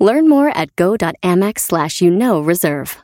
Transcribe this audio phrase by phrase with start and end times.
[0.00, 2.96] Learn more at go.amex slash you know reserve.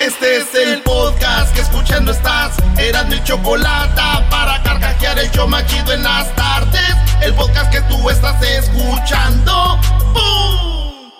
[0.00, 2.56] Este es el podcast que escuchando estás.
[2.78, 4.00] Eran mi chocolate
[4.30, 6.94] para carcajear el show machido en las tardes.
[7.22, 9.80] El podcast que tú estás escuchando.
[10.12, 11.10] ¡Bum!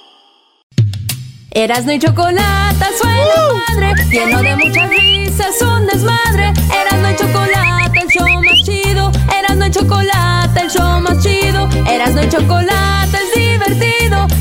[1.50, 3.24] Erasno y chocolate suena
[3.66, 6.52] padre, lleno de muchas risas, un desmadre.
[6.72, 9.10] Erasno y chocolate, el show más chido.
[9.36, 11.68] Erasno y chocolate, el show más chido.
[11.90, 12.87] Erasno y chocolate.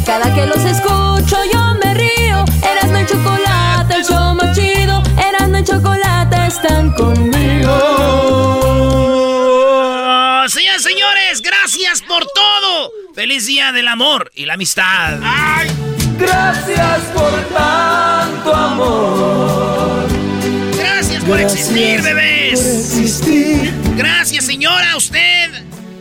[0.07, 2.45] Cada que los escucho yo me río.
[2.63, 5.03] Erasno y chocolate, el show más chido.
[5.17, 7.27] Erasno y chocolate están conmigo.
[10.47, 12.89] Señoras y señores, gracias por todo.
[13.15, 15.19] Feliz día del amor y la amistad.
[16.17, 20.07] Gracias por tanto amor.
[20.79, 22.61] Gracias por existir, bebés.
[22.61, 23.73] existir.
[23.97, 25.46] Gracias, señora, a usted.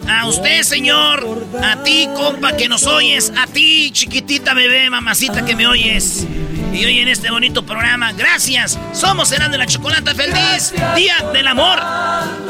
[0.09, 1.47] A usted, señor.
[1.63, 3.33] A ti, compa, que nos oyes.
[3.37, 6.27] A ti, chiquitita bebé, mamacita que me oyes.
[6.73, 8.79] Y hoy en este bonito programa, gracias.
[8.93, 10.73] Somos Cenando la Chocolata Feliz.
[10.95, 11.79] Día del amor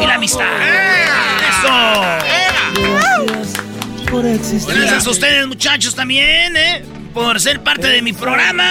[0.00, 0.44] y la amistad.
[1.48, 1.96] Eso.
[4.10, 4.74] Por existir.
[4.74, 6.84] Gracias a ustedes, muchachos, también, ¿eh?
[7.14, 8.68] Por ser parte de mi programa.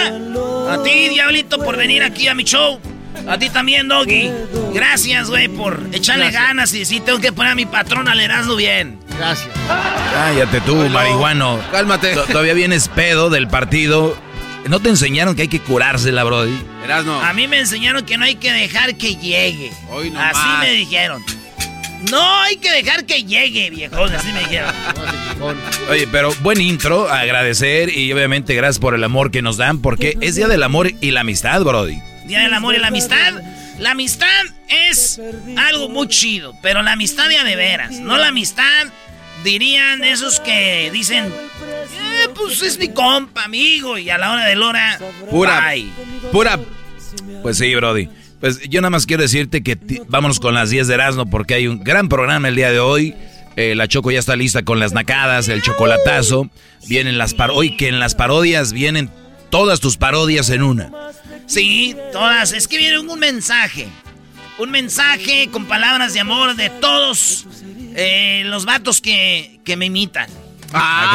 [0.70, 2.80] A ti, Diablito, por venir aquí a mi show.
[3.28, 4.30] A ti también, Doggy.
[4.72, 8.56] Gracias, güey, por echarle ganas y sí, tengo que poner a mi patrón al Erasmo
[8.56, 8.98] bien.
[9.18, 9.48] Gracias.
[10.14, 11.58] Cállate tú, marihuano.
[11.72, 12.14] Cálmate.
[12.14, 14.16] T- Todavía vienes pedo del partido.
[14.68, 16.58] ¿No te enseñaron que hay que curársela, Brody?
[16.84, 17.20] Erasno.
[17.22, 19.70] A mí me enseñaron que no hay que dejar que llegue.
[19.90, 20.60] Hoy no Así más.
[20.60, 21.24] me dijeron.
[22.10, 24.12] No hay que dejar que llegue, viejón.
[24.14, 24.70] Así me dijeron.
[25.90, 30.16] Oye, pero buen intro, agradecer y obviamente gracias por el amor que nos dan, porque
[30.20, 31.98] es Día del Amor y la Amistad, Brody.
[32.26, 33.34] Día del amor y la amistad.
[33.78, 34.26] La amistad
[34.88, 35.20] es
[35.56, 37.92] algo muy chido, pero la amistad ya de veras.
[38.00, 38.86] No la amistad,
[39.44, 44.56] dirían esos que dicen, eh, pues es mi compa, amigo, y a la hora de
[44.56, 44.98] hora,
[45.30, 45.88] Pura, bye.
[46.32, 46.58] pura.
[47.42, 48.08] Pues sí, Brody.
[48.40, 51.68] Pues yo nada más quiero decirte que vámonos con las 10 de Erasmo porque hay
[51.68, 53.14] un gran programa el día de hoy.
[53.56, 56.50] Eh, la Choco ya está lista con las nacadas, el chocolatazo.
[56.88, 59.10] Vienen las par hoy que en las parodias vienen
[59.48, 60.90] todas tus parodias en una.
[61.46, 62.52] Sí, todas.
[62.52, 63.88] Es que viene un mensaje.
[64.58, 67.46] Un mensaje con palabras de amor de todos
[67.94, 70.28] eh, los vatos que, que me imitan.
[70.72, 71.10] Ah,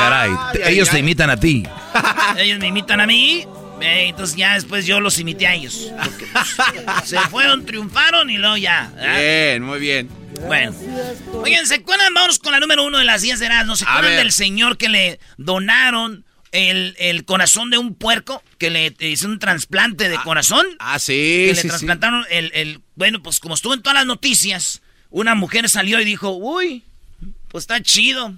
[0.53, 0.71] caray.
[0.73, 1.63] ellos te imitan a ti.
[2.37, 3.45] Ellos me imitan a mí.
[3.81, 5.91] eh, entonces ya después yo los imité a ellos.
[6.03, 8.89] Porque, pues, se fueron, triunfaron y luego ya.
[8.95, 9.17] ¿verdad?
[9.19, 10.09] Bien, muy bien.
[10.47, 10.73] Bueno.
[11.43, 12.13] Oigan, ¿se acuerdan?
[12.13, 13.79] Vamos con la número uno de las 10 de Erasmus.
[13.79, 18.43] ¿Se A acuerdan del señor que le donaron el, el corazón de un puerco?
[18.57, 20.65] Que le hizo un trasplante de corazón.
[20.79, 21.13] Ah, sí,
[21.47, 21.67] que le sí.
[21.67, 26.05] trasplantaron el, el- Bueno, pues como estuvo en todas las noticias, una mujer salió y
[26.05, 26.83] dijo, uy,
[27.47, 28.33] pues está chido.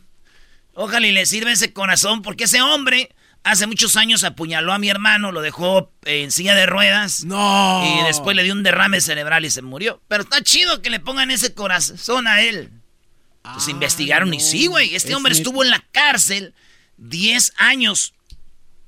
[0.74, 3.10] Ojalá y le sirva ese corazón, porque ese hombre
[3.44, 7.26] hace muchos años apuñaló a mi hermano, lo dejó en silla de ruedas.
[7.26, 7.84] No.
[7.86, 10.02] Y después le dio un derrame cerebral y se murió.
[10.08, 12.72] Pero está chido que le pongan ese corazón a él.
[13.54, 14.96] Pues investigaron y sí, güey.
[14.96, 16.54] Este Es hombre estuvo en la cárcel
[16.98, 18.14] 10 años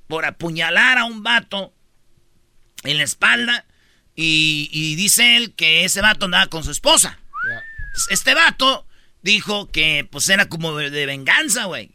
[0.07, 1.73] por apuñalar a un vato
[2.83, 3.65] en la espalda.
[4.15, 7.19] Y, y dice él que ese vato andaba con su esposa.
[8.09, 8.85] Este vato
[9.21, 11.91] dijo que pues era como de, de venganza, güey.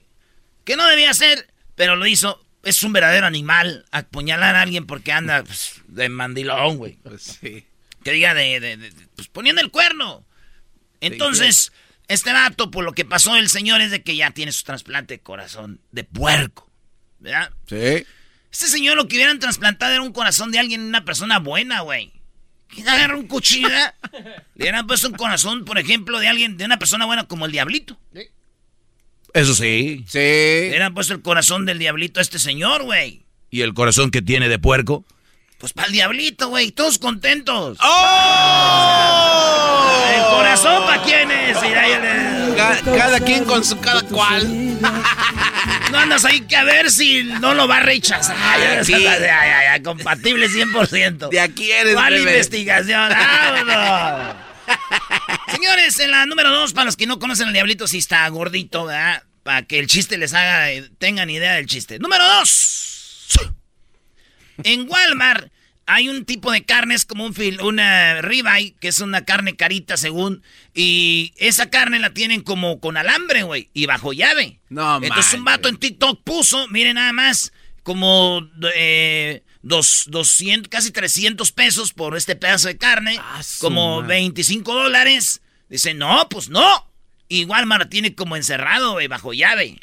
[0.65, 2.44] Que no debía ser, pero lo hizo.
[2.62, 6.97] Es un verdadero animal apuñalar a alguien porque anda pues, de mandilón, güey.
[7.03, 7.65] Pues sí.
[8.04, 10.25] Que diga de, de- de- pues poniendo el cuerno.
[11.00, 11.72] Entonces,
[12.10, 15.15] este vato, por lo que pasó el señor es de que ya tiene su trasplante
[15.15, 16.69] de corazón de puerco.
[17.21, 17.53] ¿Verdad?
[17.69, 18.04] Sí.
[18.50, 22.12] Este señor lo que hubieran trasplantado era un corazón de alguien, una persona buena, güey.
[22.67, 23.69] ¿Quién agarra un cuchillo?
[24.56, 27.52] Le hubieran puesto un corazón, por ejemplo, de alguien, de una persona buena como el
[27.52, 27.96] diablito.
[29.32, 30.05] Eso sí.
[30.08, 30.19] Sí.
[30.19, 33.23] Le hubieran puesto el corazón del diablito a este señor, güey.
[33.50, 35.05] ¿Y el corazón que tiene de puerco?
[35.58, 37.79] Pues para el diablito, güey, todos contentos.
[37.81, 39.59] ¡Oh!
[40.40, 41.58] ¿El corazón para quién es?
[42.84, 44.81] Cada quien con su cada cual.
[45.90, 48.84] No andas ahí que a ver si no lo va a rechazar.
[48.84, 48.94] Sí.
[48.94, 51.28] ay, ay, ay, compatible 100%.
[51.28, 52.31] De aquí eres, ¿Cuál bebé.
[52.31, 53.10] investigación?
[53.10, 54.37] ¡Vámonos!
[55.52, 58.86] Señores, en la número dos, para los que no conocen al diablito, sí está gordito,
[58.86, 59.22] ¿verdad?
[59.43, 61.98] Para que el chiste les haga, eh, tengan idea del chiste.
[61.98, 63.26] Número dos.
[64.62, 65.50] En Walmart
[65.92, 69.56] hay un tipo de carne, es como un fil, una ribeye, que es una carne
[69.56, 70.42] carita según,
[70.75, 74.60] y esa carne la tienen como con alambre, güey, y bajo llave.
[74.69, 77.52] No, Entonces un vato en TikTok puso, miren nada más,
[77.82, 84.14] como eh, dos, 200, casi 300 pesos por este pedazo de carne, Ah, como madre.
[84.16, 85.43] 25 dólares.
[85.69, 86.86] Dice, no, pues no.
[87.28, 89.78] Y Walmart tiene como encerrado, güey, bajo llave.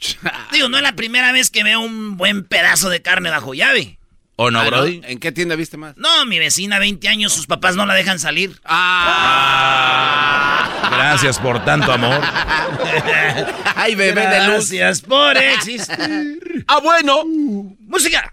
[0.51, 3.96] Digo, no es la primera vez que veo un buen pedazo de carne bajo llave.
[4.39, 4.69] ¿O no, Ah, ¿no?
[4.69, 5.01] Brody?
[5.03, 5.97] ¿En qué tienda viste más?
[5.97, 8.61] No, mi vecina, 20 años, sus papás no la dejan salir.
[8.65, 10.69] Ah.
[10.91, 12.21] Gracias por tanto amor.
[13.75, 14.69] Ay, bebé de luz.
[14.71, 16.65] Gracias por existir.
[16.67, 17.23] Ah, bueno.
[17.87, 18.31] Música.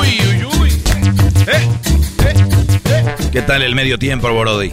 [0.00, 0.82] Uy, uy, uy.
[3.32, 4.72] ¿Qué tal el medio tiempo, Brody?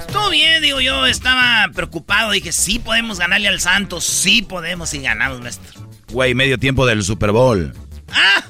[0.00, 2.30] Estuvo bien, digo yo, estaba preocupado.
[2.32, 5.80] Dije, sí podemos ganarle al Santos, sí podemos y ganamos, maestro.
[6.10, 7.74] Güey, medio tiempo del Super Bowl.
[8.12, 8.42] ¡Ah!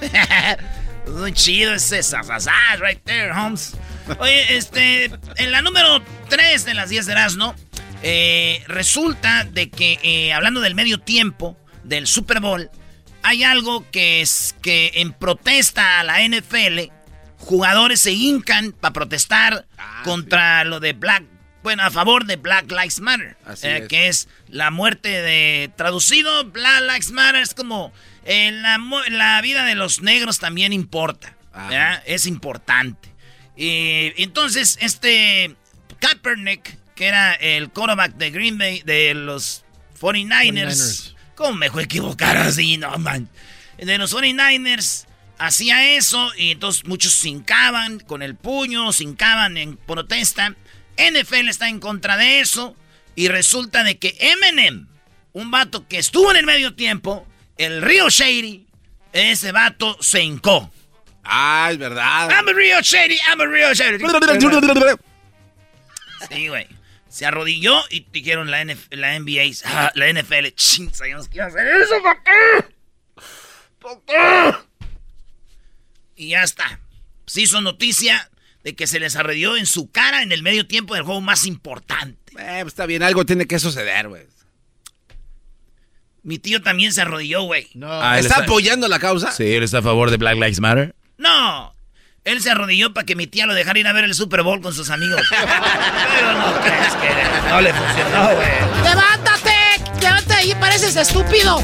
[1.08, 3.74] Muy chido ese sasasas right there, Holmes.
[4.18, 7.54] Oye, este, en la número 3 de las 10 de Erasmo,
[8.02, 12.70] eh, resulta de que, eh, hablando del medio tiempo del Super Bowl,
[13.22, 16.90] hay algo que es que en protesta a la NFL,
[17.38, 21.24] jugadores se hincan para protestar Ah, contra lo de Black,
[21.62, 23.88] bueno, a favor de Black Lives Matter, Así eh, es.
[23.88, 27.92] que es la muerte de, traducido, Black Lives Matter es como
[28.26, 31.36] eh, la, vida de los negros también importa,
[32.04, 33.08] es importante.
[33.56, 35.54] Y entonces este
[35.98, 39.64] Kaepernick, que era el quarterback de Green Bay, de los
[40.00, 41.14] 49ers, 49ers.
[41.34, 42.76] ¿cómo me fue a equivocar así?
[42.76, 43.28] No, man.
[43.78, 45.06] De los 49ers
[45.38, 50.54] hacía eso y entonces muchos se hincaban con el puño, se hincaban en protesta.
[50.96, 52.74] NFL está en contra de eso
[53.14, 54.86] y resulta de que Eminem,
[55.32, 57.26] un vato que estuvo en el medio tiempo,
[57.56, 58.66] el Río Shady,
[59.12, 60.70] ese vato se hincó.
[61.24, 62.30] Ah, es verdad.
[62.30, 63.98] I'm a Rio Shady, I'm a Rio Shady.
[66.30, 66.66] Sí, güey.
[67.08, 71.46] Se arrodilló y dijeron la, NF la NBA, ah, la NFL, ching, sabíamos que iba
[71.46, 73.22] a hacer eso, ¿por qué?
[73.78, 74.54] ¿Por qué?
[76.16, 76.80] Y ya está.
[77.26, 78.30] Se hizo noticia
[78.64, 81.46] de que se les arrodilló en su cara en el medio tiempo del juego más
[81.46, 82.32] importante.
[82.38, 84.26] Eh, pues está bien, algo tiene que suceder, güey.
[86.26, 87.68] Mi tío también se arrodilló, güey.
[87.74, 87.86] No.
[87.88, 89.30] Ah, ¿Está está- apoyando la causa?
[89.30, 90.92] Sí, él está a favor de Black Lives Matter.
[91.18, 91.72] No.
[92.24, 94.60] Él se arrodilló para que mi tía lo dejara ir a ver el Super Bowl
[94.60, 95.22] con sus amigos.
[95.30, 98.48] Pero no crees que no le funcionó, güey.
[98.82, 99.54] ¡Levántate!
[100.02, 100.54] ¡Levántate ahí!
[100.58, 101.58] ¡Pareces estúpido!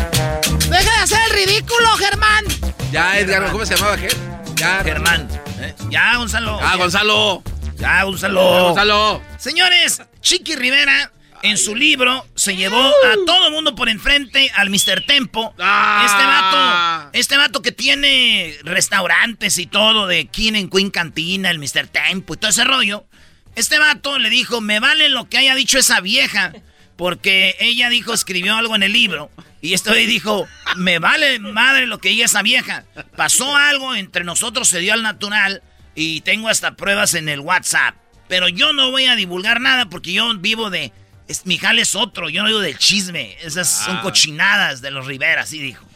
[0.70, 2.44] ¡Deja de hacer el ridículo, Germán!
[2.92, 4.14] Ya, Edgar, ¿cómo se llamaba aquel?
[4.54, 5.28] Ya, Germán.
[5.58, 5.74] ¿eh?
[5.90, 6.60] Ya, Gonzalo.
[6.62, 7.42] Ah, Gonzalo.
[7.78, 8.42] Ya, Gonzalo.
[8.68, 9.22] Gonzalo.
[9.38, 11.10] Señores, Chiqui Rivera
[11.42, 15.04] en su libro se llevó a todo el mundo por enfrente al Mr.
[15.06, 15.54] Tempo.
[15.58, 16.04] Ah.
[16.06, 21.58] Este vato, este vato que tiene restaurantes y todo de King and Queen Cantina, el
[21.58, 21.88] Mr.
[21.88, 23.06] Tempo y todo ese rollo.
[23.54, 26.52] Este vato le dijo, me vale lo que haya dicho esa vieja,
[26.96, 29.30] porque ella dijo, escribió algo en el libro.
[29.60, 32.84] Y esto ahí dijo, me vale madre lo que diga esa vieja.
[33.16, 35.62] Pasó algo entre nosotros, se dio al natural
[35.94, 37.94] y tengo hasta pruebas en el WhatsApp.
[38.28, 40.92] Pero yo no voy a divulgar nada porque yo vivo de...
[41.32, 43.36] Es, mi jale es otro, yo no vivo del chisme.
[43.42, 44.02] Esas son Ah.
[44.02, 45.86] cochinadas de los Rivera, así dijo.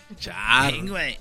[0.85, 1.19] Güey.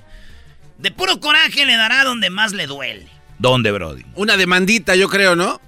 [0.77, 3.07] De puro coraje le dará donde más le duele.
[3.39, 4.05] ¿Dónde, Brody?
[4.15, 5.59] Una demandita, yo creo, ¿no?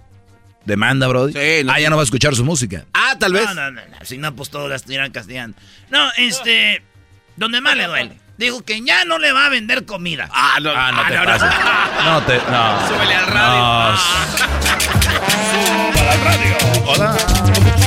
[0.64, 1.34] ¿Demanda, Brody?
[1.34, 2.86] Sí, no- Ah, ya no va a escuchar su música.
[2.94, 3.44] Ah, tal vez.
[3.48, 5.58] No, no, no, no, Si no, pues todos la estuvieran castigando.
[5.90, 6.82] No, este.
[7.36, 8.18] Donde más le duele.
[8.38, 10.30] Dijo que ya no le va a vender comida.
[10.32, 11.50] Ah, no, Ah, no te no, pases.
[12.06, 12.38] No te...
[12.52, 12.88] No.
[12.88, 13.98] Súbele al radio.
[16.98, 17.87] No.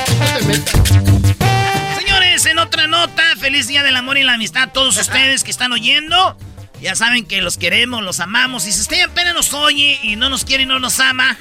[1.99, 5.51] Señores, en otra nota, feliz día del amor y la amistad a todos ustedes que
[5.51, 6.37] están oyendo.
[6.81, 8.67] Ya saben que los queremos, los amamos.
[8.67, 11.37] Y si usted apenas nos oye y no nos quiere y no nos ama,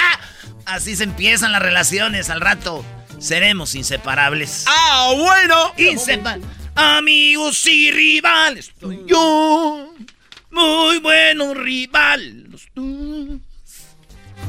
[0.66, 2.30] así se empiezan las relaciones.
[2.30, 2.84] Al rato
[3.18, 4.64] seremos inseparables.
[4.66, 5.72] Ah, bueno.
[5.76, 6.48] Inseparables.
[6.74, 9.94] Amigos y rivales, soy yo.
[10.50, 12.68] Muy buenos rivales.
[12.74, 13.40] tú.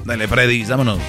[0.06, 1.00] Dale, Freddy, vámonos.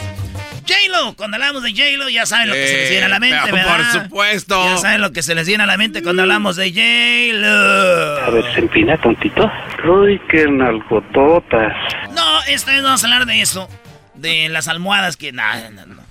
[0.67, 3.37] J-Lo, cuando hablamos de J-Lo, ya saben lo que se les viene a la mente,
[3.45, 3.93] Eh, pero ¿verdad?
[3.93, 4.65] Por supuesto.
[4.65, 8.25] Ya saben lo que se les viene a la mente cuando hablamos de J-Lo.
[8.25, 9.51] A ver, se empina tontito.
[9.85, 11.73] Uy, qué nalgototas.
[12.13, 13.69] No, esta vez vamos a hablar de eso.
[14.15, 15.33] De las almohadas que...
[15.33, 16.03] No, no, no.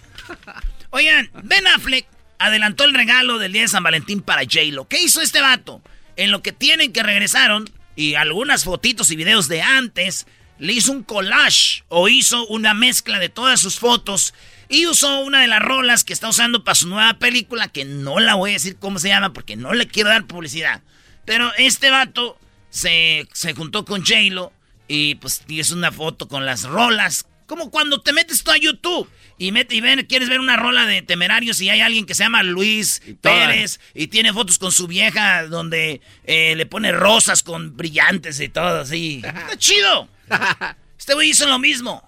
[0.91, 2.05] Oigan, Ben Affleck
[2.37, 4.87] adelantó el regalo del día de San Valentín para J-Lo.
[4.87, 5.81] ¿Qué hizo este vato?
[6.15, 10.27] En lo que tienen que regresaron, y algunas fotitos y videos de antes,
[10.59, 14.33] le hizo un collage o hizo una mezcla de todas sus fotos
[14.69, 18.19] y usó una de las rolas que está usando para su nueva película, que no
[18.19, 20.81] la voy a decir cómo se llama porque no le quiero dar publicidad.
[21.25, 24.51] Pero este vato se, se juntó con J-Lo
[24.87, 27.27] y pues es una foto con las rolas.
[27.45, 29.09] Como cuando te metes tú a YouTube
[29.43, 32.23] y, met- y ven, quieres ver una rola de temerarios y hay alguien que se
[32.23, 33.01] llama Luis.
[33.19, 38.47] Pérez y tiene fotos con su vieja donde eh, le pone rosas con brillantes y
[38.47, 39.21] todo así.
[39.23, 40.07] Está chido.
[40.97, 42.01] Este güey hizo lo mismo.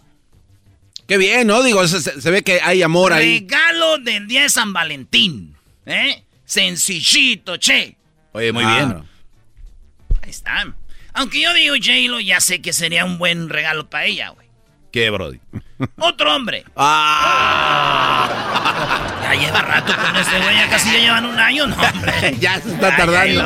[1.05, 1.61] Qué bien, ¿no?
[1.63, 3.39] Digo, se, ve que hay amor ahí.
[3.41, 5.53] Regalo del día de San Valentín.
[5.85, 6.23] ¿Eh?
[6.45, 7.97] Sencillito, che.
[8.31, 9.03] Oye, muy bien.
[10.21, 10.73] Ahí está.
[11.11, 14.44] Aunque yo digo J-Lo, ya sé que sería un buen regalo para ella, güey.
[14.95, 15.41] ¿Qué, Brody?
[15.99, 16.63] Otro hombre.
[16.77, 18.29] Ah,
[19.23, 22.37] Ya lleva rato con este güey, ya casi ya llevan un año, no, hombre.
[22.39, 23.43] ya se está tardando.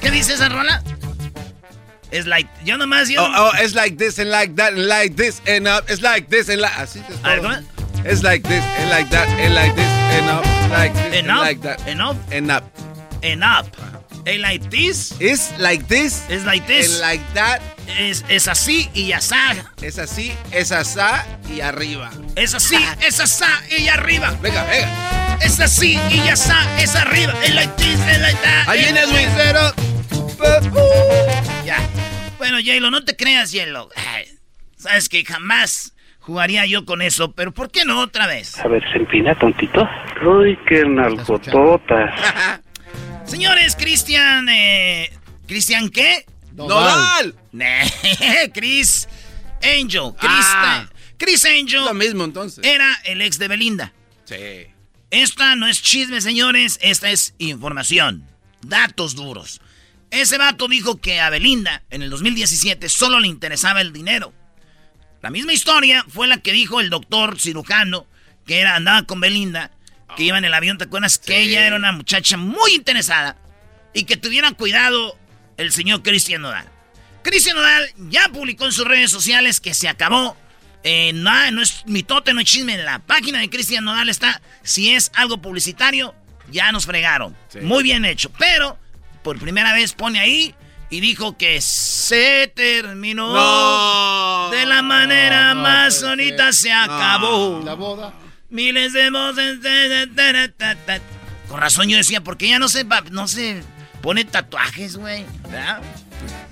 [0.00, 0.82] ¿Qué dice esa rola?
[2.10, 5.16] Es like, yo nomás, yo Oh, oh, it's like this and like that and like
[5.16, 5.88] this and up.
[5.90, 6.72] It's like this and like.
[6.74, 7.48] Así es todo.
[8.04, 10.44] It's like this and like that and like this and up.
[10.70, 11.88] Like this and Enough, like that.
[11.88, 12.46] enough, And
[13.42, 13.66] up.
[14.24, 17.60] El like this, It's like this es like and this, like that.
[17.98, 19.72] es, es así y ya está.
[19.82, 22.10] Es así, es asá y arriba.
[22.36, 23.44] Es así, es así
[23.76, 24.32] y arriba.
[24.40, 25.38] Venga, venga.
[25.42, 27.34] Es así y ya está, es arriba.
[27.44, 28.68] El like this, el like that.
[28.68, 29.28] Ahí el viene Edwin.
[29.34, 30.72] this.
[31.64, 31.78] Ya.
[32.38, 33.52] Bueno, J-Lo, no te creas.
[33.54, 34.26] Ay,
[34.76, 38.58] Sabes que jamás jugaría yo con eso, pero ¿por qué no otra vez?
[38.60, 39.88] A ver, se empina tontito.
[40.24, 42.14] Uy, qué nalgototas.
[43.26, 45.10] Señores, Cristian, eh,
[45.46, 46.26] ¿Cristian qué?
[46.54, 47.34] ¡Nodal!
[48.54, 49.08] Chris
[49.62, 50.12] Angel.
[50.18, 50.88] Chris, Ah.
[51.16, 52.64] Chris Angel Lo mismo entonces.
[52.64, 53.92] era el ex de Belinda.
[54.24, 54.66] Sí.
[55.10, 58.26] Esta no es chisme, señores, esta es información.
[58.62, 59.60] Datos duros.
[60.10, 64.32] Ese vato dijo que a Belinda en el 2017 solo le interesaba el dinero.
[65.22, 68.06] La misma historia fue la que dijo el doctor cirujano
[68.46, 69.70] que era, andaba con Belinda,
[70.16, 71.18] que iba en el avión, ¿te acuerdas?
[71.18, 73.36] Que ella era una muchacha muy interesada
[73.94, 75.16] y que tuvieran cuidado
[75.56, 76.66] el señor Cristian Nodal.
[77.22, 80.36] Cristian Nodal ya publicó en sus redes sociales que se acabó.
[80.84, 82.74] Eh, no, no es mitote, no es chisme.
[82.74, 84.40] En la página de Cristian Nodal está.
[84.62, 86.14] Si es algo publicitario,
[86.50, 87.36] ya nos fregaron.
[87.62, 88.30] Muy bien hecho.
[88.38, 88.78] Pero,
[89.22, 90.54] por primera vez pone ahí
[90.90, 93.32] y dijo que se terminó.
[93.32, 94.50] No.
[94.50, 97.62] De la manera más bonita se acabó.
[97.64, 98.12] La boda.
[98.52, 99.58] Miles de voces.
[101.48, 103.62] Con razón yo decía, porque ella no se, va- no se
[104.02, 105.24] pone tatuajes, güey.
[105.48, 105.80] ¿verdad?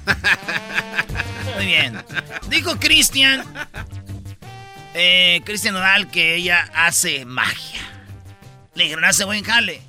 [1.57, 2.03] Muy bien.
[2.49, 3.45] Dijo Cristian,
[4.95, 7.81] eh, Cristian Nodal, que ella hace magia.
[8.75, 9.83] Le dijeron, hace buen jale.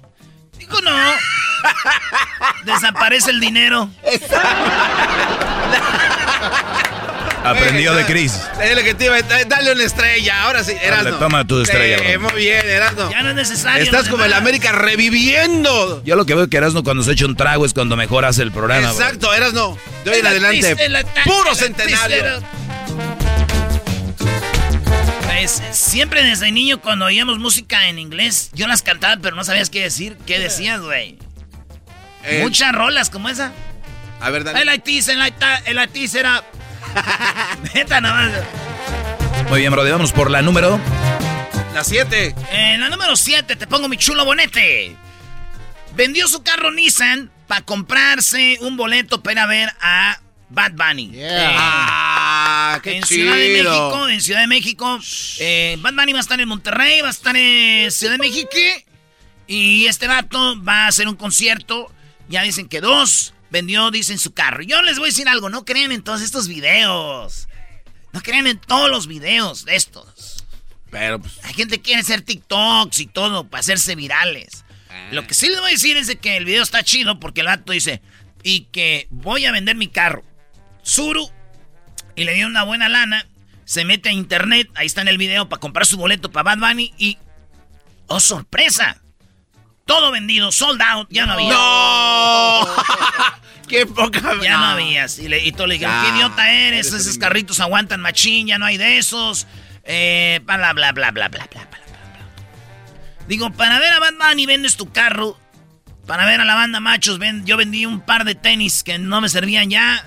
[0.57, 0.91] Dijo, no.
[2.65, 3.89] Desaparece el dinero.
[7.43, 8.33] Aprendió de Chris.
[8.61, 10.43] Es lo que te iba a- Dale una estrella.
[10.43, 11.17] Ahora sí, Erasno.
[11.17, 12.29] toma tu estrella, Sí, bro.
[12.29, 13.09] muy bien, Erasno.
[13.11, 13.83] Ya no es necesario.
[13.83, 14.33] Estás como el.
[14.33, 16.03] América reviviendo.
[16.03, 18.43] Yo lo que veo que Erasmo cuando se echa un trago es cuando mejor hace
[18.43, 18.91] el programa.
[18.93, 19.03] bro.
[19.03, 19.77] Exacto, Erasno.
[20.05, 20.75] De hoy en La adelante.
[21.25, 22.41] Puro centenario.
[25.25, 29.69] Pues siempre desde niño cuando oíamos música en inglés, yo las cantaba, pero no sabías
[29.71, 30.17] qué decir.
[30.27, 31.17] ¿Qué decías, güey?
[32.23, 33.51] Eh, Muchas rolas como esa.
[34.19, 34.61] A ver, dale.
[34.61, 36.43] El IT, el IT, el IT será.
[37.73, 39.49] Neta, nada más.
[39.49, 39.91] Muy bien, Brody.
[39.91, 40.79] Vamos por la número.
[41.73, 42.35] La 7.
[42.51, 44.95] En la número 7 te pongo mi chulo bonete.
[45.95, 50.19] Vendió su carro Nissan para comprarse un boleto para ver a
[50.49, 51.11] Bad Bunny.
[51.11, 51.55] Yeah.
[51.57, 53.33] Ah, qué en chido.
[53.33, 54.99] Ciudad de México, en Ciudad de México,
[55.39, 58.49] eh, Bad Bunny va a estar en Monterrey, va a estar en Ciudad de México.
[59.47, 61.91] Y este vato va a hacer un concierto.
[62.29, 64.63] Ya dicen que dos vendió, dicen su carro.
[64.63, 67.47] Yo les voy a decir algo, no crean en todos estos videos.
[68.13, 70.45] No crean en todos los videos de estos.
[70.89, 71.39] Pero pues.
[71.43, 74.65] Hay gente que quiere hacer TikToks y todo para hacerse virales.
[75.11, 77.41] Lo que sí les voy a decir es de que el video está chido porque
[77.41, 78.01] el vato dice,
[78.43, 80.23] y que voy a vender mi carro.
[80.83, 81.29] Suru,
[82.15, 83.25] y le dio una buena lana,
[83.63, 86.69] se mete a internet, ahí está en el video, para comprar su boleto para Bad
[86.69, 87.17] Bunny y...
[88.07, 89.00] ¡Oh, sorpresa!
[89.85, 91.49] Todo vendido, sold out, ya no había.
[91.53, 92.67] ¡No!
[93.67, 95.17] ¡Qué poca Ya no habías.
[95.19, 96.87] Y, le, y todos le dijeron, ¿qué idiota eres?
[96.87, 99.47] eres Esos carritos aguantan machín, ya no hay de esos.
[99.83, 101.79] Eh, bla, bla, bla, bla, bla, bla, bla, bla, bla.
[103.27, 105.37] Digo, para ver a Bad Bunny vendes tu carro.
[106.05, 109.21] Para ver a la banda machos, ven, yo vendí un par de tenis que no
[109.21, 110.05] me servían ya.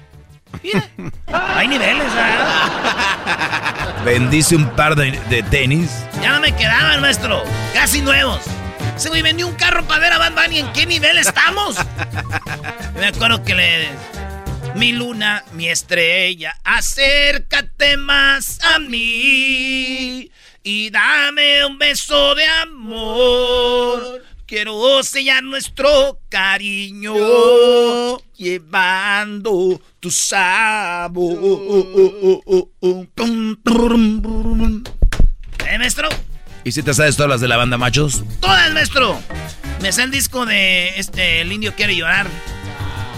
[0.62, 0.86] Mira,
[1.56, 4.04] hay niveles, ¿verdad?
[4.04, 6.04] Bendice un par de, de tenis.
[6.20, 7.42] Ya no me quedaban, maestro.
[7.72, 8.42] Casi nuevos.
[8.96, 10.58] Ese güey vendió un carro para ver a Bad Bunny.
[10.60, 11.76] ¿En qué nivel estamos?
[12.98, 13.88] Me acuerdo que le...
[14.76, 20.30] Mi luna, mi estrella, acércate más a mí.
[20.64, 24.24] y dame un beso de amor.
[24.46, 27.14] Quiero sellar nuestro cariño
[28.36, 31.38] llevando tu sabor.
[35.66, 36.08] ¿Eh, maestro?
[36.64, 38.22] ¿Y si te sabes todas las de la banda, machos?
[38.40, 39.20] Todas, maestro.
[39.82, 42.26] Me sé el disco de este El Indio Quiere Llorar.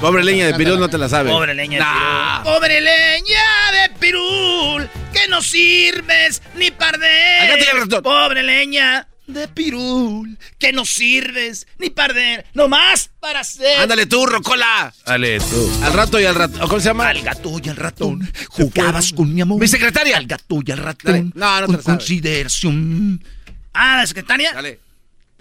[0.01, 1.33] Pobre leña de pirul no te la sabes.
[1.33, 2.43] Pobre leña de pirul.
[2.55, 8.03] Pobre leña de pirul, que no sirves ni parder.
[8.03, 12.45] Pobre leña de pirul, que no sirves ni parder.
[12.53, 13.79] Nomás para ser.
[13.81, 14.93] Ándale tú, Rocola.
[15.07, 15.71] Dale, tú.
[15.83, 16.59] Al rato y al rato.
[16.69, 17.09] ¿Cómo se llama?
[17.09, 19.61] Al gato y al ratón jugabas con mi amor.
[19.61, 20.17] Mi secretaria.
[20.19, 20.83] Al gato y al Dale.
[20.83, 21.33] ratón.
[21.35, 21.85] No, no te con la sabes.
[21.99, 23.25] consideración.
[23.79, 24.53] Ah, la secretaria.
[24.53, 24.81] Dale.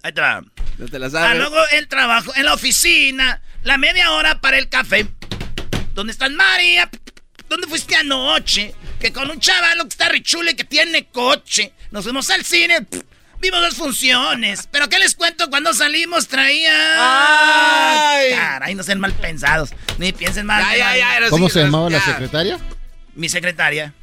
[0.04, 0.42] Ahí te va.
[0.78, 1.38] No te la Ah, sabes.
[1.40, 5.08] luego el trabajo en la oficina, la media hora para el café.
[5.94, 6.90] ¿Dónde estás, María?
[7.48, 8.76] ¿Dónde fuiste anoche?
[9.00, 11.72] Que con un chavalo que está richule que tiene coche.
[11.92, 12.86] Nos fuimos al cine.
[13.40, 14.68] Vimos dos funciones.
[14.72, 15.50] Pero ¿qué les cuento?
[15.50, 16.74] Cuando salimos traía...
[18.10, 18.32] ¡Ay!
[18.34, 19.70] Caray, no sean mal pensados.
[19.98, 20.62] Ni piensen mal.
[20.76, 21.66] Ya, ¿Cómo sí, se ya.
[21.66, 22.60] llamaba la secretaria?
[23.14, 23.94] Mi secretaria.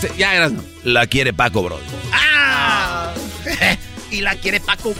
[0.00, 0.52] Sí, Ya eras.
[0.86, 1.80] La quiere Paco, bro.
[2.12, 3.12] ¡Ah!
[4.12, 4.94] y la quiere Paco.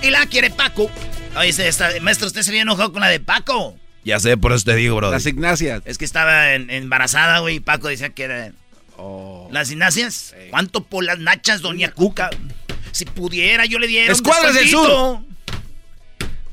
[0.00, 0.90] Y la quiere Paco.
[1.36, 3.76] Oye, esta- maestro, usted se había enojado con la de Paco.
[4.04, 5.10] Ya sé, por eso te digo, bro.
[5.10, 5.82] Las Ignacias.
[5.84, 8.52] Es que estaba en- embarazada, güey, y Paco decía que era...
[8.96, 9.50] Oh.
[9.52, 10.34] ¿Las Ignacias?
[10.48, 12.30] ¿Cuánto por las nachas, doña Cuca?
[12.92, 15.26] Si pudiera, yo le diera Escuadras del descuentito.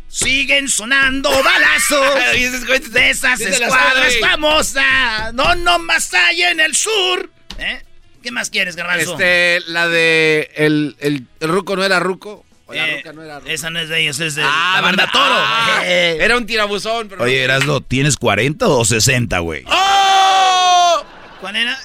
[0.10, 2.16] Siguen sonando balazos
[2.92, 5.34] de esas escuadras famosas.
[5.34, 7.32] No, no más allá en el sur.
[7.58, 7.82] ¿Eh?
[8.26, 9.12] ¿Qué más quieres, garbanzo?
[9.12, 10.50] Este, la de.
[10.56, 12.44] El, el, el ruco no era ruco.
[12.66, 13.52] O la Eh, ruca no era ruca.
[13.52, 15.14] esa no es de ellos, es de Ah, la banda ¿verdad?
[15.14, 15.36] Toro.
[15.38, 16.18] Ah, Eh.
[16.20, 17.08] Era un tirabuzón.
[17.08, 19.64] Pero Oye, Erasmo, ¿tienes 40 o 60, güey?
[19.68, 21.04] ¡Oh!
[21.40, 21.78] ¿Cuál era?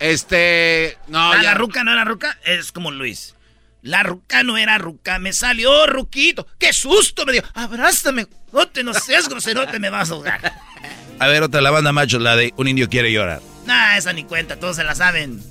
[0.00, 0.98] Este.
[1.08, 1.42] No, Ah, ya.
[1.44, 3.34] la ruca no era ruca, es como Luis.
[3.80, 6.46] La ruca no era ruca, me salió ruquito.
[6.58, 7.24] ¡Qué susto!
[7.24, 8.26] Me dio, abrázame.
[8.52, 10.52] No te no seas groserote, me vas a ahogar.
[11.18, 13.40] A ver, otra la banda, machos, la de Un Indio Quiere Llorar.
[13.66, 15.42] Nah, esa ni cuenta, todos se la saben.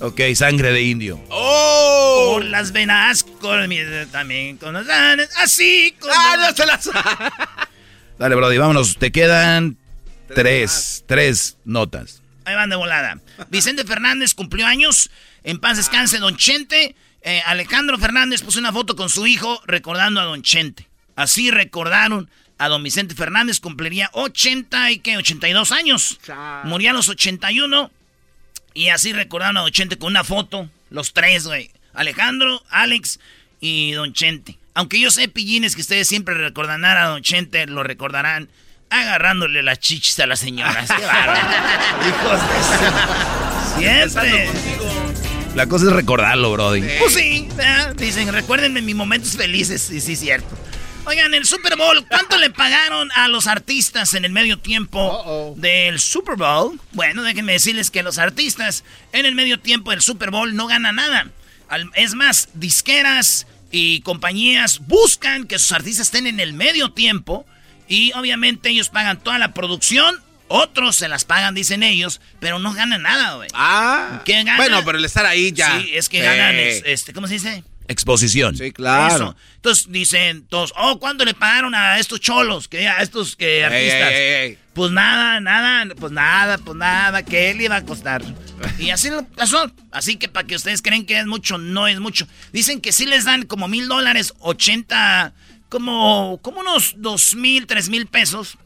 [0.00, 1.22] Ok, sangre de indio.
[1.28, 2.32] ¡Oh!
[2.34, 3.78] Por las venas, con mi,
[4.10, 6.12] también con las venas, así como...
[6.16, 7.30] ¡Ah, no se la sabe!
[8.18, 8.96] Dale, Brody, vámonos.
[8.96, 9.76] Te quedan
[10.34, 12.22] tres, tres notas.
[12.44, 13.18] Ahí van de volada.
[13.48, 15.10] Vicente Fernández cumplió años.
[15.44, 16.96] En paz descanse, Don Chente.
[17.22, 20.88] Eh, Alejandro Fernández puso una foto con su hijo recordando a Don Chente.
[21.16, 23.58] Así recordaron a Don Vicente Fernández.
[23.58, 26.20] Cumpliría 80 y qué, 82 años.
[26.64, 27.90] Moría a los 81.
[28.74, 30.68] Y así recordaron a Don Chente con una foto.
[30.90, 31.70] Los tres, güey.
[31.94, 33.18] Alejandro, Alex
[33.60, 34.58] y Don Chente.
[34.74, 38.48] Aunque yo sé, pillines, que ustedes siempre recordarán a Don Chente, lo recordarán
[38.90, 40.90] agarrándole las chichis a las señoras.
[42.08, 42.40] Hijos
[43.78, 44.48] de Siempre.
[45.54, 46.82] La cosa es recordarlo, Brody.
[46.98, 47.94] Pues sí, ¿verdad?
[47.96, 49.80] dicen, recuérdenme mis momentos felices.
[49.82, 50.56] Sí, sí, cierto.
[51.06, 55.98] Oigan, el Super Bowl, ¿cuánto le pagaron a los artistas en el medio tiempo del
[55.98, 56.80] Super Bowl?
[56.92, 60.96] Bueno, déjenme decirles que los artistas en el medio tiempo del Super Bowl no ganan
[60.96, 61.26] nada.
[61.94, 67.44] Es más, disqueras y compañías buscan que sus artistas estén en el medio tiempo
[67.88, 70.14] y obviamente ellos pagan toda la producción,
[70.48, 73.48] otros se las pagan, dicen ellos, pero no ganan nada, güey.
[73.54, 74.22] Ah.
[74.58, 75.80] Bueno, pero el estar ahí ya.
[75.80, 77.64] Sí, es que ganan, es- este, ¿cómo se dice?
[77.90, 78.56] Exposición.
[78.56, 79.14] Sí, claro.
[79.14, 79.36] Eso.
[79.56, 82.68] Entonces dicen todos, oh, ¿cuánto le pagaron a estos cholos?
[82.68, 84.12] Que a estos que artistas.
[84.12, 84.58] ey, ey, ey.
[84.74, 88.22] Pues nada, nada, pues nada, pues nada, ¿qué le iba a costar?
[88.78, 89.72] Y así lo pasó.
[89.90, 92.28] Así que para que ustedes creen que es mucho, no es mucho.
[92.52, 95.32] Dicen que sí les dan como mil dólares, ochenta,
[95.68, 98.56] como, como unos dos mil, tres mil pesos.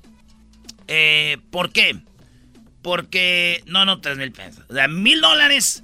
[0.87, 1.99] Eh, ¿Por qué?
[2.83, 4.65] Porque, no, no, tres mil pesos.
[4.69, 5.83] O sea, mil dólares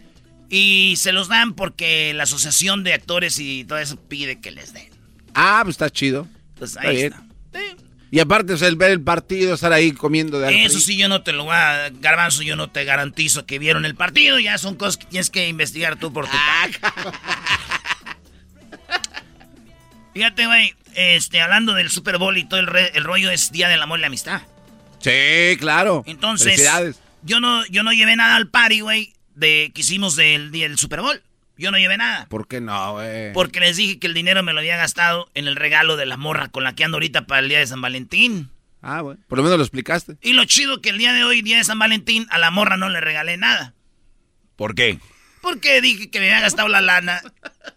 [0.50, 4.74] y se los dan porque la asociación de actores y todo eso pide que les
[4.74, 4.90] den.
[5.34, 6.28] Ah, pues está chido.
[6.54, 7.22] Entonces Está ahí está.
[7.54, 7.76] Sí.
[8.12, 11.08] Y aparte, o sea, el ver el partido, estar ahí comiendo de Eso sí, yo
[11.08, 11.90] no te lo voy a.
[12.00, 14.40] Garbanzo, yo no te garantizo que vieron el partido.
[14.40, 16.80] Ya son cosas que tienes que investigar tú por tu parte.
[20.14, 20.74] Fíjate, güey.
[20.94, 24.00] Este, hablando del Super Bowl y todo el, re- el rollo es Día del Amor
[24.00, 24.42] y la Amistad.
[24.98, 26.02] Sí, claro.
[26.06, 26.68] Entonces,
[27.22, 30.78] yo no, yo no llevé nada al party, güey, de que hicimos del día del
[30.78, 31.20] Super Bowl.
[31.56, 32.26] Yo no llevé nada.
[32.28, 33.32] ¿Por qué no, güey?
[33.32, 36.16] Porque les dije que el dinero me lo había gastado en el regalo de la
[36.16, 38.50] morra con la que ando ahorita para el día de San Valentín.
[38.80, 39.20] Ah, bueno.
[39.28, 40.16] Por lo menos lo explicaste.
[40.22, 42.76] Y lo chido que el día de hoy, día de San Valentín, a la morra
[42.76, 43.74] no le regalé nada.
[44.56, 44.98] ¿Por qué?
[45.42, 47.20] Porque dije que me había gastado la lana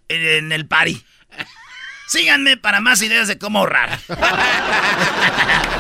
[0.08, 1.02] en, en el party.
[2.08, 4.00] Síganme para más ideas de cómo ahorrar.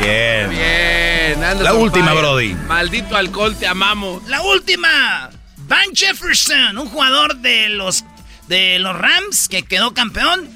[0.00, 0.50] Bien.
[0.50, 2.18] Bien, La última, fire.
[2.20, 2.54] Brody.
[2.54, 4.22] Maldito alcohol, te amamos.
[4.28, 5.30] La última.
[5.68, 8.04] Van Jefferson, un jugador de los,
[8.46, 10.48] de los Rams que quedó campeón.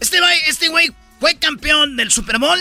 [0.00, 2.58] Este güey este güey fue campeón del Super Bowl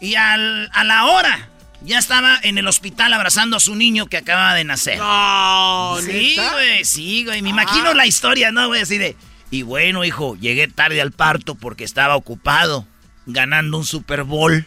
[0.00, 1.48] y al- a la hora
[1.82, 4.98] ya estaba en el hospital abrazando a su niño que acababa de nacer.
[4.98, 7.42] No, Sí, güey, sí, güey.
[7.42, 8.82] Me imagino la historia, ¿no, güey?
[8.82, 9.16] Así de.
[9.52, 12.88] Y bueno, hijo, llegué tarde al parto porque estaba ocupado
[13.26, 14.66] ganando un Super Bowl.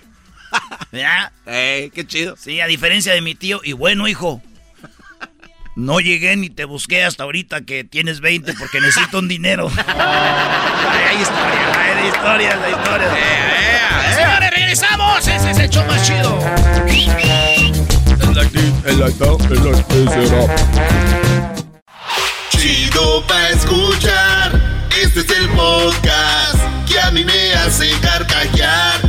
[0.92, 1.32] ¿Verdad?
[1.46, 2.36] Ey, qué chido.
[2.38, 3.62] Sí, a diferencia de mi tío.
[3.64, 4.42] Y bueno, hijo,
[5.76, 9.72] no llegué ni te busqué hasta ahorita que tienes 20 porque necesito un dinero.
[9.88, 13.12] Ay, hay historias, hay historias, hay historias.
[14.16, 15.28] Señores, regresamos.
[15.28, 16.40] Ese es el show más chido.
[22.50, 24.52] Chido pa' escuchar.
[25.02, 26.58] Este es el podcast
[26.88, 29.09] que a mí me hace carcajear.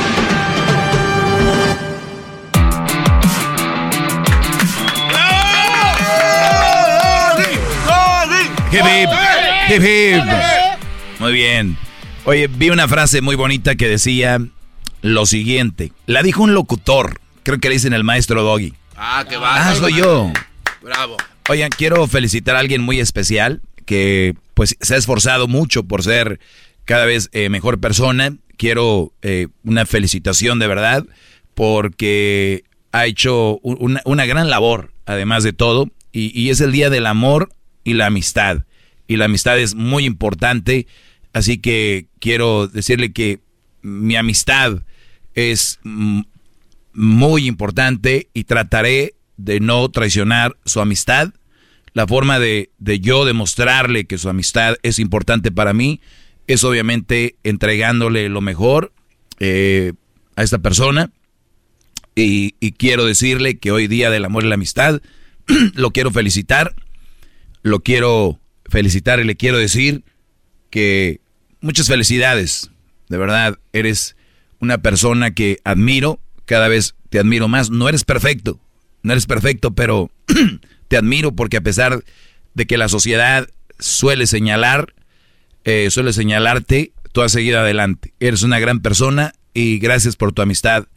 [8.71, 9.09] Hip hip,
[9.67, 10.23] hip hip.
[11.19, 11.77] Muy bien.
[12.23, 14.39] Oye, vi una frase muy bonita que decía
[15.01, 15.91] lo siguiente.
[16.05, 17.19] La dijo un locutor.
[17.43, 18.73] Creo que le dicen el maestro Doggy.
[18.95, 19.71] Ah, qué va.
[19.71, 20.31] Ah, soy yo.
[20.81, 21.17] Bravo.
[21.49, 26.39] Oigan, quiero felicitar a alguien muy especial que pues se ha esforzado mucho por ser
[26.85, 28.37] cada vez eh, mejor persona.
[28.55, 31.05] Quiero eh, una felicitación de verdad
[31.55, 36.89] porque ha hecho una, una gran labor, además de todo, y, y es el Día
[36.89, 37.49] del Amor
[37.83, 38.65] y la Amistad.
[39.07, 40.87] Y la amistad es muy importante,
[41.33, 43.41] así que quiero decirle que
[43.81, 44.83] mi amistad
[45.33, 51.33] es muy importante y trataré de no traicionar su amistad.
[51.93, 55.99] La forma de, de yo demostrarle que su amistad es importante para mí
[56.47, 58.93] es obviamente entregándole lo mejor
[59.39, 59.93] eh,
[60.35, 61.11] a esta persona.
[62.15, 65.01] Y quiero decirle que hoy día del amor y la amistad
[65.73, 66.75] lo quiero felicitar.
[67.61, 70.03] Lo quiero felicitar y le quiero decir
[70.69, 71.21] que
[71.59, 72.71] muchas felicidades.
[73.09, 74.15] De verdad, eres
[74.59, 76.19] una persona que admiro.
[76.45, 77.69] Cada vez te admiro más.
[77.69, 78.59] No eres perfecto.
[79.03, 80.11] No eres perfecto, pero
[80.87, 82.03] te admiro porque a pesar
[82.53, 83.47] de que la sociedad
[83.79, 84.93] suele señalar,
[85.63, 88.13] eh, suele señalarte, tú has seguido adelante.
[88.19, 90.87] Eres una gran persona y gracias por tu amistad.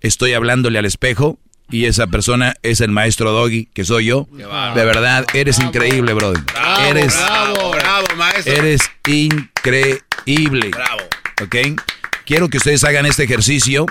[0.00, 1.38] Estoy hablándole al espejo
[1.70, 4.28] y esa persona es el maestro Doggy, que soy yo.
[4.30, 6.42] De verdad, eres increíble, brother.
[6.44, 8.52] Bravo, eres, bravo, bravo, maestro.
[8.52, 10.70] eres increíble.
[10.70, 11.02] Bravo.
[11.42, 11.80] ¿Ok?
[12.24, 13.86] Quiero que ustedes hagan este ejercicio.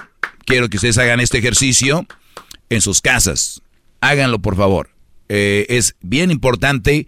[0.45, 2.05] Quiero que ustedes hagan este ejercicio
[2.69, 3.61] en sus casas.
[4.01, 4.89] Háganlo, por favor.
[5.27, 7.07] Eh, es bien importante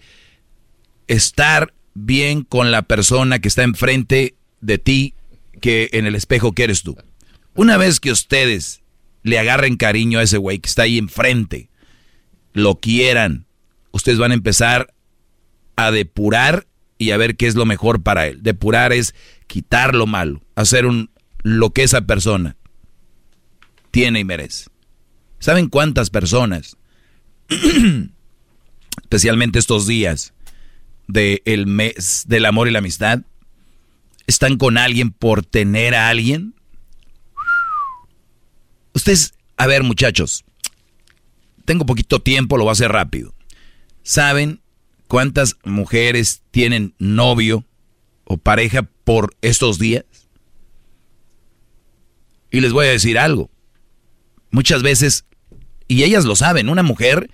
[1.07, 5.13] estar bien con la persona que está enfrente de ti,
[5.61, 6.97] que en el espejo que eres tú.
[7.55, 8.81] Una vez que ustedes
[9.27, 11.69] le agarren cariño a ese güey que está ahí enfrente,
[12.53, 13.45] lo quieran,
[13.91, 14.93] ustedes van a empezar
[15.75, 16.65] a depurar
[16.97, 18.41] y a ver qué es lo mejor para él.
[18.41, 19.13] Depurar es
[19.45, 21.11] quitar lo malo, hacer un
[21.43, 22.55] lo que esa persona
[23.91, 24.69] tiene y merece.
[25.39, 26.77] ¿Saben cuántas personas,
[29.01, 30.33] especialmente estos días
[31.07, 33.23] del mes del amor y la amistad,
[34.25, 36.56] están con alguien por tener a alguien?
[38.97, 40.43] Ustedes, a ver muchachos,
[41.65, 43.35] tengo poquito tiempo, lo voy a hacer rápido.
[44.01, 44.59] ¿Saben
[45.07, 47.63] cuántas mujeres tienen novio
[48.23, 50.03] o pareja por estos días?
[52.49, 53.51] Y les voy a decir algo.
[54.49, 55.25] Muchas veces,
[55.87, 57.29] y ellas lo saben, una mujer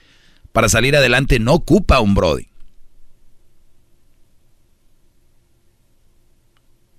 [0.51, 2.49] para salir adelante no ocupa un Brody.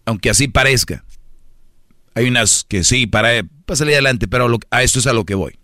[0.07, 1.05] Aunque así parezca.
[2.14, 5.35] Hay unas que sí, para, para salir adelante, pero a esto es a lo que
[5.35, 5.59] voy.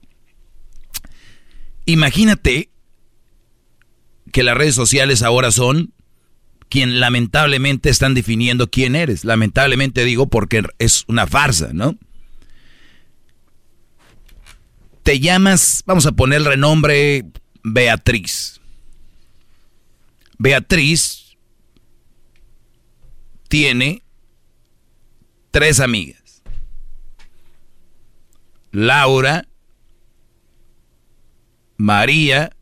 [1.87, 2.71] Imagínate
[4.33, 5.93] que las redes sociales ahora son
[6.69, 9.25] quien lamentablemente están definiendo quién eres.
[9.25, 11.99] Lamentablemente digo porque es una farsa, ¿no?
[15.03, 17.25] Te llamas, vamos a poner el renombre
[17.65, 18.61] Beatriz.
[20.39, 21.37] Beatriz
[23.49, 24.05] tiene
[25.51, 26.20] tres amigas.
[28.73, 29.49] Laura,
[31.77, 32.57] María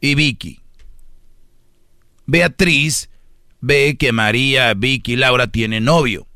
[0.00, 0.60] y Vicky.
[2.26, 3.08] Beatriz
[3.60, 6.26] ve que María, Vicky y Laura tienen novio.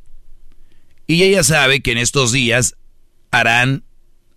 [1.07, 2.77] Y ella sabe que en estos días
[3.31, 3.85] harán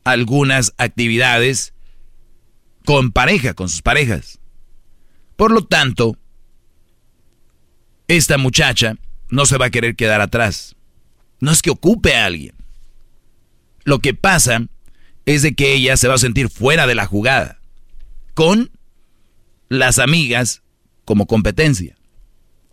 [0.04, 1.74] algunas actividades
[2.86, 4.40] con pareja, con sus parejas.
[5.36, 6.18] Por lo tanto,
[8.08, 8.96] esta muchacha
[9.30, 10.76] no se va a querer quedar atrás.
[11.40, 12.56] No es que ocupe a alguien.
[13.84, 14.68] Lo que pasa
[15.26, 17.60] es de que ella se va a sentir fuera de la jugada,
[18.34, 18.72] con
[19.70, 20.62] las amigas
[21.06, 21.96] como competencia.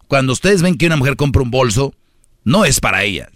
[0.09, 1.95] Cuando ustedes ven que una mujer compra un bolso,
[2.45, 3.31] no es para ellas.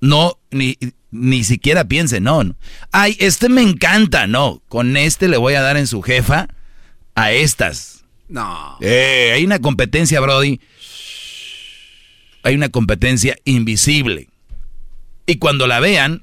[0.00, 0.76] No, ni,
[1.10, 2.56] ni siquiera piensen, no, no.
[2.92, 4.62] Ay, este me encanta, no.
[4.68, 6.48] Con este le voy a dar en su jefa
[7.14, 8.04] a estas.
[8.28, 8.76] No.
[8.80, 10.60] Eh, hay una competencia, Brody.
[12.42, 14.28] Hay una competencia invisible.
[15.28, 16.22] Y cuando la vean,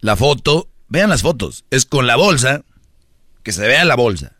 [0.00, 2.64] la foto, vean las fotos, es con la bolsa,
[3.42, 4.32] que se vea la bolsa.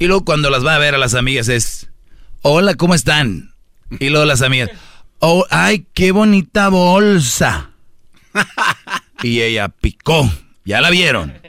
[0.00, 1.88] Y luego cuando las va a ver a las amigas es,
[2.42, 3.54] hola, ¿cómo están?
[4.00, 4.70] Y luego las amigas,
[5.20, 7.70] oh, ay, qué bonita bolsa.
[9.22, 10.28] y ella picó,
[10.64, 11.40] ya la vieron.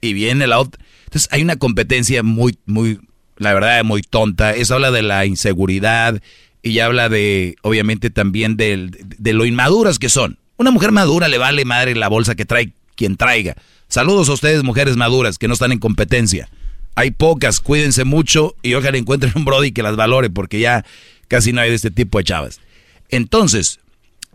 [0.00, 0.84] Y viene la otra.
[1.04, 2.98] Entonces hay una competencia muy, muy,
[3.36, 4.50] la verdad, muy tonta.
[4.50, 6.20] Eso habla de la inseguridad
[6.68, 8.90] y habla de, obviamente, también de,
[9.32, 10.38] lo inmaduras que son.
[10.56, 13.56] Una mujer madura le vale madre la bolsa que trae quien traiga.
[13.88, 16.48] Saludos a ustedes, mujeres maduras, que no están en competencia.
[16.94, 20.84] Hay pocas, cuídense mucho y ojalá encuentren un Brody que las valore porque ya
[21.28, 22.60] casi no hay de este tipo de chavas.
[23.08, 23.80] Entonces,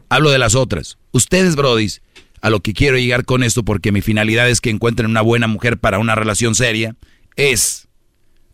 [0.10, 0.98] hablo de las otras.
[1.12, 2.02] Ustedes, Brodis,
[2.42, 5.48] a lo que quiero llegar con esto, porque mi finalidad es que encuentren una buena
[5.48, 6.96] mujer para una relación seria,
[7.36, 7.88] es,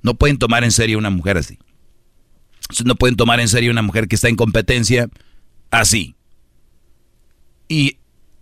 [0.02, 1.60] no pueden tomar en serio una mujer así.
[2.86, 5.10] No pueden tomar en serio una mujer que está en competencia
[5.72, 6.16] así.
[7.68, 7.98] Y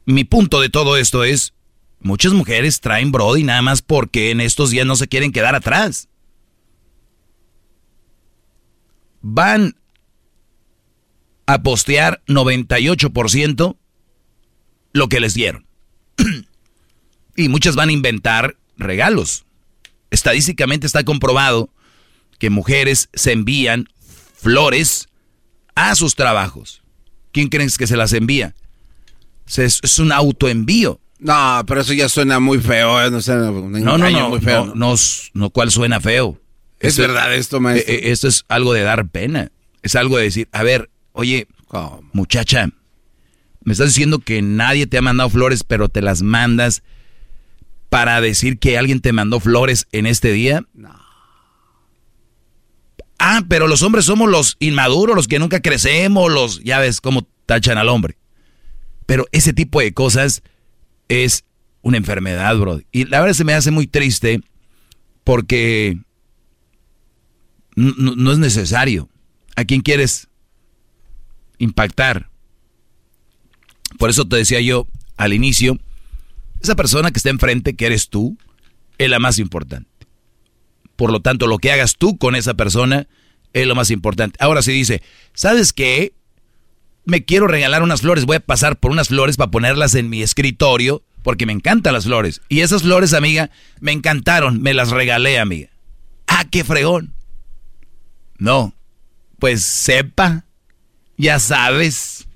[0.06, 1.54] mi punto de todo esto es,
[2.00, 6.10] Muchas mujeres traen Brody nada más porque en estos días no se quieren quedar atrás.
[9.22, 9.76] Van
[11.48, 13.78] a postear 98%
[14.94, 15.66] lo que les dieron.
[17.36, 19.46] y muchas van a inventar regalos.
[20.12, 21.70] Estadísticamente está comprobado
[22.38, 23.90] que mujeres se envían
[24.38, 25.08] flores
[25.76, 26.82] a sus trabajos.
[27.32, 28.56] ¿Quién crees que se las envía?
[29.56, 31.00] Es un autoenvío.
[31.20, 33.02] No, pero eso ya suena muy feo.
[33.04, 33.10] ¿eh?
[33.10, 34.74] No, no, no, no, muy feo.
[34.76, 34.96] No,
[35.34, 36.40] no, ¿cuál suena feo?
[36.80, 37.92] Es verdad esto, maestro.
[37.92, 39.52] Eh, eh, esto es algo de dar pena.
[39.82, 41.48] Es algo de decir, a ver, oye,
[42.14, 42.70] muchacha,
[43.64, 46.84] me estás diciendo que nadie te ha mandado flores, pero te las mandas
[47.90, 50.64] para decir que alguien te mandó flores en este día.
[50.74, 51.07] No.
[53.20, 57.28] Ah, pero los hombres somos los inmaduros, los que nunca crecemos, los, ya ves cómo
[57.46, 58.18] tachan al hombre.
[59.06, 60.44] Pero ese tipo de cosas
[61.08, 61.46] es
[61.82, 62.82] una enfermedad, bro.
[62.92, 64.42] Y la verdad se me hace muy triste
[65.24, 65.98] porque
[67.76, 69.10] no, es necesario.
[69.56, 70.28] ¿A quién quieres
[71.58, 72.30] impactar?
[73.98, 75.80] Por eso te decía yo al inicio,
[76.62, 78.38] esa persona que está enfrente, que eres tú,
[78.98, 79.90] es la más importante.
[80.98, 83.08] Por lo tanto, lo que hagas tú con esa persona
[83.54, 84.38] es lo más importante.
[84.42, 85.02] Ahora si dice,
[85.34, 86.14] ¿sabes qué?
[87.08, 90.22] me quiero regalar unas flores, voy a pasar por unas flores para ponerlas en mi
[90.22, 92.42] escritorio, porque me encantan las flores.
[92.50, 95.70] Y esas flores, amiga, me encantaron, me las regalé, amiga.
[96.28, 97.14] Ah, qué fregón.
[98.38, 98.74] No,
[99.40, 100.44] pues sepa,
[101.16, 102.28] ya sabes.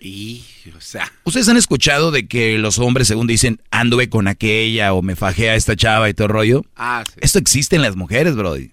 [0.00, 0.44] Y,
[0.76, 1.12] o sea.
[1.24, 5.50] ¿Ustedes han escuchado de que los hombres, según dicen, anduve con aquella o me fajé
[5.50, 6.64] a esta chava y todo el rollo?
[6.76, 7.18] Ah, sí.
[7.20, 8.70] Esto existe en las mujeres, brody.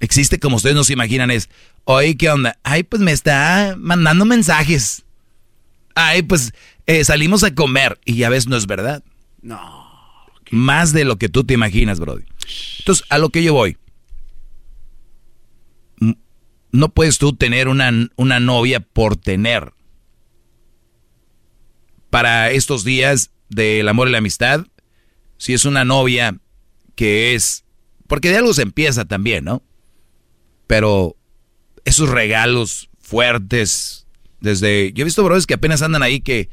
[0.00, 1.48] Existe como ustedes no se imaginan, es,
[1.84, 2.58] oye, ¿qué onda?
[2.62, 5.04] Ay, pues me está mandando mensajes.
[5.94, 6.52] Ay, pues
[6.86, 7.98] eh, salimos a comer.
[8.04, 9.02] Y ya ves, no es verdad.
[9.42, 9.88] No.
[10.50, 12.24] Más de lo que tú te imaginas, Brody.
[12.78, 13.76] Entonces, a lo que yo voy.
[16.70, 19.72] No puedes tú tener una, una novia por tener.
[22.10, 24.66] Para estos días del amor y la amistad,
[25.36, 26.38] si es una novia
[26.94, 27.64] que es...
[28.06, 29.62] Porque de algo se empieza también, ¿no?
[30.66, 31.16] Pero
[31.84, 34.06] esos regalos fuertes,
[34.40, 34.92] desde...
[34.92, 36.48] Yo he visto brothers que apenas andan ahí que...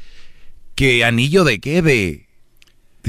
[0.76, 2.28] que anillo de qué, de...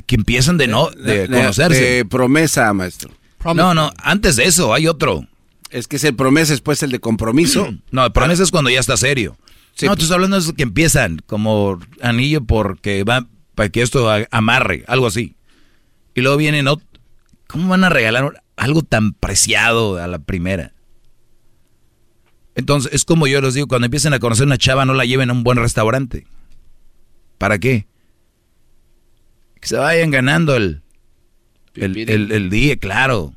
[0.06, 0.90] que empiezan de no...
[0.90, 1.80] de, conocerse.
[1.80, 3.10] De promesa, maestro.
[3.54, 5.26] No, no, antes de eso hay otro.
[5.70, 7.68] Es que es el promesa, después el de compromiso.
[7.90, 9.36] no, el promesa es cuando ya está serio.
[9.82, 14.84] No, tú estás hablando de que empiezan como anillo porque va para que esto amarre,
[14.86, 15.36] algo así.
[16.14, 16.66] Y luego vienen,
[17.46, 20.72] ¿cómo van a regalar algo tan preciado a la primera?
[22.54, 25.28] Entonces, es como yo les digo, cuando empiecen a conocer una chava, no la lleven
[25.28, 26.26] a un buen restaurante.
[27.36, 27.86] ¿Para qué?
[29.60, 30.82] Que se vayan ganando el,
[31.74, 33.34] El, el, el DIE, claro.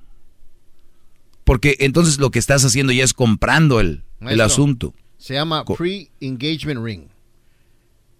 [1.43, 4.93] Porque entonces lo que estás haciendo ya es comprando el, el asunto.
[5.19, 7.03] Se llama pre-engagement ring.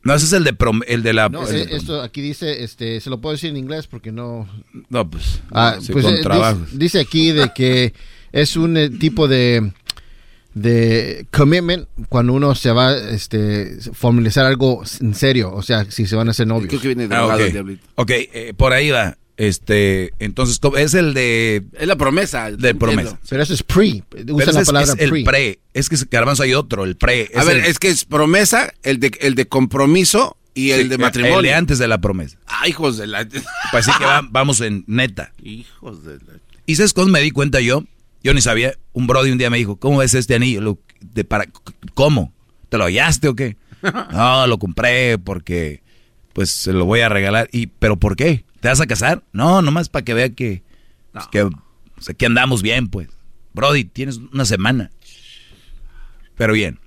[0.03, 1.27] No, ese es el de, prom- el de la...
[1.27, 4.11] No, el de eh, esto aquí dice, este, se lo puedo decir en inglés porque
[4.11, 4.47] no.
[4.89, 7.93] No, pues, Ah, sí, pues, con eh, dice, dice aquí de que
[8.31, 9.71] es un eh, tipo de
[10.53, 16.15] de commitment cuando uno se va este formalizar algo en serio, o sea, si se
[16.15, 16.69] van a hacer novios.
[16.69, 17.85] Creo que viene Ah, ok, diablito.
[17.95, 19.17] Ok, eh, por ahí va.
[19.39, 21.63] Este, entonces, ¿cómo- es el de...
[21.79, 22.51] Es la promesa.
[22.51, 23.17] De promesa.
[23.29, 25.23] Pero eso es pre, usa la es, palabra es el pre.
[25.23, 25.59] pre.
[25.73, 27.31] Es que Garbanzo hay otro, el pre.
[27.35, 30.87] A ver, el- es que es promesa, el de, el de compromiso y el sí,
[30.89, 31.37] de matrimonio.
[31.39, 32.37] El de antes de la promesa.
[32.47, 33.25] Ah, hijos de la...
[33.71, 35.31] Pues sí que va- vamos en neta.
[35.41, 36.33] hijos de la...
[36.65, 37.85] ¿Y sabes cómo me di cuenta yo?
[38.21, 38.73] Yo ni sabía.
[38.91, 40.59] Un brody un día me dijo, ¿cómo ves este anillo?
[40.59, 41.45] Lo- de para,
[41.93, 42.33] ¿Cómo?
[42.67, 43.55] ¿Te lo hallaste o qué?
[44.11, 45.81] No, lo compré porque
[46.33, 47.47] pues se lo voy a regalar.
[47.53, 48.43] ¿Y pero por qué?
[48.59, 49.23] ¿Te vas a casar?
[49.31, 50.63] No, nomás para que vea que,
[51.13, 51.51] pues, que, o
[51.99, 53.09] sea, que andamos bien, pues.
[53.53, 54.91] Brody, tienes una semana.
[56.35, 56.79] Pero bien.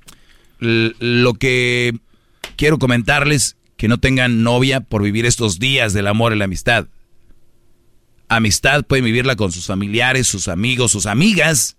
[0.60, 1.98] L- lo que
[2.56, 6.86] quiero comentarles que no tengan novia por vivir estos días del amor y la amistad.
[8.28, 11.76] Amistad pueden vivirla con sus familiares, sus amigos, sus amigas.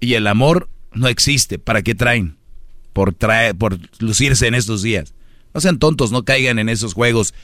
[0.00, 1.58] Y el amor no existe.
[1.58, 2.36] ¿Para qué traen?
[2.92, 5.14] Por, traer, por lucirse en estos días.
[5.54, 7.34] No sean tontos, no caigan en esos juegos.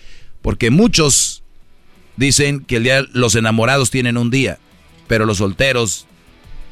[0.40, 1.43] Porque muchos
[2.16, 4.58] dicen que el día los enamorados tienen un día,
[5.06, 6.06] pero los solteros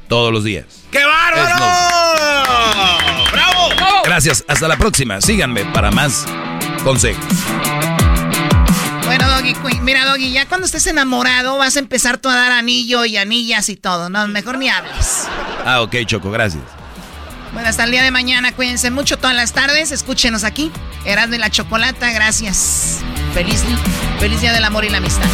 [0.09, 0.67] todos los días.
[0.91, 1.57] ¡Qué bárbaro!
[3.33, 3.69] ¡Bravo!
[4.05, 5.21] Gracias, hasta la próxima.
[5.21, 6.27] Síganme para más
[6.85, 7.25] consejos.
[9.07, 13.05] Bueno, Doggy, mira, Doggy, ya cuando estés enamorado vas a empezar tú a dar anillo
[13.05, 14.27] y anillas y todo, ¿no?
[14.29, 15.29] Mejor ni hables.
[15.65, 16.63] Ah, ok, Choco, gracias.
[17.53, 20.71] Bueno, hasta el día de mañana, cuídense mucho todas las tardes, escúchenos aquí.
[21.05, 23.01] Erasmo y la Chocolata, gracias.
[23.35, 23.63] Feliz,
[24.19, 25.29] feliz día del amor y la amistad.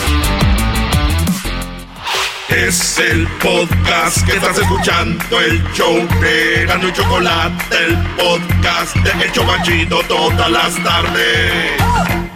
[2.48, 9.24] Es el podcast que estás escuchando, el show de Erasmo y Chocolate, el podcast de
[9.24, 12.27] El Chobachito todas las tardes.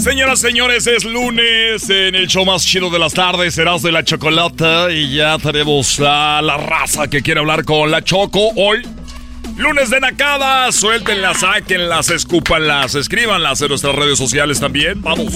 [0.00, 4.02] Señoras, señores, es lunes en el show más chido de las tardes, serás de la
[4.02, 8.80] chocolata y ya tenemos a la raza que quiere hablar con la Choco hoy.
[9.58, 15.02] Lunes de nacadas, suéltenlas, sáquenlas, escúpanlas, escríbanlas en nuestras redes sociales también.
[15.02, 15.34] Vamos.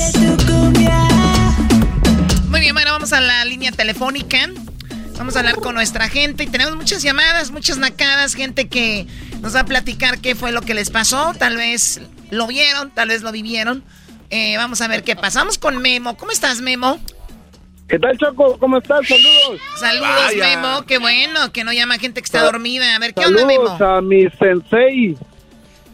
[2.48, 4.48] Muy bien, bueno, vamos a la línea telefónica.
[5.18, 9.06] Vamos a hablar con nuestra gente y tenemos muchas llamadas, muchas nacadas, gente que
[9.42, 11.34] nos va a platicar qué fue lo que les pasó.
[11.38, 12.00] Tal vez
[12.30, 13.84] lo vieron, tal vez lo vivieron.
[14.36, 16.16] Eh, vamos a ver qué pasamos con Memo.
[16.16, 16.98] ¿Cómo estás, Memo?
[17.88, 18.58] ¿Qué tal, Choco?
[18.58, 19.06] ¿Cómo estás?
[19.06, 19.60] Saludos.
[19.78, 20.56] Saludos, Vaya.
[20.60, 20.82] Memo.
[20.86, 22.96] Qué bueno que no llama gente que está Sa- dormida.
[22.96, 23.78] A ver, ¿qué onda, Memo?
[23.78, 25.16] Saludos a mi sensei.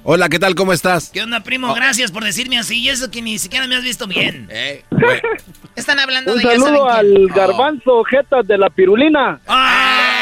[0.04, 0.54] Hola, ¿qué tal?
[0.54, 1.10] ¿Cómo estás?
[1.10, 1.74] ¿Qué onda, primo?
[1.74, 2.78] Gracias por decirme así.
[2.78, 4.48] Y eso que ni siquiera me has visto bien.
[4.50, 4.84] Eh,
[5.76, 6.96] Están hablando Un de ya saben saludo quién.
[6.96, 9.38] al garbanzo Jetas de la pirulina.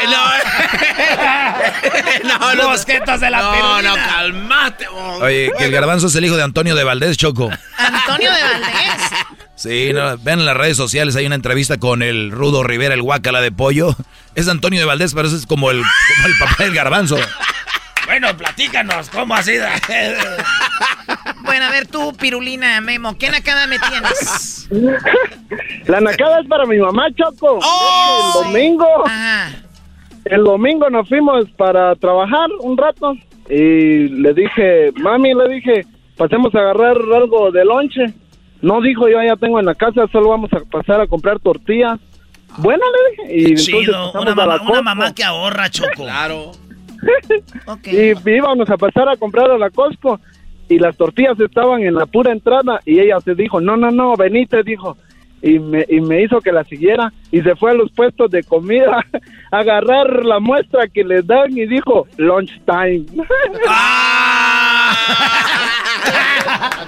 [2.23, 3.81] no, no, Mosquetas de la no, pirulina.
[3.81, 4.87] no, calmate.
[4.87, 5.19] oh.
[5.23, 7.49] Oye, que el garbanzo es el hijo de Antonio de Valdés, Choco.
[7.77, 9.11] Antonio de Valdés.
[9.55, 13.01] Sí, no, vean en las redes sociales, hay una entrevista con el Rudo Rivera, el
[13.01, 13.95] guacala de pollo.
[14.35, 17.17] Es Antonio de Valdés, pero ese es como el, como el papá del garbanzo.
[18.05, 19.67] Bueno, platícanos, ¿cómo ha sido?
[21.41, 24.67] Bueno, a ver tú, Pirulina, Memo, ¿qué nacada me tienes?
[25.85, 27.59] La nacada es para mi mamá, Choco.
[27.59, 28.87] el domingo.
[29.05, 29.51] Ajá.
[30.29, 33.13] El domingo nos fuimos para trabajar un rato.
[33.49, 38.13] Y le dije, mami, le dije, pasemos a agarrar algo de lonche.
[38.61, 41.99] No dijo, yo ya tengo en la casa, solo vamos a pasar a comprar tortillas.
[42.59, 43.51] Bueno, le dije.
[43.51, 45.89] Y Chido, una mamá, una mamá que ahorra, Choco.
[45.95, 46.51] Claro.
[47.85, 50.19] Y íbamos a pasar a comprar a la Costco
[50.67, 54.15] y las tortillas estaban en la pura entrada y ella se dijo, no, no, no,
[54.15, 54.97] venite, dijo.
[55.41, 58.43] Y me, y me hizo que la siguiera y se fue a los puestos de
[58.43, 59.05] comida
[59.51, 63.05] agarrar la muestra que les dan y dijo, lunch time.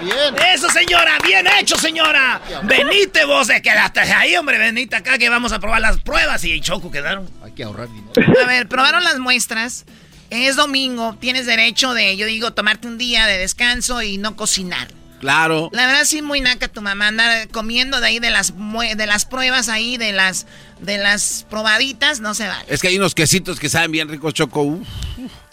[0.01, 0.35] bien.
[0.53, 2.41] Eso, señora, bien hecho, señora.
[2.63, 6.59] Venite vos, de quedaste ahí, hombre, venite acá que vamos a probar las pruebas y
[6.61, 7.29] Choco quedaron.
[7.43, 8.13] Hay que ahorrar dinero.
[8.43, 9.85] A ver, probaron las muestras.
[10.29, 14.87] Es domingo, tienes derecho de, yo digo, tomarte un día de descanso y no cocinar.
[15.21, 15.69] Claro.
[15.71, 19.25] La verdad sí muy naca tu mamá andar comiendo de ahí de las de las
[19.25, 20.47] pruebas ahí de las
[20.79, 22.65] de las probaditas, no se vale.
[22.67, 24.63] Es que hay unos quesitos que saben bien ricos, Choco.
[24.63, 24.87] Uf.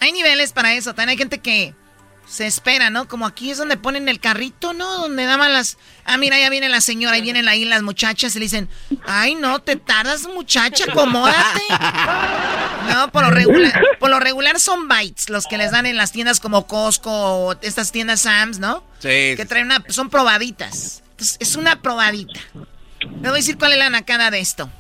[0.01, 1.75] Hay niveles para eso, también hay gente que
[2.29, 3.09] se espera, ¿no?
[3.09, 4.99] Como aquí es donde ponen el carrito, ¿no?
[4.99, 5.79] Donde daban las...
[6.05, 8.69] Ah, mira, ya viene la señora, ahí vienen ahí las muchachas y le dicen,
[9.07, 11.63] ay, no, te tardas, muchacha, acomódate.
[12.89, 16.13] No, por lo regular, por lo regular son bites, los que les dan en las
[16.13, 18.83] tiendas como Costco o estas tiendas Sam's, ¿no?
[18.99, 19.35] Sí.
[19.37, 21.03] Que traen una, son probaditas.
[21.11, 22.41] Entonces, es una probadita.
[23.01, 24.71] Le voy a decir cuál es la nacada de esto.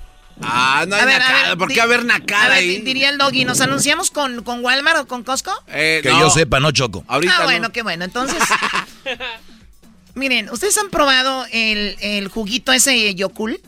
[0.42, 1.48] Ah, no hay A ver, a nacada.
[1.48, 2.68] ver, ¿Por qué haber A nacada ver, ahí?
[2.68, 5.52] di- diría el doggy, ¿nos anunciamos con, con Walmart o con Costco?
[5.68, 6.20] Eh, Que no.
[6.20, 7.04] yo sepa, no choco.
[7.08, 7.44] Ahorita ah, no.
[7.44, 8.04] bueno, qué bueno.
[8.04, 8.38] Entonces,
[10.14, 13.60] miren, ¿ustedes han probado el, el juguito ese Yokul?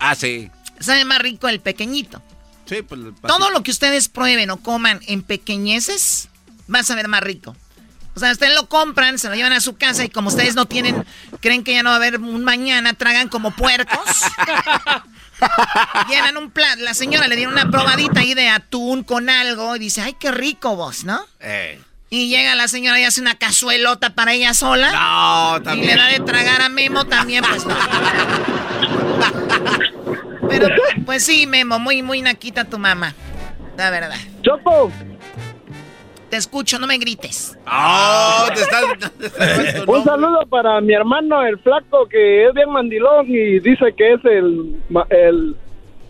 [0.00, 0.50] Ah, sí.
[0.80, 2.22] Sabe más rico el pequeñito.
[2.66, 3.00] Sí, pues.
[3.00, 6.28] el Todo lo que ustedes prueben o coman en pequeñeces
[6.72, 7.54] va a saber más rico.
[8.16, 10.66] O sea, ustedes lo compran, se lo llevan a su casa y como ustedes no
[10.66, 11.04] tienen,
[11.40, 13.98] creen que ya no va a haber un mañana, tragan como puercos.
[16.08, 16.82] Llenan un plato.
[16.82, 20.30] La señora le dieron una probadita ahí de atún con algo y dice, ay, qué
[20.30, 21.24] rico vos, ¿no?
[21.40, 21.80] Eh.
[22.10, 24.92] Y llega la señora y hace una cazuelota para ella sola.
[24.92, 25.86] No, Y también.
[25.88, 27.74] le da de tragar a Memo también, pues no.
[30.48, 30.68] Pero,
[31.04, 33.14] pues sí, Memo, muy, muy naquita tu mamá.
[33.76, 34.16] La verdad.
[34.42, 34.92] Choco,
[36.34, 37.56] Te escucho, no me grites.
[37.64, 38.82] Oh, te estás.
[39.20, 39.52] te estás
[39.84, 44.14] puesto, un saludo para mi hermano, el flaco, que es bien mandilón y dice que
[44.14, 44.74] es el,
[45.10, 45.56] el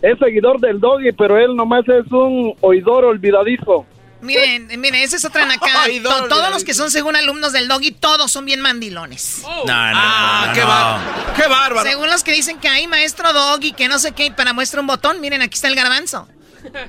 [0.01, 3.85] es seguidor del doggy, pero él nomás es un oidor olvidadizo.
[4.21, 5.45] Miren, miren, esa es otra
[5.85, 5.99] Doggy.
[6.01, 9.43] todos los que son según alumnos del doggy, todos son bien mandilones.
[9.43, 10.67] No, no, Ah, no, qué, no.
[10.67, 11.87] bar- qué bárbaro.
[11.87, 14.81] Según los que dicen que hay maestro doggy, que no sé qué, y para muestra
[14.81, 16.27] un botón, miren, aquí está el garbanzo.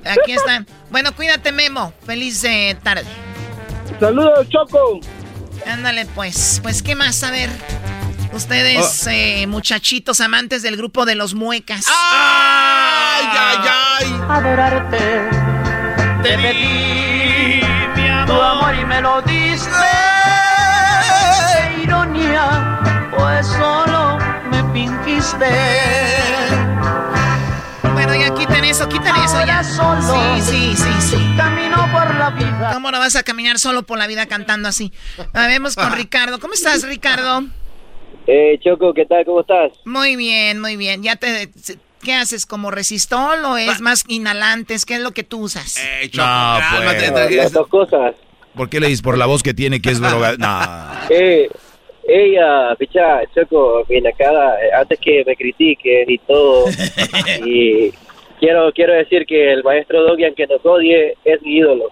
[0.07, 0.67] Aquí están.
[0.89, 1.93] Bueno, cuídate, Memo.
[2.07, 3.05] Feliz eh, tarde.
[4.01, 5.01] Saludos, Choco.
[5.67, 6.61] Ándale, pues.
[6.63, 7.23] Pues, ¿qué más?
[7.23, 7.51] A ver.
[8.33, 11.87] Ustedes, eh, muchachitos amantes del grupo de los muecas.
[11.89, 13.59] ¡Ay, ay,
[14.01, 14.21] ay!
[14.29, 14.99] adorarte.
[16.23, 17.61] Te pedí
[18.27, 19.71] tu amor y me lo diste.
[21.83, 24.19] Ironía, pues solo
[24.51, 25.51] me fingiste.
[27.95, 28.35] Bueno, ya
[28.67, 29.63] quiten eso, quiten eso ya.
[29.63, 30.03] Solo.
[30.03, 31.35] Sí, sí, sí, sí.
[31.37, 32.71] Camino por la vida.
[32.73, 34.93] ¿Cómo no vas a caminar solo por la vida cantando así?
[35.33, 36.39] Vamos con Ricardo.
[36.41, 37.45] ¿Cómo estás, Ricardo?
[38.27, 39.25] Eh, Choco, ¿qué tal?
[39.25, 39.73] ¿Cómo estás?
[39.85, 41.03] Muy bien, muy bien.
[41.03, 41.51] ¿Ya te,
[42.03, 42.45] ¿Qué haces?
[42.45, 44.85] ¿Como resistol o es más inhalantes?
[44.85, 45.77] ¿Qué es lo que tú usas?
[45.79, 47.37] Eh, Choco, No, cálmate, pues.
[47.37, 48.15] Las dos cosas.
[48.55, 50.35] ¿Por qué le dices por la voz que tiene que es droga?
[50.39, 51.07] No.
[51.11, 51.49] Eh,
[52.09, 54.25] ella, picha, Choco, bien acá,
[54.61, 56.67] eh, antes que me critiques y todo,
[57.45, 57.93] y
[58.39, 61.91] quiero quiero decir que el maestro Doggy, aunque nos odie, es mi ídolo.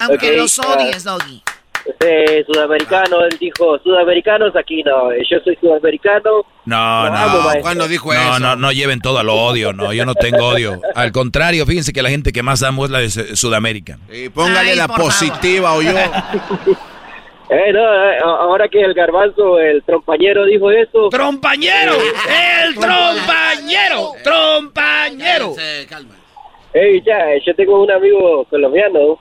[0.00, 0.74] Aunque ok, los ah.
[0.74, 1.42] odies, Doggy.
[1.86, 6.44] Este sudamericano, él dijo, sudamericanos aquí no, eh, yo soy sudamericano.
[6.66, 7.16] No, no.
[7.16, 7.62] amo, maestro.
[7.62, 8.40] ¿Cuándo dijo No, eso?
[8.40, 10.80] no, no lleven todo al odio, no, yo no tengo odio.
[10.94, 13.98] Al contrario, fíjense que la gente que más amo es la de Su- Sudamérica.
[14.12, 15.92] Y póngale Ay, la positiva o yo.
[17.50, 21.94] Eh, no, eh, a- ahora que el garbanzo, el trompañero dijo eso, ¡Trompañero!
[21.94, 24.12] ¡El trompañero!
[24.22, 25.54] ¡Trompañero!
[25.54, 26.14] Se calma.
[26.74, 29.18] Hey, ya, yo tengo un amigo colombiano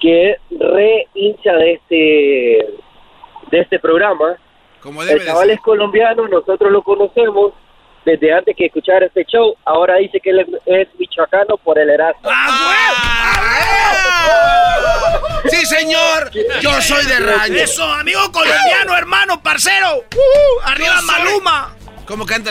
[0.00, 2.66] que es re hincha de este
[3.50, 4.36] de este programa.
[4.82, 7.52] Como debe El chaval es colombiano, nosotros lo conocemos
[8.06, 9.54] desde antes que escuchar este show.
[9.64, 12.22] Ahora dice que él es, es michoacano por el Erasmo.
[12.30, 14.17] ¡Ah!
[15.50, 16.30] ¡Sí, señor!
[16.60, 17.54] Yo soy de rancho.
[17.54, 20.04] ¡Eso, amigo colombiano, hermano, parcero!
[20.14, 20.60] ¡Uh!
[20.64, 21.74] ¡Arriba Maluma!
[22.06, 22.50] ¿Cómo canta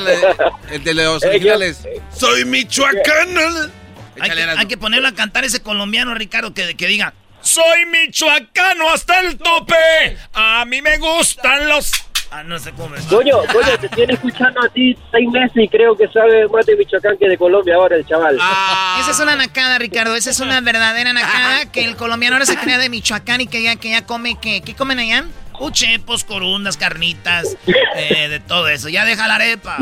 [0.69, 1.79] el de los originales?
[2.15, 3.71] Soy michoacano.
[4.19, 7.13] Hay que, hay que ponerlo a cantar ese colombiano, Ricardo, que, que diga...
[7.39, 10.17] Soy michoacano hasta el tope.
[10.33, 11.91] A mí me gustan los.
[12.29, 13.05] Ah, no sé cómo es.
[13.05, 16.75] Coño, coño, te tiene escuchando a ti seis meses y creo que sabe más de
[16.75, 18.37] Michoacán que de Colombia ahora el chaval.
[18.41, 20.13] Ah, Esa es una nacada, Ricardo.
[20.15, 23.61] Esa es una verdadera nacada que el colombiano ahora se crea de Michoacán y que
[23.63, 25.23] ya, que ya come, que, ¿qué comen allá?
[25.59, 27.57] Uchepos, corundas, carnitas,
[27.95, 28.89] eh, de todo eso.
[28.89, 29.77] Ya deja la arepa.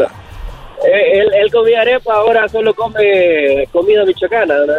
[0.84, 4.56] Él, él comía arepa, ahora solo come comida michoacana.
[4.66, 4.74] ¿no?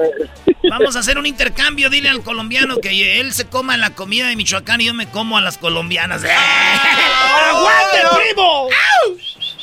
[0.70, 1.88] Vamos a hacer un intercambio.
[1.90, 5.38] Dile al colombiano que él se coma la comida de Michoacán y yo me como
[5.38, 6.24] a las colombianas.
[6.24, 6.28] ¡Eh!
[7.50, 7.98] ¡Aguante,
[8.34, 8.68] primo!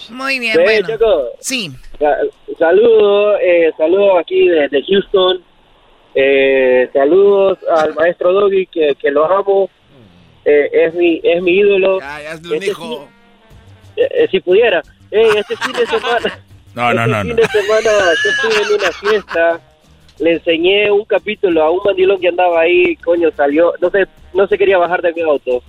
[0.09, 0.87] Muy bien, Sí, bueno.
[0.87, 1.23] Choco.
[1.39, 1.71] Sí.
[1.99, 2.17] Sa-
[2.59, 5.43] Saludos, eh, saludos aquí desde Houston.
[6.15, 9.69] Eh, saludos al maestro Doggy, que, que lo amo.
[10.45, 11.99] Eh, es mi es mi ídolo.
[11.99, 13.07] Ya, ya hazle un Este hijo.
[13.95, 14.83] Eh, eh, si pudiera.
[15.15, 16.39] Eh, este fin de semana.
[16.75, 17.35] No, no, este no, fin no.
[17.35, 17.91] de semana
[18.23, 19.59] yo estuve en una fiesta.
[20.17, 22.95] Le enseñé un capítulo a un mandilón que andaba ahí.
[22.95, 23.73] Coño, salió.
[23.79, 25.61] No se, no se quería bajar de mi auto.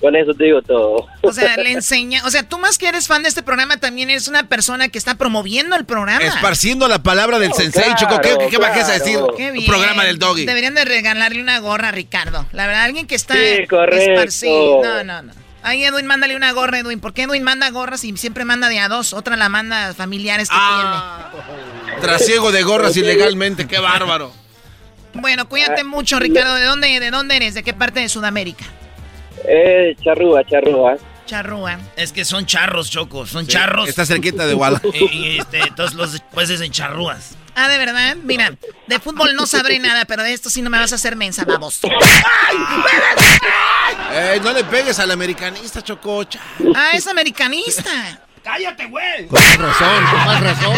[0.00, 1.08] con eso te digo todo.
[1.22, 4.10] O sea, le enseña, o sea, tú más que eres fan de este programa, también
[4.10, 6.22] eres una persona que está promoviendo el programa.
[6.24, 8.20] Esparciendo la palabra del sensei, Choco.
[8.20, 9.18] ¿Qué, qué, qué bajés a decir?
[9.36, 9.64] Qué bien.
[9.64, 10.46] Un programa del doggy.
[10.46, 12.46] Deberían de regalarle una gorra a Ricardo.
[12.52, 14.12] La verdad, alguien que está Sí, correcto.
[14.12, 14.82] esparcido.
[14.84, 15.32] No, no, no.
[15.64, 17.00] Ahí Edwin, mándale una gorra, Edwin.
[17.00, 19.14] ¿Por qué Edwin manda gorras y siempre manda de a dos?
[19.14, 21.30] Otra la manda a familiares que Ah.
[22.02, 24.30] Trasiego de gorras ilegalmente, qué bárbaro.
[24.30, 25.22] tiene.
[25.22, 26.54] Bueno, cuídate mucho, Ricardo.
[26.54, 27.54] ¿De dónde, ¿De dónde eres?
[27.54, 28.66] ¿De qué parte de Sudamérica?
[29.48, 30.96] Eh, charrúa, charrúa.
[31.24, 31.78] Charrúa.
[31.96, 33.88] Es que son charros, Choco, son charros.
[33.88, 34.82] Está cerquita de Guala.
[34.92, 37.36] Y, y, este, entonces los pues en charrúas.
[37.54, 38.16] Ah, de verdad.
[38.22, 38.54] Mira,
[38.86, 41.44] de fútbol no sabré nada, pero de esto sí no me vas a hacer mensa,
[41.46, 41.80] vamos.
[44.12, 46.38] Eh, no le pegues al americanista, Chococha.
[46.74, 47.90] Ah, es americanista.
[48.42, 49.26] ¡Cállate, güey!
[49.26, 50.76] Con más razón, con más razón.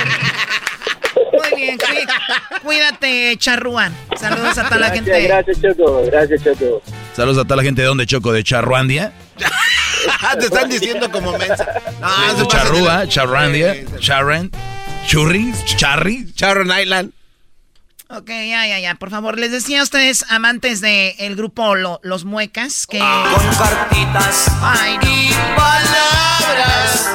[1.32, 3.90] Muy bien, cuí- cuídate, Charrúa.
[4.18, 5.20] Saludos a toda la gente.
[5.22, 6.02] gracias, Choco.
[6.06, 6.82] Gracias, Choco.
[7.14, 9.12] Saludos a toda la gente de donde Choco, de Charruandia.
[10.38, 11.66] Te están diciendo como mensa.
[12.00, 14.50] No, de Charrúa, Charrandia, Charran,
[15.07, 16.32] Churris, Charry.
[16.34, 17.12] Charron Island.
[18.09, 18.94] Ok, ya, ya, ya.
[18.96, 22.98] Por favor, les decía a ustedes, amantes del grupo Lo- Los Muecas, que...
[22.98, 25.11] Con cartitas Ay, no.
[25.11, 27.11] y palabras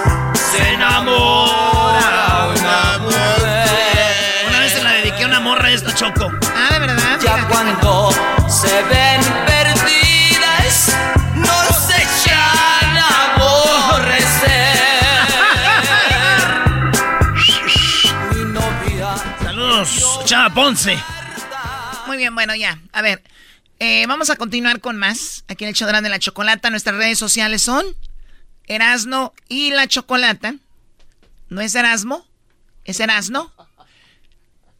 [0.51, 4.47] se enamora una mujer.
[4.49, 6.29] Una vez se la dediqué a una morra a esta Choco.
[6.55, 7.19] Ah, de verdad.
[7.23, 8.11] Ya Mira, cuando
[8.49, 9.21] se ven
[20.53, 20.97] Ponce.
[22.07, 22.81] Muy bien, bueno, ya.
[22.91, 23.23] A ver,
[23.79, 25.45] eh, vamos a continuar con más.
[25.47, 27.85] Aquí en el Chodrán de la Chocolata, nuestras redes sociales son
[28.67, 30.55] Erasno y la Chocolata.
[31.49, 32.27] ¿No es Erasmo?
[32.83, 33.53] ¿Es Erasno?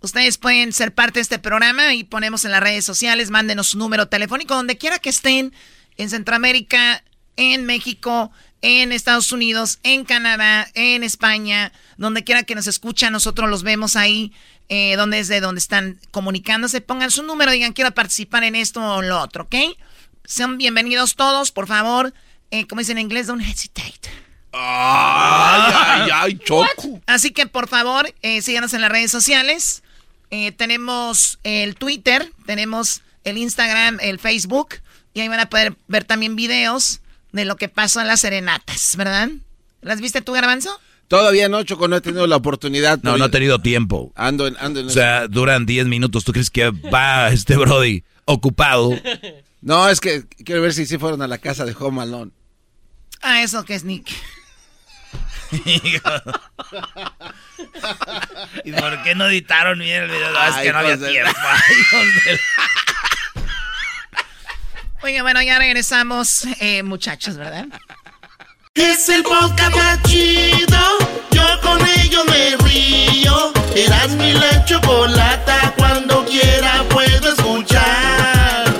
[0.02, 3.78] Ustedes pueden ser parte de este programa y ponemos en las redes sociales, mándenos su
[3.78, 5.54] número telefónico, donde quiera que estén,
[5.98, 7.04] en Centroamérica,
[7.38, 13.50] en México, en Estados Unidos, en Canadá, en España, donde quiera que nos escuchan, nosotros
[13.50, 14.34] los vemos ahí,
[14.72, 18.82] eh, donde es de donde están comunicándose, pongan su número, digan quiero participar en esto
[18.82, 19.56] o lo otro, ¿ok?
[20.24, 22.14] Sean bienvenidos todos, por favor,
[22.52, 24.10] eh, como dicen en inglés, don't hesitate.
[24.54, 27.02] Ay, ay, ay, Choco.
[27.06, 29.84] Así que por favor, eh, síganos en las redes sociales.
[30.30, 34.76] Eh, tenemos el Twitter, tenemos el Instagram, el Facebook.
[35.14, 37.02] Y ahí van a poder ver también videos
[37.34, 39.30] de lo que pasó en las serenatas, ¿verdad?
[39.82, 40.80] ¿Las viste tú, Garbanzo?
[41.12, 43.02] Todavía no, Choco, no he tenido la oportunidad.
[43.04, 44.14] No, no ha tenido tiempo.
[44.16, 46.24] Ando en, ando en O sea, duran 10 minutos.
[46.24, 48.92] ¿Tú crees que va este Brody ocupado?
[49.64, 52.32] No, es que quiero ver si sí fueron a la casa de Home Alone.
[53.22, 54.10] Ah, eso que es Nick.
[58.66, 60.32] ¿Y por qué no editaron bien el video?
[60.32, 61.32] No, es que no había tiempo.
[65.04, 67.68] Oye, bueno, ya regresamos, eh, muchachos, ¿verdad?
[68.74, 70.80] Es el podcast más chido.
[71.32, 73.52] Yo con ello me río.
[73.76, 75.74] Eras mi la chocolata.
[75.76, 78.74] Cuando quiera puedo escuchar.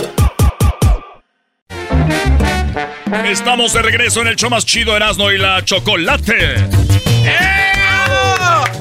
[3.26, 6.56] Estamos de regreso en el show más chido Erasmo y la Chocolate.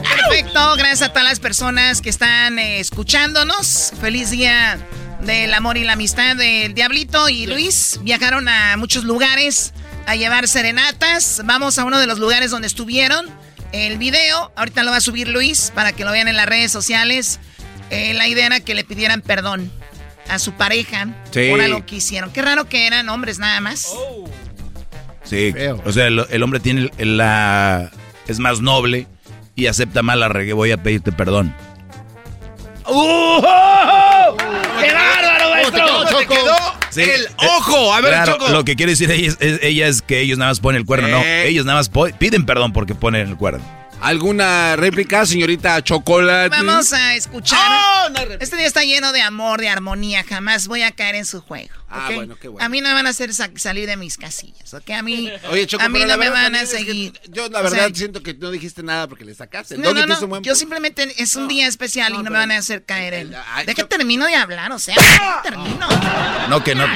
[0.03, 3.93] Perfecto, gracias a todas las personas que están eh, escuchándonos.
[4.01, 4.79] Feliz día
[5.23, 7.99] del amor y la amistad del Diablito y Luis.
[8.03, 9.73] Viajaron a muchos lugares
[10.07, 11.43] a llevar serenatas.
[11.45, 13.27] Vamos a uno de los lugares donde estuvieron.
[13.73, 16.73] El video, ahorita lo va a subir Luis para que lo vean en las redes
[16.73, 17.39] sociales.
[17.91, 19.71] Eh, la idea era que le pidieran perdón
[20.29, 21.49] a su pareja Sí.
[21.51, 22.33] por algo que hicieron.
[22.33, 23.93] Qué raro que eran hombres nada más.
[25.25, 25.55] Sí.
[25.85, 27.91] O sea, el, el hombre tiene el- la...
[28.27, 29.07] Es más noble
[29.57, 30.53] y acepta mal la regué.
[30.53, 31.55] Voy a pedirte perdón.
[32.87, 33.41] ¡Uh!
[34.81, 35.87] ¡Qué bárbaro, maestro!
[35.87, 36.57] ¿Cómo te quedó?
[36.91, 37.03] Sí.
[37.03, 37.95] El ojo.
[37.95, 38.49] A ver, Claro, Choco.
[38.51, 40.87] lo que quiere decir ella es, es- ella es que ellos nada más ponen el
[40.87, 41.09] cuerno.
[41.09, 41.49] No, Eh.
[41.49, 43.65] ellos nada más piden perdón porque ponen el cuerno.
[44.01, 46.49] ¿Alguna réplica, señorita Chocolate?
[46.57, 47.59] Vamos a escuchar.
[47.61, 50.25] Oh, no este día está lleno de amor, de armonía.
[50.25, 51.69] Jamás voy a caer en su juego.
[51.91, 52.65] Ah, bueno, qué bueno.
[52.65, 54.91] A mí no me van a hacer sa- salir de mis casillas, ¿ok?
[54.91, 57.21] A mí, Oye, Choco, a mí no me van a es que seguir.
[57.29, 59.77] Yo la O verdad sea, siento que no dijiste nada porque le sacaste.
[59.77, 60.27] No, no, no.
[60.29, 63.31] buen Yo simplemente es un día especial y no me van a hacer caer en.
[63.31, 63.89] Deja Choco.
[63.89, 65.89] termino de hablar, o sea, deja termino.
[66.49, 66.87] No, que no.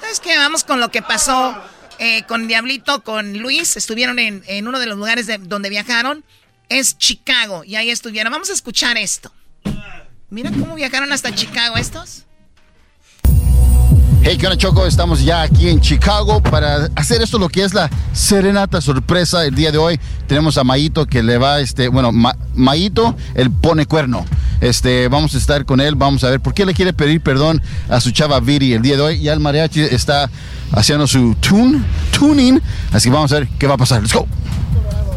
[0.00, 0.36] ¿Sabes qué?
[0.36, 1.56] Vamos con lo que pasó
[2.00, 3.76] eh, con Diablito, con Luis.
[3.76, 6.24] Estuvieron en, en uno de los lugares de- donde viajaron.
[6.68, 7.62] Es Chicago.
[7.64, 8.32] Y ahí estuvieron.
[8.32, 9.32] Vamos a escuchar esto.
[10.30, 12.24] Mira cómo viajaron hasta Chicago estos.
[14.22, 14.84] Hey, ¿qué onda, Choco?
[14.86, 19.54] Estamos ya aquí en Chicago para hacer esto lo que es la serenata sorpresa el
[19.54, 19.98] día de hoy.
[20.26, 22.36] Tenemos a Mayito que le va, este, bueno, Ma-
[23.34, 24.26] el pone cuerno.
[24.60, 27.62] Este, vamos a estar con él, vamos a ver por qué le quiere pedir perdón
[27.88, 29.20] a su chava Viri el día de hoy.
[29.22, 30.28] Ya el mariachi está
[30.72, 31.80] haciendo su tune,
[32.12, 32.60] tuning,
[32.92, 34.02] así que vamos a ver qué va a pasar.
[34.02, 34.26] Let's go.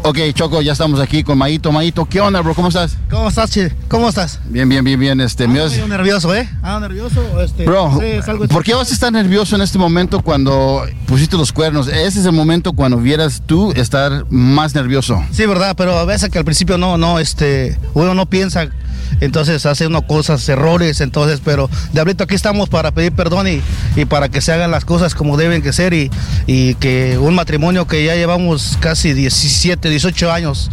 [0.06, 1.72] Ok, Choco, ya estamos aquí con Maito.
[1.72, 2.54] Maito, ¿qué onda, bro?
[2.54, 2.98] ¿Cómo estás?
[3.08, 3.72] ¿Cómo estás, Che?
[3.88, 4.38] ¿Cómo estás?
[4.44, 5.18] Bien, bien, bien, bien.
[5.18, 6.46] Este, me Estoy nervioso, ¿eh?
[6.62, 7.40] Ah, nervioso.
[7.40, 11.38] Este, Bro, es algo ¿por qué vas a estar nervioso en este momento cuando pusiste
[11.38, 11.88] los cuernos?
[11.88, 15.24] Ese es el momento cuando vieras tú estar más nervioso.
[15.32, 18.68] Sí, verdad, pero a veces que al principio no, no, este, uno no piensa,
[19.20, 23.60] entonces hace uno cosas, errores, entonces, pero Diablito, aquí estamos para pedir perdón y,
[23.96, 26.10] y para que se hagan las cosas como deben que ser y,
[26.46, 30.70] y que un matrimonio que ya llevamos casi 17, 18 años,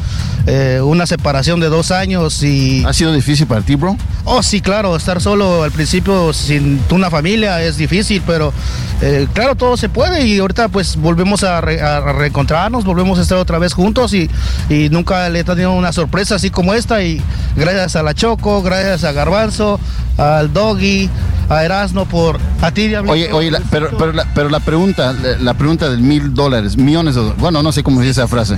[0.47, 2.84] eh, una separación de dos años y...
[2.86, 3.95] ¿Ha sido difícil para ti, bro?
[4.26, 8.53] Oh, sí, claro, estar solo al principio sin una familia es difícil, pero
[9.01, 13.24] eh, claro, todo se puede y ahorita pues volvemos a, re- a reencontrarnos, volvemos a
[13.24, 14.30] estar otra vez juntos y,
[14.69, 17.22] y nunca le he tenido una sorpresa así como esta y
[17.55, 19.80] gracias a la Choco, gracias a Garbanzo,
[20.18, 21.09] al Doggy,
[21.49, 23.14] a Erasno por a ti, Diablito.
[23.14, 26.78] Oye, oye, la- pero, pero, la, pero la pregunta, la, la pregunta del mil dólares,
[26.78, 28.57] millones de dólares, bueno, no sé cómo dice esa frase.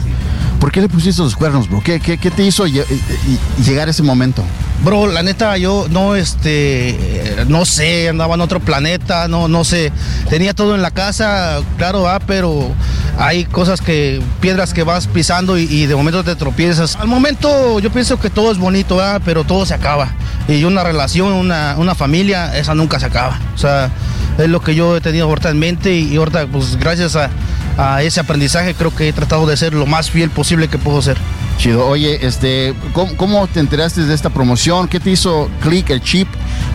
[0.60, 1.82] ¿Por qué le pusiste los cuernos, bro?
[1.84, 4.44] ¿Qué, qué, qué te hizo lle- y- y llegar a ese momento?
[4.84, 9.64] Bro, la neta, yo no, este, eh, no sé, andaba en otro planeta, no, no
[9.64, 9.92] sé.
[10.30, 12.70] Tenía todo en la casa, claro, ah, pero
[13.18, 16.96] hay cosas que, piedras que vas pisando y, y de momento te tropiezas.
[16.98, 20.14] Al momento yo pienso que todo es bonito, ah, pero todo se acaba.
[20.48, 23.40] Y una relación, una, una familia, esa nunca se acaba.
[23.56, 23.90] O sea,
[24.38, 27.30] es lo que yo he tenido ahorita en mente y, y ahorita, pues gracias a,
[27.78, 31.02] a ese aprendizaje, creo que he tratado de ser lo más fiel posible que puedo
[31.02, 31.18] ser.
[31.58, 31.86] Chido.
[31.86, 34.88] Oye, este, ¿cómo, cómo te enteraste de esta promoción?
[34.88, 36.28] ¿Qué te hizo clic el chip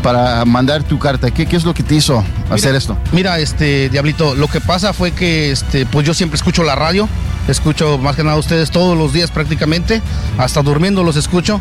[0.03, 1.31] para mandar tu carta?
[1.33, 2.97] ¿Qué, qué es lo que te hizo hacer esto?
[3.13, 7.09] Mira, este, Diablito, lo que pasa fue que, este, pues yo siempre escucho la radio,
[7.49, 10.01] escucho más que nada a ustedes todos los días prácticamente,
[10.39, 11.61] hasta durmiendo los escucho,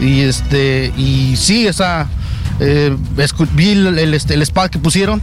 [0.00, 2.08] y este, y sí, esa,
[2.58, 2.96] eh,
[3.52, 5.22] vi el, el, este, el spot que pusieron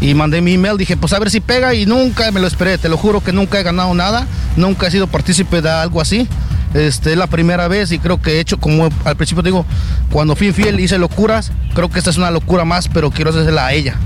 [0.00, 2.76] y mandé mi email, dije, pues a ver si pega y nunca me lo esperé,
[2.76, 6.26] te lo juro que nunca he ganado nada, nunca he sido partícipe de algo así.
[6.74, 9.66] Este, es la primera vez y creo que he hecho, como al principio digo,
[10.10, 13.66] cuando fui infiel hice locuras, creo que esta es una locura más, pero quiero hacerla
[13.66, 13.96] a ella.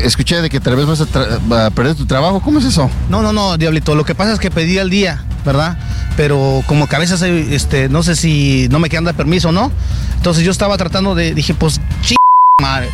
[0.00, 2.40] Escuché de que tal vez vas a, a perder tu trabajo.
[2.40, 2.90] ¿Cómo es eso?
[3.08, 3.94] No, no, no, Diablito.
[3.94, 5.78] Lo que pasa es que pedí al día, ¿verdad?
[6.16, 9.52] Pero como que a veces, este, no sé si no me quedan de permiso o
[9.52, 9.70] no.
[10.16, 12.14] Entonces yo estaba tratando de, dije, pues, ch
[12.60, 12.90] madre.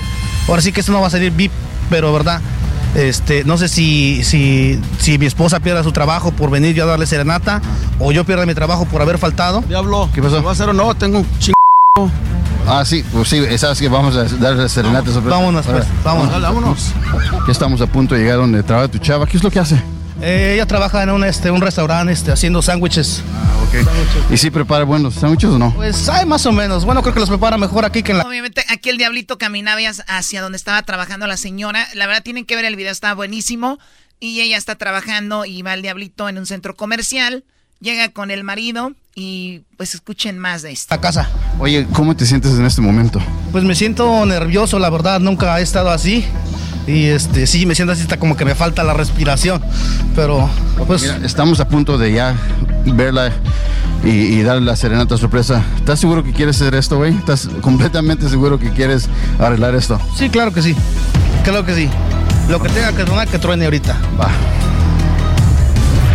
[0.48, 1.52] Ahora sí que esto no va a salir VIP,
[1.90, 2.40] pero ¿verdad?
[2.94, 6.86] Este, no sé si, si, si mi esposa pierda su trabajo por venir yo a
[6.86, 7.60] darle serenata
[7.98, 9.62] o yo pierda mi trabajo por haber faltado.
[9.68, 10.08] Diablo.
[10.14, 10.42] ¿Qué pasó?
[10.42, 10.94] ¿Va a ser o no?
[10.94, 11.26] Tengo un
[12.70, 15.36] Ah, sí, pues sí, sabes que vamos a darle serenata sorpresa.
[15.38, 16.30] Vámonos, pues, vámonos.
[16.32, 16.92] Dale, vámonos.
[17.46, 19.26] Ya estamos a punto de llegar donde trabaja tu chava.
[19.26, 19.82] ¿Qué es lo que hace?
[20.20, 23.22] Eh, ella trabaja en un, este, un restaurante este, haciendo sándwiches.
[24.30, 25.72] ¿Y si prepara buenos sándwiches o no?
[25.74, 26.84] Pues hay más o menos.
[26.84, 28.24] Bueno, creo que los prepara mejor aquí que en la...
[28.24, 31.86] Obviamente, aquí el diablito caminaba hacia- hacia donde estaba trabajando la señora.
[31.94, 33.78] La verdad, tienen que ver el video, está buenísimo.
[34.20, 37.44] Y ella está trabajando y va el diablito en un centro comercial.
[37.80, 40.94] Llega con el marido y pues escuchen más de esto.
[40.94, 41.28] La casa.
[41.60, 43.20] Oye, ¿cómo te sientes en este momento?
[43.52, 46.24] Pues me siento nervioso, la verdad, nunca he estado así.
[46.88, 49.62] Y este, sí, me siento así, está como que me falta la respiración.
[50.16, 50.48] Pero,
[50.86, 51.02] pues.
[51.02, 52.34] Mira, estamos a punto de ya
[52.86, 53.30] verla
[54.04, 55.62] y, y darle la serenata sorpresa.
[55.76, 57.14] ¿Estás seguro que quieres hacer esto, güey?
[57.14, 59.08] ¿Estás completamente seguro que quieres
[59.38, 60.00] arreglar esto?
[60.16, 60.74] Sí, claro que sí.
[61.44, 61.88] Claro que sí.
[62.48, 63.96] Lo que tenga que tronar, que truene ahorita.
[64.18, 64.30] Va.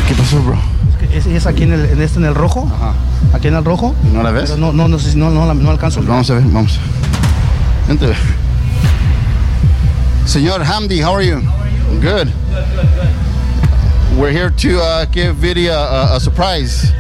[0.08, 0.73] ¿Qué pasó, bro?
[1.14, 2.70] Es, es aquí en, el, en este, en el rojo.
[2.74, 2.94] Ajá.
[3.34, 3.94] Aquí en el rojo.
[4.12, 4.52] ¿No la ves?
[4.52, 6.00] Pero no, no, no, sé si- no, no, la- no alcanzo.
[6.00, 6.80] Pues vamos a ver, vamos.
[7.88, 8.14] Vente.
[10.26, 11.42] Señor Hamdi, how are you?
[12.02, 12.30] Good.
[14.18, 16.94] We're here to uh, give Vidi a, a, surprise.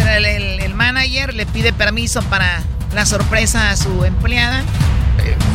[0.00, 2.62] Era el, el- el manager, le pide permiso para
[2.94, 4.62] la sorpresa a su empleada.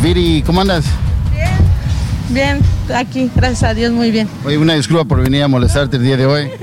[0.01, 0.85] Vidi, ¿cómo andas?
[2.29, 2.59] Bien,
[2.93, 4.27] aquí, gracias a Dios, muy bien.
[4.45, 6.49] Oye, una disculpa por venir a molestarte el día de hoy.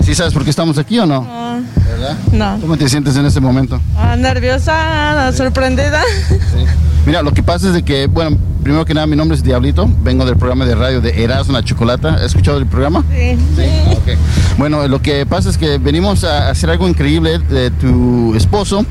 [0.00, 1.22] ¿Sí, sí sabes por qué estamos aquí o no?
[1.22, 2.16] No, ¿Verdad?
[2.32, 2.58] no.
[2.60, 3.80] ¿Cómo te sientes en este momento?
[3.96, 6.02] Ah, nerviosa, sorprendida.
[7.04, 9.88] Mira, lo que pasa es de que, bueno, primero que nada, mi nombre es Diablito,
[10.02, 12.14] vengo del programa de radio de Erasmo la Chocolata.
[12.16, 13.04] ¿Has escuchado el programa?
[13.12, 13.38] Sí.
[13.92, 14.18] Ok.
[14.58, 18.84] Bueno, lo que pasa es que venimos a hacer algo increíble de tu esposo.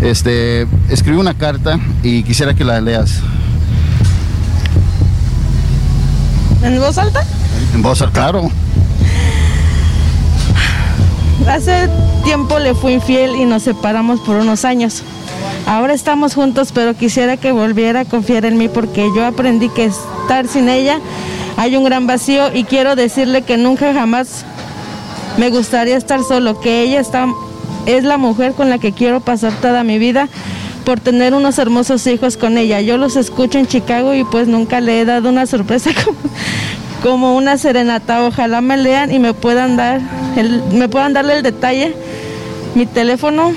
[0.00, 3.20] Este, escribí una carta y quisiera que la leas
[6.62, 7.24] ¿En voz alta?
[7.74, 8.12] en voz alta.
[8.12, 8.50] Claro.
[11.48, 11.88] Hace
[12.24, 15.02] tiempo le fui infiel y nos separamos por unos años.
[15.66, 19.86] Ahora estamos juntos, pero quisiera que volviera a confiar en mí porque yo aprendí que
[19.86, 20.98] estar sin ella
[21.56, 24.44] hay un gran vacío y quiero decirle que nunca jamás
[25.36, 27.26] me gustaría estar solo, que ella está
[27.86, 30.28] es la mujer con la que quiero pasar toda mi vida
[30.84, 32.80] por tener unos hermosos hijos con ella.
[32.80, 36.18] Yo los escucho en Chicago y pues nunca le he dado una sorpresa como,
[37.02, 38.24] como una serenata.
[38.24, 40.00] Ojalá me lean y me puedan dar
[40.36, 41.94] el, me puedan darle el detalle.
[42.74, 43.48] Mi teléfono.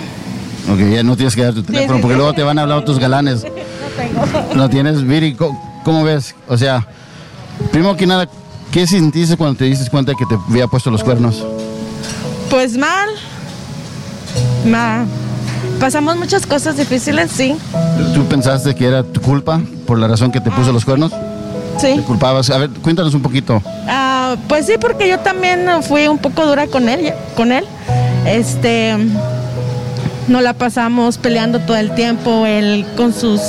[0.72, 2.18] Ok, ya no tienes que dar tu teléfono sí, porque sí.
[2.18, 3.46] luego te van a hablar otros galanes.
[3.96, 4.56] No tengo.
[4.56, 5.36] ¿No tienes, Viri?
[5.36, 6.36] ¿Cómo, cómo ves?
[6.50, 6.86] O sea,
[7.72, 8.28] primero que nada,
[8.72, 11.46] ¿qué sentiste cuando te diste cuenta que te había puesto los cuernos?
[12.50, 13.08] Pues mal.
[14.66, 15.06] Ma-
[15.80, 17.56] Pasamos muchas cosas difíciles, sí.
[18.14, 21.12] ¿Tú pensaste que era tu culpa por la razón que te puso los cuernos?
[21.80, 21.94] Sí.
[21.98, 22.50] ¿Te culpabas?
[22.50, 23.62] A ver, cuéntanos un poquito.
[23.88, 27.66] Ah, pues sí, porque yo también fui un poco dura con él, con él.
[28.26, 28.96] Este,
[30.28, 33.42] no la pasamos peleando todo el tiempo, él con sus,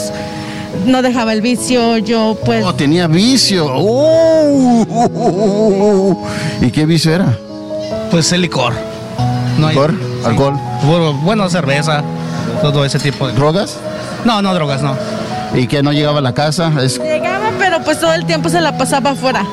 [0.84, 2.64] no dejaba el vicio, yo pues.
[2.64, 3.66] Oh, tenía vicio.
[4.88, 6.26] Oh.
[6.60, 7.38] ¿Y qué vicio era?
[8.10, 8.72] Pues el licor.
[9.58, 9.94] No hay- ¿Licor?
[10.26, 10.58] ¿Alcohol?
[11.22, 12.02] Bueno, cerveza,
[12.62, 13.34] todo ese tipo de...
[13.34, 13.78] ¿Drogas?
[14.24, 14.96] No, no, drogas, no.
[15.54, 16.72] ¿Y que no llegaba a la casa?
[16.82, 16.98] Es...
[16.98, 19.44] Llegaba, pero pues todo el tiempo se la pasaba afuera.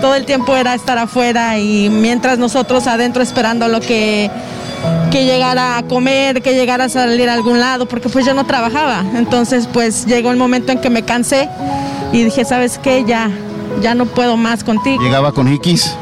[0.00, 4.30] Todo el tiempo era estar afuera y mientras nosotros adentro esperando lo que,
[5.10, 8.46] que llegara a comer, que llegara a salir a algún lado, porque pues yo no
[8.46, 9.02] trabajaba.
[9.16, 11.48] Entonces pues llegó el momento en que me cansé
[12.12, 13.04] y dije, ¿sabes qué?
[13.06, 13.30] Ya,
[13.82, 15.02] ya no puedo más contigo.
[15.02, 15.96] ¿Llegaba con hikis?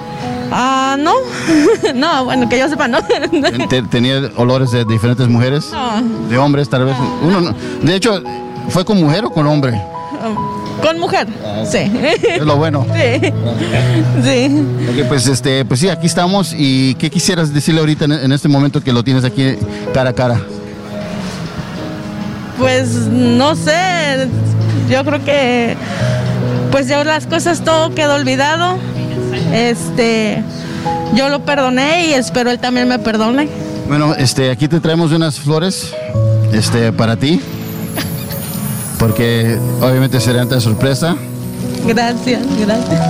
[0.53, 1.13] Ah, no,
[1.95, 2.99] no, bueno, que yo sepa, no.
[3.69, 5.71] Te- ¿Tenía olores de diferentes mujeres?
[5.73, 6.29] No.
[6.29, 6.97] ¿De hombres, tal vez?
[7.23, 8.23] Uno no- De hecho,
[8.69, 9.81] ¿fue con mujer o con hombre?
[10.83, 11.27] Con mujer,
[11.71, 11.91] sí.
[12.29, 12.87] Es lo bueno.
[12.95, 13.33] Sí.
[14.25, 14.65] Sí.
[15.09, 16.55] Pues, este, pues sí, aquí estamos.
[16.57, 19.57] ¿Y qué quisieras decirle ahorita en, en este momento que lo tienes aquí
[19.95, 20.41] cara a cara?
[22.59, 24.29] Pues no sé,
[24.91, 25.77] yo creo que
[26.71, 28.79] pues ya las cosas todo quedó olvidado.
[29.53, 30.43] Este,
[31.15, 33.49] yo lo perdoné y espero él también me perdone.
[33.89, 35.93] Bueno, este, aquí te traemos unas flores,
[36.53, 37.41] este, para ti.
[38.99, 41.17] Porque obviamente será de sorpresa.
[41.87, 43.01] Gracias, gracias.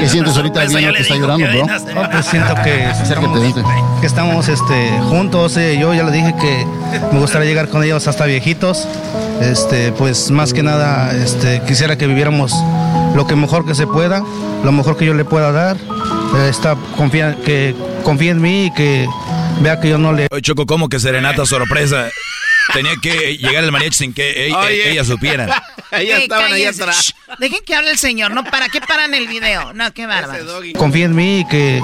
[0.00, 1.66] ¿Qué sientes ahorita viendo que está llorando, bro?
[1.94, 2.88] No, pues siento que
[3.40, 3.62] vente.
[4.00, 5.56] que estamos este, juntos.
[5.56, 6.66] eh, yo ya le dije que
[7.12, 8.86] me gustaría llegar con ellos hasta viejitos.
[9.40, 12.52] Este, pues más que nada, este, quisiera que viviéramos
[13.14, 14.22] lo que mejor que se pueda,
[14.64, 15.76] lo mejor que yo le pueda dar.
[15.76, 19.06] Eh, está confía, que confíe en mí y que
[19.60, 20.26] vea que yo no le.
[20.30, 22.08] Oye, Choco, ¿cómo que serenata sorpresa?
[22.72, 25.62] Tenía que llegar el mariachi sin que ella, ella supiera.
[25.92, 26.84] Ey, cállense.
[26.84, 28.42] Shh, Dejen que hable el señor, ¿no?
[28.42, 29.72] ¿Para qué paran el video?
[29.72, 30.44] No, qué bárbaro.
[30.76, 31.80] confíe en mí y que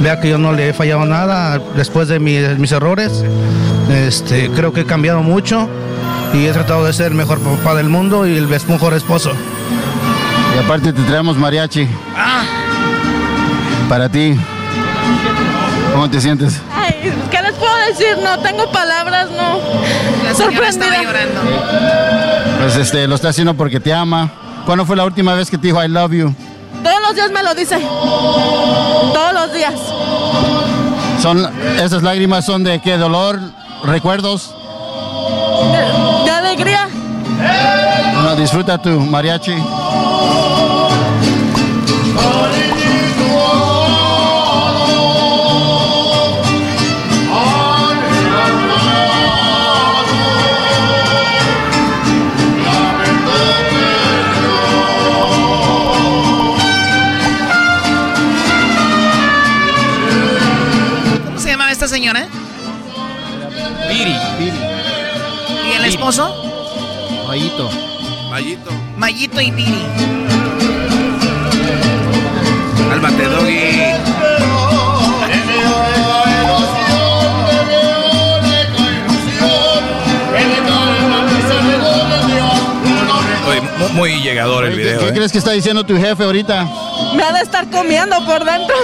[0.00, 3.12] vea que yo no le he fallado nada después de mi- mis errores.
[3.90, 5.68] Este, creo que he cambiado mucho
[6.32, 9.32] y he tratado de ser el mejor papá del mundo y el mejor esposo.
[10.54, 11.86] Y aparte te traemos mariachi.
[13.88, 14.36] Para ti.
[15.92, 16.60] ¿Cómo te sientes?
[16.74, 18.16] Ay, ¿qué les puedo decir?
[18.22, 19.58] No tengo palabras, no.
[20.24, 21.02] La Sorprendida.
[21.02, 21.40] llorando.
[22.60, 24.30] Pues este, lo está haciendo porque te ama.
[24.64, 26.34] ¿Cuándo fue la última vez que te dijo I love you?
[26.82, 27.78] Todos los días me lo dice.
[27.78, 29.74] Todos los días.
[31.20, 32.96] Son, esas lágrimas son de qué?
[32.96, 33.38] ¿Dolor?
[33.84, 34.54] ¿Recuerdos?
[35.72, 36.11] De
[36.62, 36.88] alegría.
[38.14, 39.54] Bueno, disfruta tu mariachi.
[61.24, 62.26] ¿Cómo se llamaba esta señora?
[63.88, 64.16] Piri.
[65.68, 66.31] ¿Y el esposo?
[69.02, 69.40] Mayito.
[69.40, 69.82] Y Viri.
[72.88, 73.82] Cálmate, Doggy.
[83.94, 85.00] Muy llegador el ¿Qué, video.
[85.00, 85.12] qué ¿eh?
[85.12, 86.66] crees que está diciendo tu jefe ahorita?
[87.14, 88.74] Me ha de estar comiendo por dentro.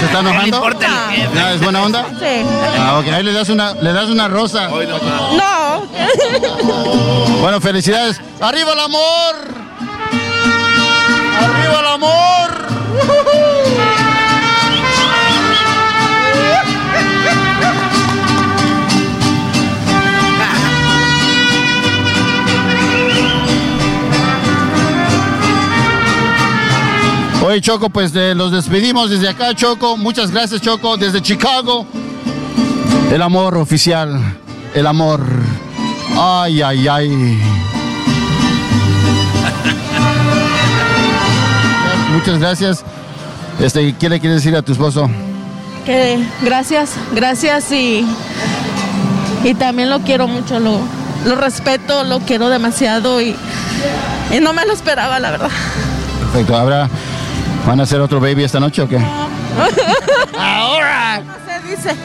[0.00, 0.70] ¿Se está enojando?
[1.34, 2.06] ¿No, ¿Es buena onda?
[2.18, 2.44] Sí.
[2.78, 4.68] Ah, ok, ahí le das una, le das una rosa.
[4.68, 5.82] No.
[7.40, 8.20] Bueno, felicidades.
[8.40, 9.36] ¡Arriba el amor!
[11.40, 12.51] ¡Arriba el amor!
[27.52, 29.98] Oye, Choco, pues de- los despedimos desde acá, Choco.
[29.98, 31.84] Muchas gracias, Choco, desde Chicago.
[33.12, 34.18] El amor oficial,
[34.74, 35.20] el amor.
[36.18, 37.38] Ay, ay, ay.
[42.14, 42.84] Muchas gracias.
[43.60, 45.10] Este, ¿qué le quieres decir a tu esposo?
[45.84, 48.06] Que gracias, gracias y
[49.44, 50.78] y también lo quiero mucho, lo,
[51.26, 53.36] lo respeto, lo quiero demasiado y,
[54.30, 55.50] y no me lo esperaba, la verdad.
[56.20, 56.56] Perfecto.
[56.56, 56.88] ¿Habrá,
[57.66, 58.98] ¿Van a hacer otro baby esta noche o qué?
[60.38, 61.20] Ahora.
[61.20, 61.96] No se dice.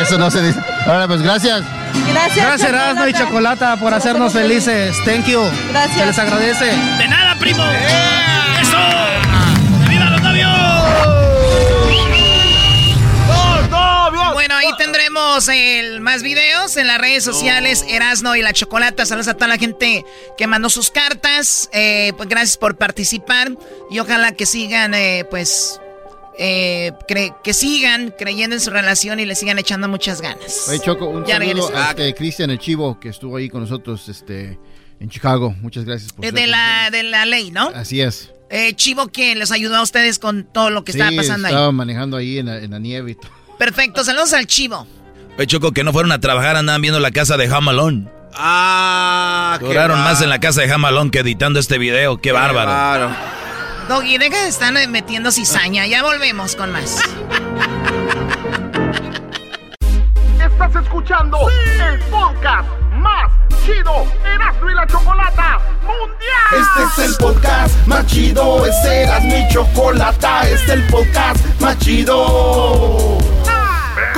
[0.00, 0.60] Eso no se dice.
[0.86, 1.62] Ahora, pues gracias.
[2.12, 2.46] Gracias.
[2.46, 4.96] Gracias, Erasmo y Chocolata, por hacernos felices.
[5.04, 5.40] Thank you.
[5.70, 5.98] Gracias.
[5.98, 6.66] Se les agradece.
[6.98, 7.62] De nada, primo.
[7.62, 8.33] ¡Eso!
[15.14, 19.06] El, más videos en las redes sociales, Erasno y la Chocolata.
[19.06, 20.04] Saludos a toda la gente
[20.36, 21.68] que mandó sus cartas.
[21.72, 23.52] Eh, pues gracias por participar
[23.92, 25.80] y ojalá que sigan, eh, pues,
[26.36, 26.90] eh,
[27.44, 30.66] que sigan creyendo en su relación y le sigan echando muchas ganas.
[30.68, 31.74] Oye, Choco, un Ya saludo regresé.
[31.76, 34.58] a este, Cristian el Chivo, que estuvo ahí con nosotros este,
[34.98, 35.54] en Chicago.
[35.60, 37.68] Muchas gracias por Eh, ser de la, de la ley, ¿no?
[37.68, 38.32] Así es.
[38.50, 41.72] Eh, Chivo, que les ayudó a ustedes con todo lo que estaba pasando estaba ahí.
[41.72, 43.30] manejando ahí en la, en la nieve y todo.
[43.60, 44.88] Perfecto, saludos al Chivo.
[45.36, 48.10] Oye, Choco, que no fueron a trabajar, andaban viendo la casa de Jamalón.
[48.34, 50.24] Ah, qué Duraron más bárbaro.
[50.24, 52.18] en la casa de Jamalón que editando este video.
[52.20, 53.10] Qué bárbaro.
[53.88, 55.86] Doggy, deja de estar metiendo cizaña.
[55.86, 57.00] Ya volvemos con más.
[60.40, 63.30] Estás escuchando el podcast más
[63.64, 66.68] chido Erasmo y la Chocolata Mundial.
[66.86, 71.78] Este es el podcast más chido, este era mi chocolata, este es el podcast más
[71.78, 73.18] chido.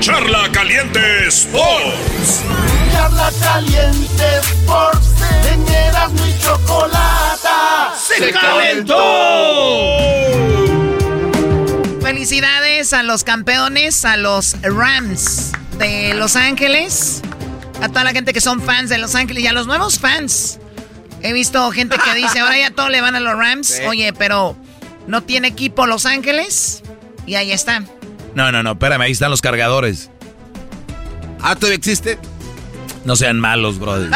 [0.00, 2.42] Charla Caliente Sports.
[2.92, 5.08] Charla caliente Sports,
[5.50, 7.94] en Erasmo y chocolata.
[7.96, 8.32] ¡Se
[12.02, 17.22] Felicidades a los campeones, a los Rams de Los Ángeles,
[17.80, 20.58] a toda la gente que son fans de Los Ángeles y a los nuevos fans.
[21.22, 23.66] He visto gente que dice, ahora ya todo le van a los Rams.
[23.66, 23.82] Sí.
[23.84, 24.56] Oye, pero
[25.06, 26.82] no tiene equipo Los Ángeles.
[27.26, 27.82] Y ahí está.
[28.36, 30.10] No, no, no, espérame, ahí están los cargadores.
[31.40, 32.18] ¿Ah, todavía existe?
[33.06, 34.10] No sean malos, brother.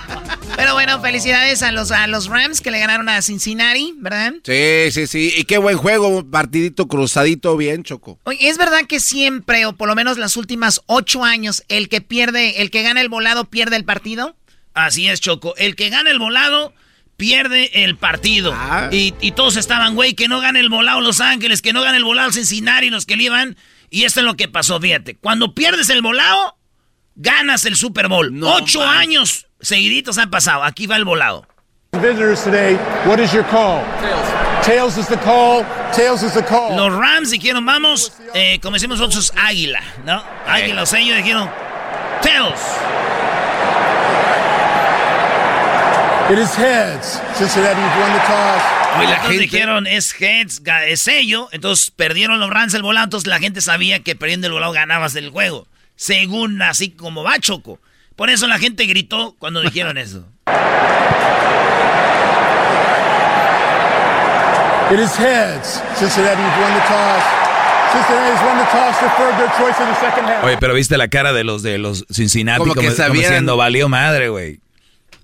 [0.56, 4.32] Pero bueno, felicidades a los, a los Rams que le ganaron a Cincinnati, ¿verdad?
[4.42, 5.34] Sí, sí, sí.
[5.36, 8.18] Y qué buen juego, partidito cruzadito bien, Choco.
[8.24, 12.00] Oye, ¿es verdad que siempre, o por lo menos las últimas ocho años, el que
[12.00, 14.34] pierde, el que gana el volado pierde el partido?
[14.72, 15.54] Así es, Choco.
[15.58, 16.72] El que gana el volado
[17.18, 18.54] pierde el partido.
[18.90, 21.98] Y, y todos estaban, güey, que no gane el volado Los Ángeles, que no gane
[21.98, 23.56] el volado Cincinnati, los que le iban.
[23.90, 25.16] Y esto es lo que pasó, fíjate.
[25.16, 26.56] Cuando pierdes el volado,
[27.16, 28.32] ganas el Super Bowl.
[28.42, 30.62] Ocho años seguiditos han pasado.
[30.62, 31.46] Aquí va el volado.
[31.92, 33.82] Visitors today, what is your call?
[34.00, 34.64] Tails.
[34.64, 35.64] Tails is the call.
[35.92, 36.76] Tails is the call.
[36.76, 40.22] Los Rams dijeron, vamos, eh, como decimos nosotros, águila, ¿no?
[40.46, 41.50] Águila, o sea, ellos dijeron,
[42.22, 42.60] Tails.
[46.30, 47.22] It is heads.
[47.38, 48.62] Cincinnati won the toss.
[49.02, 51.48] Y la gente dijeron, es heads, es sello.
[51.52, 53.04] Entonces perdieron los Rams el volado.
[53.04, 55.66] Entonces la gente sabía que perdiendo el volado ganabas el juego.
[55.96, 57.80] Según así como va Choco.
[58.14, 60.26] Por eso la gente gritó cuando dijeron eso.
[64.90, 65.82] It is heads.
[65.96, 67.24] Cincinnati's won the toss.
[67.92, 70.44] Cincinnati's won the toss, deferred their choice in the second half.
[70.44, 73.56] Oye, pero viste la cara de los de los Cincinnati Como como, que como diciendo,
[73.56, 74.60] valió madre, güey.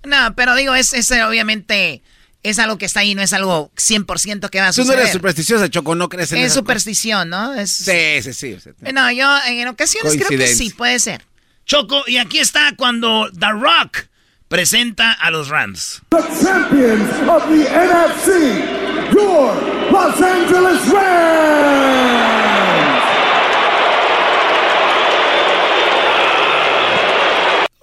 [0.05, 2.03] No, pero digo, es, es, eh, obviamente
[2.43, 5.01] es algo que está ahí, no es algo 100% que va a Tú no suceder.
[5.01, 7.55] eres supersticiosa, Choco, no crees en es esas superstición, ¿no?
[7.55, 8.53] Es, Sí, sí, sí.
[8.53, 11.25] o sea, No, yo en ocasiones creo que sí, puede ser.
[11.65, 14.09] Choco, y aquí está cuando The Rock
[14.49, 16.03] presenta a los Rams.
[16.11, 19.55] The champions of the NFC, your
[19.91, 22.34] Los Angeles Rams.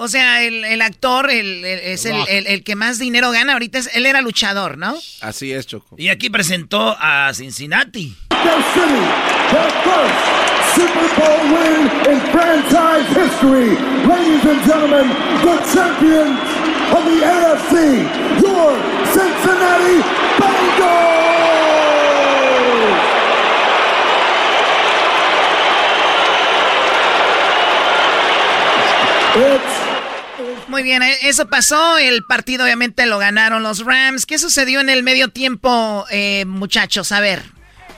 [0.03, 3.53] O sea, el, el actor el, el- es el, el- el que más dinero gana
[3.53, 3.77] ahorita.
[3.77, 4.95] Es, él era luchador, ¿no?
[5.21, 5.95] Así es, Choco.
[5.95, 8.15] Y aquí presentó a Cincinnati.
[10.73, 11.81] Super Bowl win
[12.11, 13.75] in franchise history.
[14.07, 15.07] Ladies and gentlemen,
[15.43, 16.39] the champions
[16.95, 17.71] of the AFC,
[18.41, 18.71] your
[19.13, 20.01] Cincinnati
[29.35, 29.70] Bengals.
[30.71, 31.97] Muy bien, eh, eso pasó.
[31.97, 34.25] El partido obviamente lo ganaron los Rams.
[34.25, 37.11] ¿Qué sucedió en el medio tiempo, eh, muchachos?
[37.11, 37.43] A ver.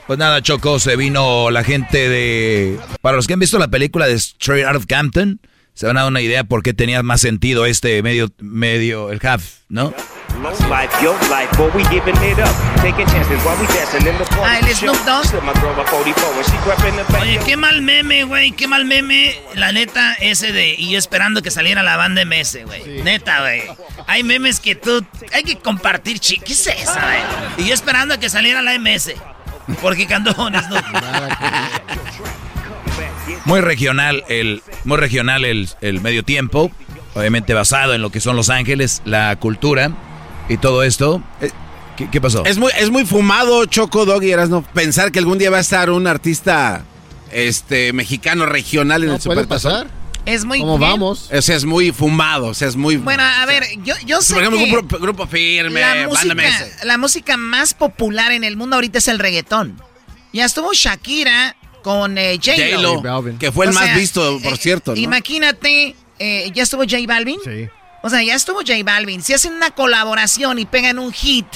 [0.08, 2.76] Pues nada, Choco, se vino la gente de...
[3.00, 5.40] Para los que han visto la película de Straight Out of Campton,
[5.72, 9.24] se van a dar una idea por qué tenía más sentido este medio, medio, el
[9.24, 9.94] half, ¿no?
[10.42, 12.54] Low life, yo life, boy, we giving it up.
[12.82, 14.42] Taking chances while we dancing in the park.
[14.44, 15.24] Ah, el Snoop Dogg.
[15.42, 17.22] My girl about 44 and she crept in the back.
[17.22, 19.34] Oye, qué mal meme, güey, qué mal meme.
[19.54, 20.74] La neta, ese de...
[20.76, 23.02] Y yo esperando que saliera la banda MS, güey.
[23.02, 23.62] Neta, güey.
[24.06, 25.04] Hay memes que tú...
[25.32, 26.38] Hay que compartir, chi...
[26.38, 27.64] ¿Qué es eso, güey?
[27.64, 29.12] Y yo esperando que saliera la MS.
[29.80, 30.84] Porque cantó con Snoop.
[33.46, 36.70] Muy regional el, muy regional el, el medio tiempo,
[37.14, 39.90] obviamente basado en lo que son Los Ángeles, la cultura
[40.48, 41.22] y todo esto.
[41.40, 41.50] Eh,
[41.96, 42.44] ¿Qué, qué pasó?
[42.44, 45.90] Es muy, es muy fumado, Choco, Doggy, Erasno, pensar que algún día va a estar
[45.90, 46.84] un artista
[47.30, 49.88] este, mexicano regional en el puede pasar.
[50.26, 50.90] Es muy ¿Cómo bien.
[50.90, 51.28] vamos?
[51.30, 52.96] O sea, es muy fumado, o sea, es muy...
[52.96, 56.34] Bueno, a ver, yo, yo sé Por ejemplo, que un grupo, grupo firme, la banda
[56.34, 59.78] música, la música más popular en el mundo ahorita es el reggaetón.
[60.32, 62.40] Ya estuvo Shakira con eh.
[62.42, 63.02] J-Lo,
[63.38, 65.00] que fue el O más sea, visto, por eh, cierto, ¿no?
[65.00, 67.38] Imagínate, eh, ¿ya estuvo J Balvin?
[67.44, 67.68] Sí.
[68.06, 69.22] O sea, ya estuvo J Balvin.
[69.22, 71.46] Si hacen una colaboración y pegan un hit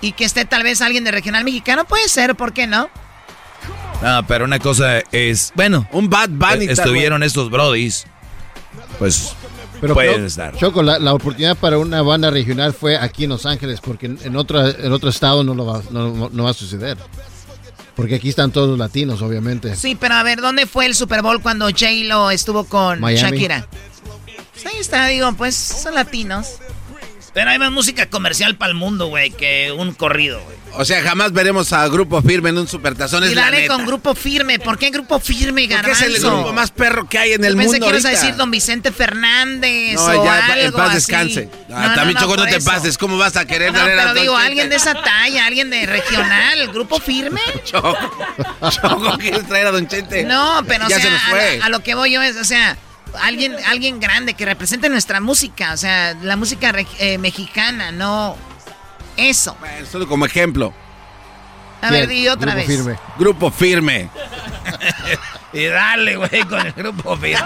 [0.00, 2.88] y que esté tal vez alguien de regional mexicano, puede ser, ¿por qué no?
[4.00, 6.66] No, pero una cosa es, bueno, un Bad Bunny.
[6.66, 8.06] tal, estuvieron estos brodies,
[9.00, 9.34] pues
[9.80, 10.56] Pero pueden creo- estar.
[10.56, 14.18] Choco, la, la oportunidad para una banda regional fue aquí en Los Ángeles, porque en,
[14.22, 16.96] en otro, en otro estado no, lo va, no, no va a suceder.
[17.96, 19.76] Porque aquí están todos los latinos, obviamente.
[19.76, 23.20] Sí, pero a ver, ¿dónde fue el Super Bowl cuando J-Lo estuvo con Miami.
[23.38, 23.66] Shakira?
[24.62, 26.46] Pues ahí está, digo, pues son latinos.
[27.34, 30.56] Pero hay más música comercial para el mundo, güey, que un corrido, güey.
[30.74, 34.14] O sea, jamás veremos a Grupo Firme en un Supertazón, es Y dale con Grupo
[34.14, 34.58] Firme.
[34.58, 36.04] ¿Por qué Grupo Firme, Porque Garbanzo?
[36.04, 38.08] es el grupo más perro que hay en el Yo pensé mundo que ibas a
[38.10, 40.94] decir Don Vicente Fernández No, o ya, algo en paz así.
[40.96, 41.48] descanse.
[41.68, 42.70] No, Ah, no, también, no, Choco, no te eso.
[42.70, 42.98] pases.
[42.98, 46.68] ¿Cómo vas a querer a pero Don digo, alguien de esa talla, alguien de regional,
[46.72, 47.40] Grupo Firme.
[47.64, 47.96] Choco,
[48.70, 50.24] Choco, ¿quieres traer a Don Chente?
[50.24, 51.56] No, pero o ya sea, se nos a fue.
[51.58, 52.76] lo- A, lo que voy yo es, o sea,
[53.20, 58.36] alguien, alguien grande que represente nuestra música, o sea, la música eh, mexicana, no
[59.16, 59.56] eso.
[59.60, 60.72] Bueno, solo como ejemplo.
[61.80, 62.68] A ver, di otra vez.
[63.18, 64.08] Grupo Firme.
[65.52, 67.44] Y dale, güey, con el grupo firme.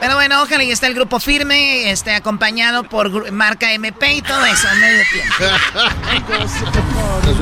[0.00, 4.46] Pero bueno, ojalá y esté el grupo firme, esté acompañado por marca MP y todo
[4.46, 5.34] eso en medio tiempo.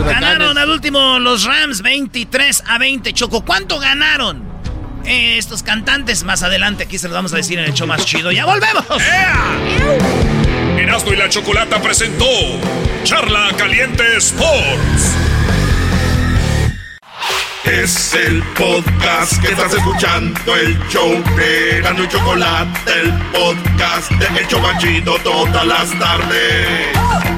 [0.05, 3.13] Ganaron al último los Rams 23 a 20.
[3.13, 4.58] Choco, ¿cuánto ganaron?
[5.09, 8.05] Eh, estos cantantes más adelante aquí se los vamos a decir en el show más
[8.05, 8.31] chido.
[8.31, 8.85] ¡Ya volvemos!
[10.79, 12.27] Erasmo y la Chocolata presentó
[13.05, 15.17] Charla Caliente Sports.
[17.65, 24.41] Es el podcast que estás escuchando, el show de Gano y Chocolate, el podcast de
[24.41, 27.38] El Chobachito todas las tardes.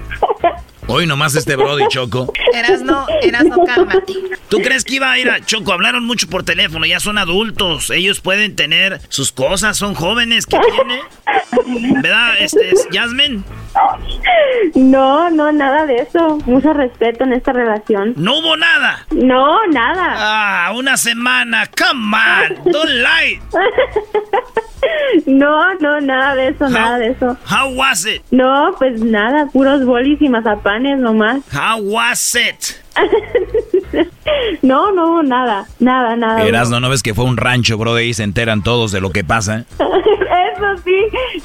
[0.93, 2.33] Hoy nomás este Brody Choco.
[2.53, 4.13] Eras no, eras no, cálmate.
[4.49, 5.71] ¿Tú crees que iba a ir a Choco?
[5.71, 7.89] Hablaron mucho por teléfono, ya son adultos.
[7.91, 10.45] Ellos pueden tener sus cosas, son jóvenes.
[10.45, 11.01] ¿Qué tiene?
[12.01, 13.41] ¿Verdad, este, Jasmine?
[14.75, 16.39] No, no, nada de eso.
[16.45, 18.13] Mucho respeto en esta relación.
[18.17, 19.05] ¿No hubo nada?
[19.11, 20.15] No, nada.
[20.17, 21.69] Ah, una semana.
[21.77, 23.39] Come on, don't lie.
[25.25, 27.37] No, no, nada de eso, nada de eso.
[27.45, 28.21] How was it?
[28.31, 31.43] No, pues nada, puros bolis y mazapanes nomás.
[31.51, 32.79] How was it?
[34.61, 36.43] no, no, nada, nada, nada.
[36.43, 37.95] Eras, ¿no, ¿no ves que fue un rancho, bro?
[37.95, 39.65] De ahí se enteran todos de lo que pasa.
[40.31, 40.95] Eso sí.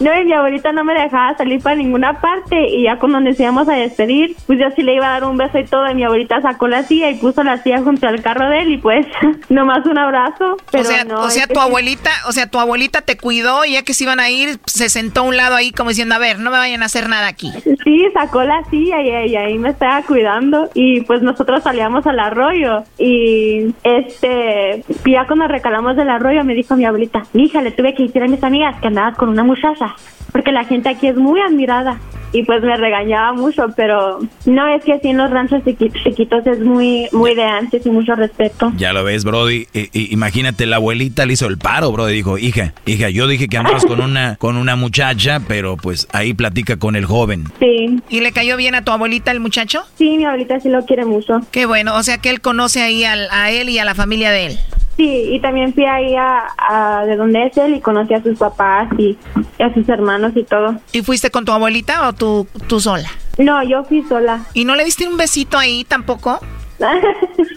[0.00, 2.68] No, y mi abuelita no me dejaba salir para ninguna parte.
[2.68, 5.36] Y ya cuando nos íbamos a despedir, pues yo sí le iba a dar un
[5.36, 5.90] beso y todo.
[5.90, 8.72] Y mi abuelita sacó la silla y puso la silla junto al carro de él.
[8.72, 9.06] Y pues,
[9.48, 10.56] nomás un abrazo.
[10.70, 13.72] Pero o sea, no, o sea tu abuelita, o sea, tu abuelita te cuidó y
[13.72, 16.18] ya que se iban a ir, se sentó a un lado ahí como diciendo, a
[16.18, 17.52] ver, no me vayan a hacer nada aquí.
[17.84, 20.68] Sí, sacó la silla y, y ahí me estaba cuidando.
[20.74, 22.75] Y pues nosotros salíamos al arroyo.
[22.98, 28.04] Y este, ya cuando recalamos del arroyo, me dijo mi abuelita, hija, le tuve que
[28.04, 29.94] decir a mis amigas que andabas con una muchacha.
[30.32, 31.98] Porque la gente aquí es muy admirada.
[32.32, 36.44] Y pues me regañaba mucho, pero no es que así en los ranchos chiqui- chiquitos
[36.46, 38.72] es muy, muy de antes y mucho respeto.
[38.76, 39.68] Ya lo ves, Brody.
[39.72, 42.12] I- i- imagínate, la abuelita le hizo el paro, Brody.
[42.14, 46.34] Dijo, hija, hija, yo dije que andabas con una, con una muchacha, pero pues ahí
[46.34, 47.44] platica con el joven.
[47.60, 48.00] Sí.
[48.10, 49.84] ¿Y le cayó bien a tu abuelita el muchacho?
[49.94, 51.40] Sí, mi abuelita sí lo quiere mucho.
[51.52, 54.30] Qué bueno, o sea que él conoce ahí al- a él y a la familia
[54.30, 54.58] de él.
[54.96, 58.38] Sí, y también fui ahí a, a de donde es él y conocí a sus
[58.38, 59.14] papás y,
[59.58, 60.74] y a sus hermanos y todo.
[60.90, 63.10] ¿Y fuiste con tu abuelita o tú, tú sola?
[63.36, 64.46] No, yo fui sola.
[64.54, 66.40] ¿Y no le diste un besito ahí tampoco?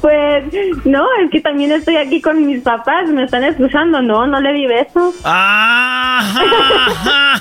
[0.00, 0.44] pues
[0.84, 4.52] no, es que también estoy aquí con mis papás, me están escuchando, no, no le
[4.52, 5.12] di beso.
[5.24, 7.40] Ah,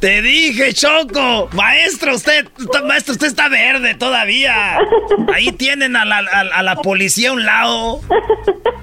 [0.00, 1.48] Te dije, Choco.
[1.54, 2.46] Maestro, usted,
[2.86, 4.78] maestro, usted está verde todavía.
[5.34, 8.00] Ahí tienen a la, a- a la policía a un lado.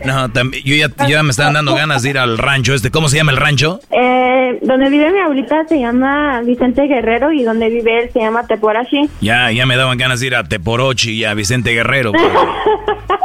[0.04, 2.92] No, también, yo ya, yo ya me están dando ganas de ir al rancho este.
[2.92, 3.80] ¿Cómo se llama el rancho?
[3.92, 8.46] Eh, donde vive mi abuelita se llama Vicente Guerrero y donde vive él se llama
[8.46, 9.10] Teporashi.
[9.22, 12.12] Ya, ya me daban ganas de ir a Teporochi y a Vicente Guerrero.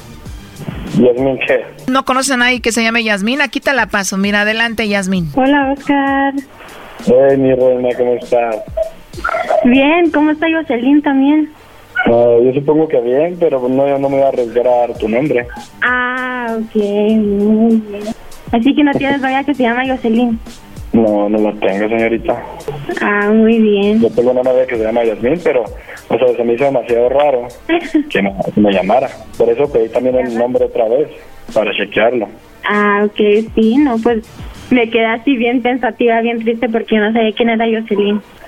[0.97, 1.65] Yasmin, ¿qué?
[1.87, 3.41] ¿No conoces a nadie que se llame Yasmín?
[3.41, 4.17] Aquí te la paso.
[4.17, 5.29] Mira, adelante, Yasmín.
[5.35, 6.33] Hola, Oscar.
[7.05, 8.57] Hey, mi reina, ¿cómo estás?
[9.65, 11.51] Bien, ¿cómo está Jocelyn también?
[12.05, 14.97] Ah, yo supongo que bien, pero no, yo no me voy a arriesgar a dar
[14.97, 15.47] tu nombre.
[15.81, 18.03] Ah, ok, muy bien.
[18.51, 20.39] Así que no tienes novia que se llama Jocelyn.
[20.93, 22.43] No, no la tengo, señorita.
[23.01, 24.01] Ah, muy bien.
[24.01, 27.09] Yo tengo una novia que se llama Yasmin, pero, o sea, se me hizo demasiado
[27.09, 27.47] raro
[28.09, 29.09] que me, me llamara.
[29.37, 31.07] Por eso pedí también el nombre otra vez,
[31.53, 32.27] para chequearlo.
[32.67, 34.25] Ah, ok, sí, no, pues
[34.69, 38.21] me quedé así bien pensativa, bien triste porque yo no sabía quién era Jocelyn.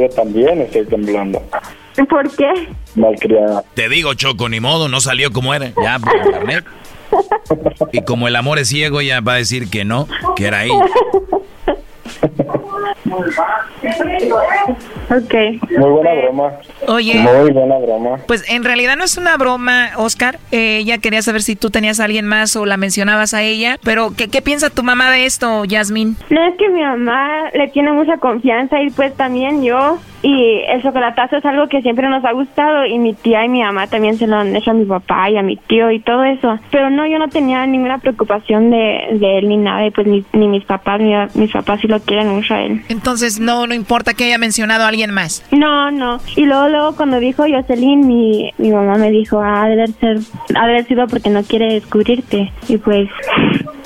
[0.00, 1.42] yo también estoy temblando.
[2.08, 2.68] ¿Por qué?
[2.94, 3.64] Malcriada.
[3.74, 5.72] Te digo, Choco, ni modo, no salió como era.
[5.82, 6.64] Ya, por internet.
[7.92, 10.84] Y como el amor es ciego, ya va a decir que no, que era ella.
[15.10, 15.34] Ok.
[15.78, 16.52] Muy buena broma.
[16.86, 17.14] Oye.
[17.14, 18.18] Muy buena broma.
[18.26, 20.38] Pues en realidad no es una broma, Oscar.
[20.52, 23.78] Eh, ella quería saber si tú tenías a alguien más o la mencionabas a ella.
[23.84, 26.16] Pero, ¿qué, qué piensa tu mamá de esto, Yasmín?
[26.30, 29.98] No es que mi mamá le tiene mucha confianza y pues también yo.
[30.22, 33.62] Y el chocolatazo es algo que siempre nos ha gustado y mi tía y mi
[33.62, 36.24] mamá también se lo han hecho a mi papá y a mi tío y todo
[36.24, 36.58] eso.
[36.70, 40.22] Pero no, yo no tenía ninguna preocupación de, de él ni nada y pues ni,
[40.34, 42.82] ni mis papás, ni mis papás sí lo quieren mucho a él.
[42.88, 45.44] Entonces, no, no importa que haya mencionado a alguien más.
[45.50, 46.20] No, no.
[46.36, 50.18] Y luego, luego cuando dijo Jocelyn, mi, mi mamá me dijo, ah, debe ser,
[50.54, 52.52] ha de haber sido porque no quiere descubrirte.
[52.68, 53.08] Y pues,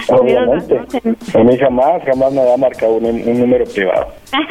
[0.08, 0.78] Obviamente.
[1.34, 4.08] A mí jamás, jamás me ha marcado un, un número privado.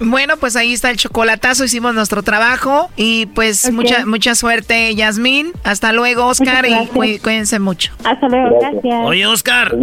[0.00, 5.50] Bueno, pues ahí está el chocolatazo, hicimos nuestro trabajo y pues mucha mucha suerte, Yasmín.
[5.64, 7.90] Hasta luego, Oscar, y cuí- cuídense mucho.
[8.04, 9.00] Hasta luego, gracias.
[9.04, 9.76] Oye, Oscar.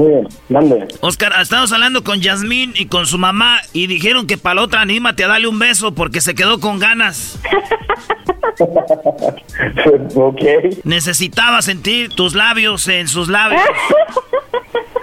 [0.48, 0.88] Mande.
[1.02, 4.80] Oscar, estamos hablando con Yasmín y con su mamá y dijeron que para la otra
[4.82, 7.38] anímate a darle un beso porque se quedó con ganas.
[10.16, 10.42] ok.
[10.86, 13.62] Necesitaba sentir tus labios en sus labios.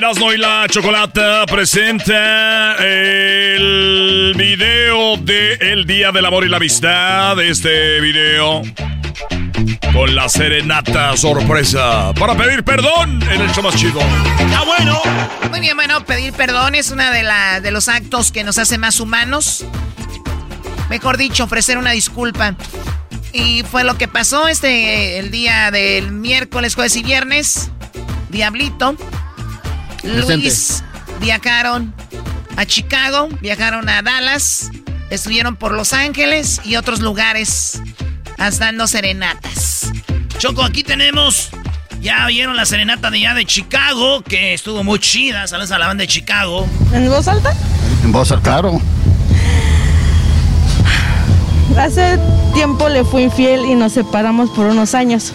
[0.00, 7.38] Erasno y la Chocolata presenta el video de El Día del Amor y la Amistad.
[7.38, 8.62] Este video
[9.92, 14.00] con la serenata sorpresa para pedir perdón en el show más chido.
[14.56, 15.02] ¡Ah, bueno!
[15.50, 19.00] Muy bien, bueno, pedir perdón es uno de, de los actos que nos hace más
[19.00, 19.66] humanos.
[20.88, 22.54] Mejor dicho, ofrecer una disculpa.
[23.34, 27.70] Y fue lo que pasó este el día del miércoles, jueves y viernes.
[28.30, 28.96] Diablito,
[30.02, 30.82] Luis
[31.20, 31.94] viajaron
[32.56, 34.70] a Chicago, viajaron a Dallas,
[35.10, 37.82] estuvieron por Los Ángeles y otros lugares
[38.38, 39.92] hasta dando serenatas.
[40.38, 41.50] Choco, aquí tenemos.
[42.00, 45.46] Ya vieron la serenata de allá de Chicago, que estuvo muy chida.
[45.46, 46.66] Saludos a la banda de Chicago.
[46.94, 47.54] ¿En voz alta?
[48.02, 48.80] En voz alta, claro.
[51.76, 52.18] Hace
[52.54, 55.34] tiempo le fui infiel y nos separamos por unos años.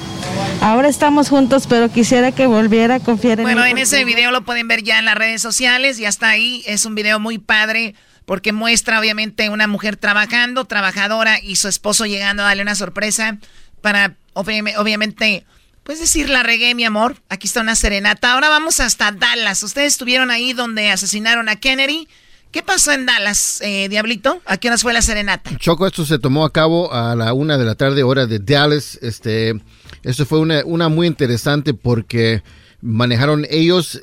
[0.61, 4.31] Ahora estamos juntos, pero quisiera que volviera a confiar en Bueno, mí en ese video
[4.31, 7.37] lo pueden ver ya en las redes sociales y hasta ahí es un video muy
[7.37, 7.95] padre
[8.25, 13.37] porque muestra obviamente una mujer trabajando, trabajadora y su esposo llegando a darle una sorpresa
[13.81, 15.45] para obvi- obviamente
[15.83, 18.33] pues decir la regué mi amor, aquí está una serenata.
[18.33, 19.61] Ahora vamos hasta Dallas.
[19.61, 22.07] Ustedes estuvieron ahí donde asesinaron a Kennedy.
[22.51, 24.41] ¿Qué pasó en Dallas, eh, Diablito?
[24.47, 25.51] ¿A qué horas fue la serenata?
[25.59, 28.97] Choco, esto se tomó a cabo a la una de la tarde, hora de Dallas.
[29.03, 29.59] Este,
[30.05, 32.41] esto fue una, una muy interesante porque
[32.81, 34.01] manejaron ellos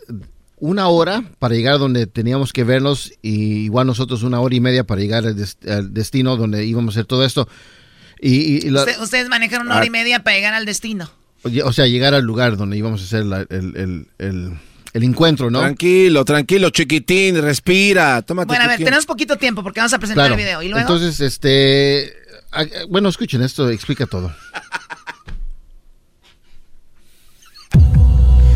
[0.58, 4.84] una hora para llegar donde teníamos que vernos y igual nosotros una hora y media
[4.84, 7.48] para llegar al, des- al destino donde íbamos a hacer todo esto.
[8.20, 9.92] Y, y- y la- Usted- ustedes manejaron una hora y Ah.
[9.92, 11.10] media para llegar al destino.
[11.64, 14.52] o sea, llegar al lugar donde íbamos a hacer la- el, el- el-
[14.92, 15.58] el encuentro, ¿no?
[15.58, 18.88] Tranquilo, tranquilo, chiquitín, respira, tómate Bueno, a tu ver, tiempo.
[18.90, 20.34] tenemos poquito tiempo porque vamos a presentar Claro.
[20.34, 20.62] el video.
[20.62, 20.80] ¿Y luego?
[20.82, 22.12] Entonces, este,
[22.90, 24.32] bueno, escuchen esto, explica todo.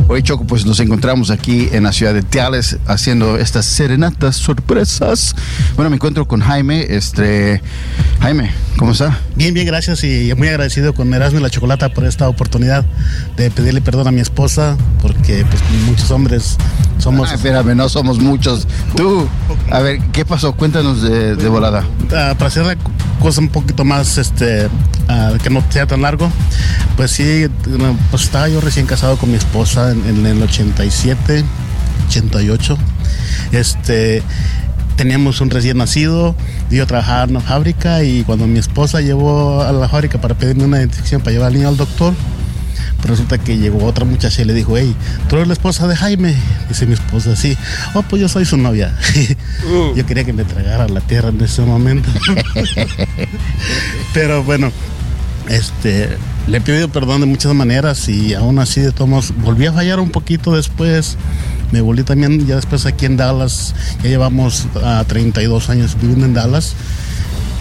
[0.08, 5.34] Hoy Choco, pues nos encontramos aquí en la ciudad de Dallas haciendo estas serenatas sorpresas.
[5.74, 6.86] Bueno, me encuentro con Jaime.
[6.88, 7.60] Este,
[8.20, 9.18] Jaime, ¿cómo está?
[9.34, 12.84] Bien, bien, gracias y muy agradecido con Erasmo y la Chocolata por esta oportunidad
[13.36, 16.56] de pedirle perdón a mi esposa porque pues muchos hombres
[17.06, 17.30] somos...
[17.30, 18.66] Ah, espérame, no somos muchos.
[18.96, 19.28] Tú,
[19.70, 20.54] a ver, ¿qué pasó?
[20.56, 21.84] Cuéntanos de, de volada.
[22.12, 22.76] Ah, para hacer la
[23.20, 24.68] cosa un poquito más, este,
[25.06, 26.28] ah, que no sea tan largo,
[26.96, 27.46] pues sí,
[28.10, 31.44] pues estaba yo recién casado con mi esposa en, en el 87,
[32.08, 32.76] 88.
[33.52, 34.24] Este,
[34.96, 36.34] teníamos un recién nacido,
[36.72, 40.64] yo trabajaba en una fábrica y cuando mi esposa llevó a la fábrica para pedirme
[40.64, 42.14] una identificación para llevar al niño al doctor,
[43.04, 44.94] resulta que llegó otra muchacha y le dijo, hey,
[45.28, 46.34] ¿tú eres la esposa de Jaime?
[46.68, 47.56] Dice mi esposa, sí.
[47.94, 48.96] Oh, pues yo soy su novia.
[49.94, 52.08] yo quería que me tragara la tierra en ese momento.
[54.14, 54.72] Pero bueno,
[55.48, 56.16] este,
[56.46, 59.72] le he pedido perdón de muchas maneras y aún así de todos modos, volví a
[59.72, 61.16] fallar un poquito después.
[61.72, 63.74] Me volví también ya después aquí en Dallas.
[64.02, 66.74] Ya llevamos a 32 años viviendo en Dallas.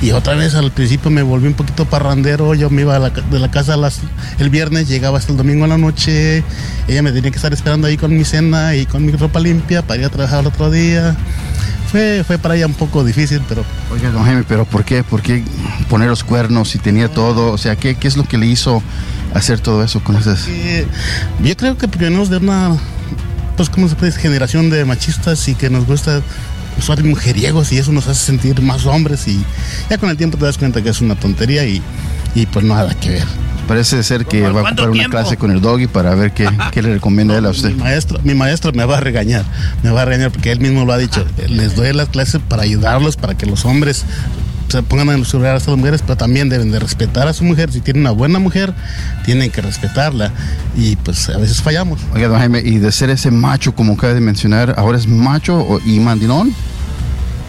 [0.02, 2.54] Y otra vez al principio me volví un poquito parrandero.
[2.54, 4.02] Yo me iba a la de la casa a las-
[4.40, 6.44] el viernes, llegaba hasta el domingo en la noche.
[6.88, 9.82] Ella me tenía que estar esperando ahí con mi cena y con mi ropa limpia
[9.82, 11.16] para ir a trabajar el otro día.
[11.92, 15.04] Fue, fue para ella un poco difícil, pero Oiga, don Jaime, ¿pero por qué?
[15.04, 15.44] ¿Por qué
[15.90, 17.52] poner los cuernos si tenía todo?
[17.54, 18.84] O sea, ¿qué, qué es lo que le hizo
[19.34, 20.46] hacer todo eso con esas?
[20.50, 20.86] Eh,
[21.42, 22.76] yo creo que venimos de una
[23.56, 24.12] pues, ¿cómo se puede?
[24.12, 26.22] Generación de machistas y que nos gusta
[26.78, 29.44] usar mujeriegos y eso nos hace sentir más hombres y
[29.90, 31.82] ya con el tiempo te das cuenta que es una tontería y,
[32.34, 33.28] y pues nada que ver.
[33.68, 36.84] Parece ser que va a ocupar una clase con el doggy para ver qué, qué
[36.84, 37.70] le recomienda él a usted.
[37.72, 39.44] Mi maestro, mi maestro me va a regañar,
[39.82, 41.26] me va a regañar porque él mismo lo ha dicho.
[41.48, 44.06] Les doy las clases para ayudarlos, para que los hombres
[44.76, 47.44] se pongan en los lugares a las mujeres, pero también deben de respetar a su
[47.44, 47.72] mujer.
[47.72, 48.74] Si tienen una buena mujer,
[49.24, 50.32] tienen que respetarla.
[50.76, 52.02] Y pues a veces fallamos.
[52.14, 56.00] Oiga, Jaime, y de ser ese macho, como acaba de mencionar, ¿ahora es macho y
[56.00, 56.54] mandilón?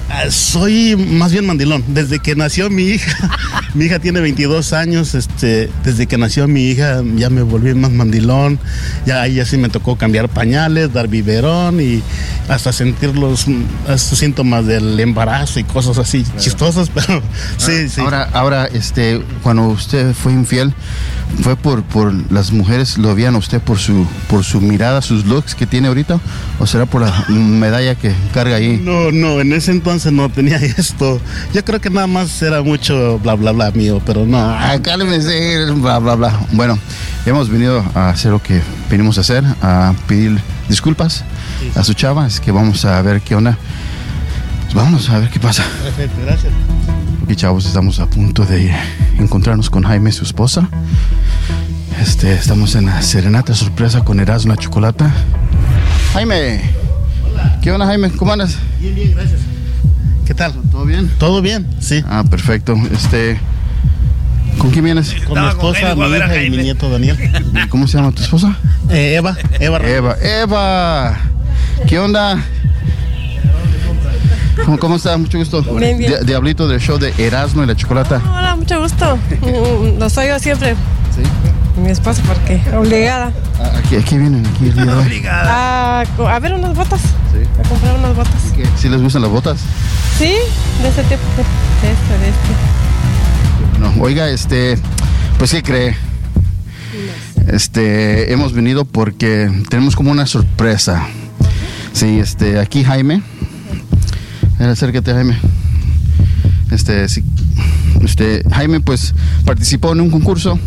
[0.08, 1.82] Ah, Soy más bien mandilón.
[1.88, 3.30] Desde que nació mi hija,
[3.74, 7.90] mi hija tiene 22 años, este, desde que nació mi hija ya me volví más
[7.90, 8.58] mandilón.
[9.04, 12.02] Ya ahí así me tocó cambiar pañales, dar biberón y
[12.48, 13.46] hasta sentir los
[13.88, 17.20] estos síntomas del embarazo y cosas así chistosas, pero
[17.56, 18.00] sí, sí.
[18.00, 20.72] Ahora, ahora, este, cuando usted fue infiel,
[21.42, 25.26] ¿fue por, por las mujeres, lo veían a usted por su, por su mirada, sus
[25.26, 26.20] looks que tiene ahorita?
[26.60, 28.80] ¿O será por la medalla que carga ahí?
[28.82, 31.20] No, no, en ese entonces no tenía esto.
[31.55, 34.39] Yo creo que nada más era mucho bla bla bla mío, pero no.
[34.39, 36.40] Ah, cálmese, bla, bla, bla.
[36.52, 36.78] Bueno,
[37.24, 38.60] hemos venido a hacer lo que
[38.90, 41.24] venimos a hacer, a pedir disculpas
[41.74, 43.56] a su chava, es que vamos a ver qué onda.
[44.64, 45.64] Pues vámonos a ver qué pasa.
[45.82, 46.52] Perfecto, gracias.
[47.28, 48.73] Y chavos, estamos a punto de
[49.18, 50.68] encontrarnos con Jaime, su esposa.
[52.01, 55.12] Este, estamos en la serenata sorpresa con Erasmo la Chocolata.
[56.12, 56.60] Jaime,
[57.62, 58.10] ¿qué onda Jaime?
[58.10, 58.56] ¿Cómo andas?
[58.81, 59.40] Bien, bien, gracias.
[60.27, 60.53] ¿Qué tal?
[60.73, 61.09] ¿Todo bien?
[61.19, 62.03] Todo bien, sí.
[62.09, 62.74] Ah, perfecto.
[62.93, 63.39] Este,
[64.59, 65.15] ¿con quién vienes?
[65.27, 67.16] Con mi esposa, mi hija y mi nieto Daniel.
[67.70, 68.57] ¿Cómo se llama tu esposa?
[68.90, 69.78] Eh, Eva, Eva.
[69.89, 71.19] Eva, Eva.
[71.86, 72.43] ¿Qué onda?
[74.65, 75.19] ¿Cómo, cómo estás?
[75.19, 75.62] Mucho gusto.
[75.62, 76.12] Bien, bien.
[76.20, 78.20] Di- Diablito del show de Erasmo y la Chocolata.
[78.36, 79.19] Hola, mucho gusto.
[79.98, 80.74] Los oigo siempre.
[81.15, 81.23] Sí.
[81.77, 83.32] Mi esposo, porque obligada.
[83.77, 85.23] Aquí, aquí vienen, aquí el día de hoy.
[85.28, 87.01] A, ver unas botas.
[87.62, 88.35] A comprar unas botas.
[88.78, 89.59] ¿Sí les gustan las botas?
[90.16, 90.35] Sí,
[90.82, 91.20] de ese tipo.
[91.82, 93.78] De este, de este.
[93.78, 94.78] No, oiga, este,
[95.39, 95.97] pues ¿qué cree?
[97.47, 101.07] Este, hemos venido porque tenemos como una sorpresa.
[101.93, 103.23] Sí, este, aquí Jaime.
[104.59, 105.39] Acércate, Jaime.
[106.70, 107.23] Este, sí,
[108.03, 110.59] este, Jaime, pues participó en un concurso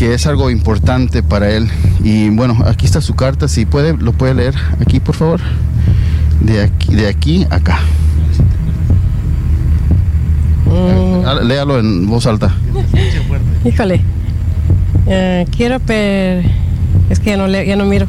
[0.00, 1.68] que es algo importante para él.
[2.02, 3.48] Y bueno, aquí está su carta.
[3.48, 5.40] Si puede, lo puede leer aquí, por favor.
[6.40, 7.80] De aquí, de aquí a acá.
[11.26, 12.50] Ah, Léalo en voz alta.
[13.62, 14.00] Híjole.
[15.06, 16.44] Eh, quiero per...
[17.10, 18.06] Es que ya no, le- ya no miro.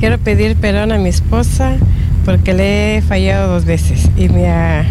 [0.00, 1.76] Quiero pedir perdón a mi esposa
[2.24, 4.84] porque le he fallado dos veces y me ha,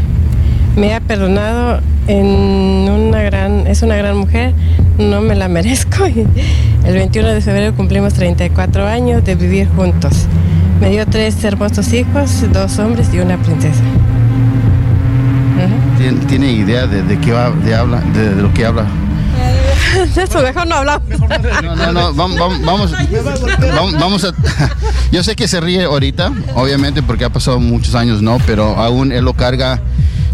[0.77, 3.67] me ha perdonado en una gran...
[3.67, 4.53] Es una gran mujer,
[4.97, 6.05] no me la merezco.
[6.05, 10.25] El 21 de febrero cumplimos 34 años de vivir juntos.
[10.79, 13.81] Me dio tres hermosos hijos, dos hombres y una princesa.
[15.97, 18.85] ¿Tiene, tiene idea de, de qué va, de, habla, de, de lo que habla?
[20.13, 21.07] De eso mejor no hablamos.
[21.63, 22.91] No, no, no, vamos, vamos, vamos,
[23.73, 24.33] vamos- vamos a...
[25.11, 28.37] Yo sé que se ríe ahorita, obviamente porque ha pasado muchos años, ¿no?
[28.45, 29.79] Pero aún él lo carga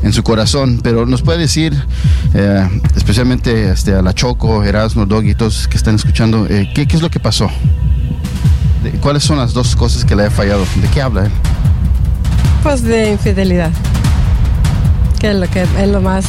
[0.04, 0.80] en su corazón.
[0.84, 1.74] Pero nos puede decir,
[2.36, 6.96] eh, especialmente este, a la Choco, Erasmo, Doggy, todos que están escuchando, eh, ¿qué, qué
[6.96, 7.50] es lo que pasó?
[9.02, 10.66] ¿Cuáles son las dos cosas que le ha fallado?
[10.82, 11.32] ¿De qué habla él?
[12.64, 13.72] Pues de infidelidad.
[15.20, 16.26] Que es lo que es lo más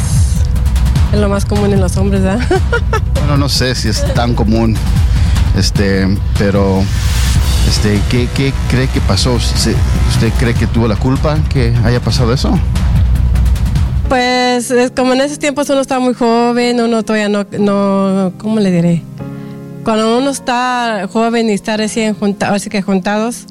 [1.12, 2.40] es lo más común en los hombres, ¿verdad?
[3.24, 4.76] Bueno, no sé si es tan común,
[5.56, 6.06] este,
[6.38, 6.84] pero,
[7.66, 9.40] este, ¿qué, qué cree que pasó?
[9.40, 9.74] ¿Se-
[10.10, 12.58] ¿Usted cree que tuvo la culpa que haya pasado eso?
[14.08, 18.60] Pues es como en esos tiempos uno está muy joven, uno todavía no, no ¿cómo
[18.60, 19.02] le diré?
[19.82, 23.46] Cuando uno está joven y está recién juntado, así que juntados,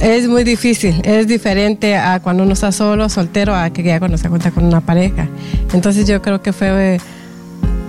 [0.00, 4.16] es muy difícil, es diferente a cuando uno está solo, soltero, a que ya cuando
[4.16, 5.28] se junta con una pareja.
[5.72, 6.98] Entonces yo creo que fue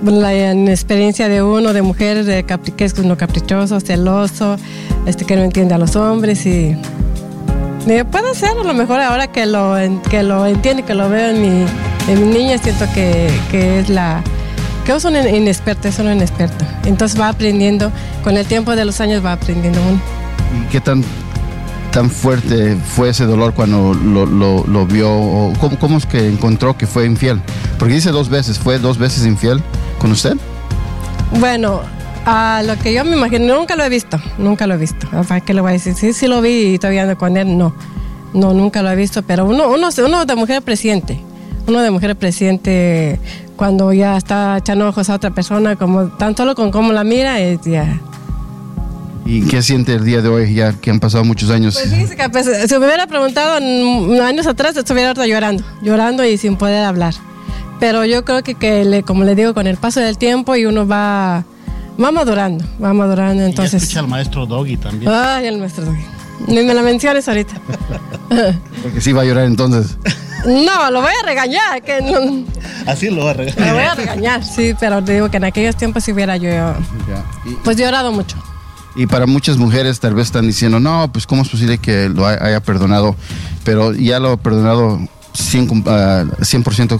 [0.04, 4.58] la experiencia de uno, de mujer, de capri- caprichoso, celoso,
[5.06, 6.76] este que no entiende a los hombres y
[7.88, 9.76] eh, puede ser, a lo mejor ahora que lo,
[10.10, 11.66] que lo entiendo que lo veo en mi,
[12.12, 14.22] en mi niña, siento que, que es la...
[14.86, 16.66] que es un in- inexperto, es un inexperto.
[16.86, 17.92] Entonces va aprendiendo,
[18.24, 20.00] con el tiempo de los años va aprendiendo uno.
[20.64, 21.04] ¿Y qué tan,
[21.92, 25.12] tan fuerte fue ese dolor cuando lo, lo- lo vio?
[25.12, 27.40] ¿O cómo, cómo es que encontró que fue infiel?
[27.78, 29.62] Porque dice dos veces, ¿fue dos veces infiel
[30.00, 30.36] con usted?
[31.40, 31.82] Bueno,
[32.32, 35.08] a lo que yo me imagino, nunca lo he visto, nunca lo he visto.
[35.28, 35.96] ¿Para qué le voy a decir?
[35.96, 37.74] Sí, sí lo vi y todavía ando con él, no.
[38.34, 41.20] No, nunca lo he visto, pero uno, uno, uno de mujer presidente,
[41.68, 43.20] uno de mujer presidente
[43.56, 47.40] cuando ya está echando ojos a otra persona, como tan solo con cómo la mira,
[47.40, 48.00] es ya.
[49.26, 51.78] ¿Y qué siente el día de hoy, ya que han pasado muchos años?
[51.78, 53.56] Pues que pues, si me hubiera preguntado
[54.24, 57.14] años atrás, estuviera ahorita llorando, llorando y sin poder hablar.
[57.80, 60.66] Pero yo creo que, que le- como le digo, con el paso del tiempo y
[60.66, 61.44] uno va,
[62.02, 63.42] va madurando, va madurando.
[63.44, 65.12] Ya Entonces, escucha al maestro Doggy también.
[65.12, 66.04] ay, el maestro Doggy.
[66.48, 67.56] Ni me la menciones ahorita.
[68.84, 69.98] Porque sí va a llorar entonces.
[70.46, 72.46] No, lo voy a regañar, que no,
[72.86, 73.44] Así lo va a lo
[73.74, 76.50] voy a regañar, sí, pero te digo que en aquellos tiempos si hubiera yo,
[77.66, 78.38] pues llorado mucho.
[78.96, 82.26] Y para muchas mujeres tal vez están diciendo, no, pues cómo es posible que lo
[82.26, 83.16] hay- haya perdonado,
[83.66, 85.00] pero ya lo ha perdonado
[85.34, 87.00] 100%, ah, 100%,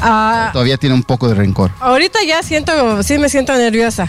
[0.00, 1.70] Ah, todavía tiene un poco de rencor.
[1.80, 4.08] Ahorita ya siento, sí me siento nerviosa,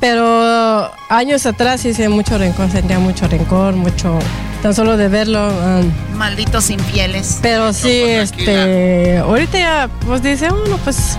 [0.00, 4.18] pero años atrás sí sentía mucho rencor, sentía mucho rencor, mucho,
[4.62, 5.48] tan solo de verlo.
[5.48, 7.38] um, Malditos infieles.
[7.42, 11.16] pero sí, este, ahorita ya, pues dice uno, pues,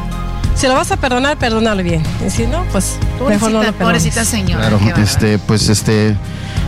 [0.56, 2.02] si lo vas a perdonar, perdónalo bien.
[2.26, 2.98] Y si no, pues,
[3.28, 4.70] mejor no lo pobrecita señora.
[4.70, 6.16] Claro, este, pues este,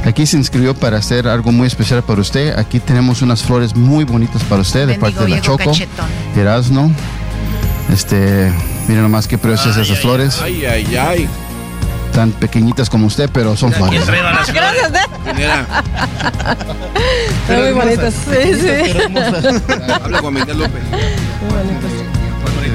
[0.05, 2.57] aquí se inscribió para hacer algo muy especial para usted.
[2.59, 6.05] Aquí tenemos unas flores muy bonitas para usted de Bendigo, parte de la Choco, cachetón.
[6.35, 6.91] Erasno.
[7.97, 8.53] Este,
[8.87, 10.39] miren nomás qué preciosas esas flores.
[10.43, 11.27] Ay, ay, ay.
[12.13, 14.05] Tan pequeñitas como usted, pero son flores.
[14.53, 14.99] Gracias, ¿eh?
[17.41, 18.67] Están muy bonitas, sí, sí.
[19.91, 20.83] Habla con Miguel López.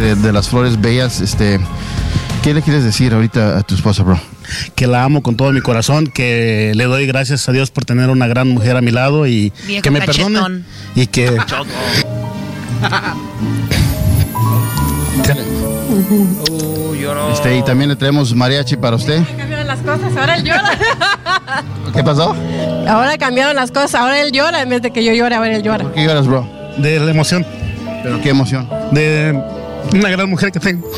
[0.00, 1.60] De, de las flores bellas, este,
[2.42, 4.20] ¿qué le quieres decir ahorita a tu esposa, bro?
[4.74, 8.10] Que la amo con todo mi corazón, que le doy gracias a Dios por tener
[8.10, 10.32] una gran mujer a mi lado y Viejo que me cachetón.
[10.32, 10.62] perdone.
[10.96, 11.36] Y que
[17.32, 19.22] Este, y también le traemos mariachi para usted.
[19.36, 20.70] Cambiaron las cosas, ahora él llora.
[21.94, 22.34] ¿Qué pasó?
[22.88, 25.62] Ahora cambiaron las cosas, ahora él llora en vez de que yo llore, ahora él
[25.62, 25.84] llora.
[25.94, 26.48] ¿Qué lloras, bro?
[26.78, 27.44] de la emoción,
[28.02, 28.66] ¿Pero qué emoción?
[28.92, 29.38] de
[29.94, 30.88] una gran mujer que tengo.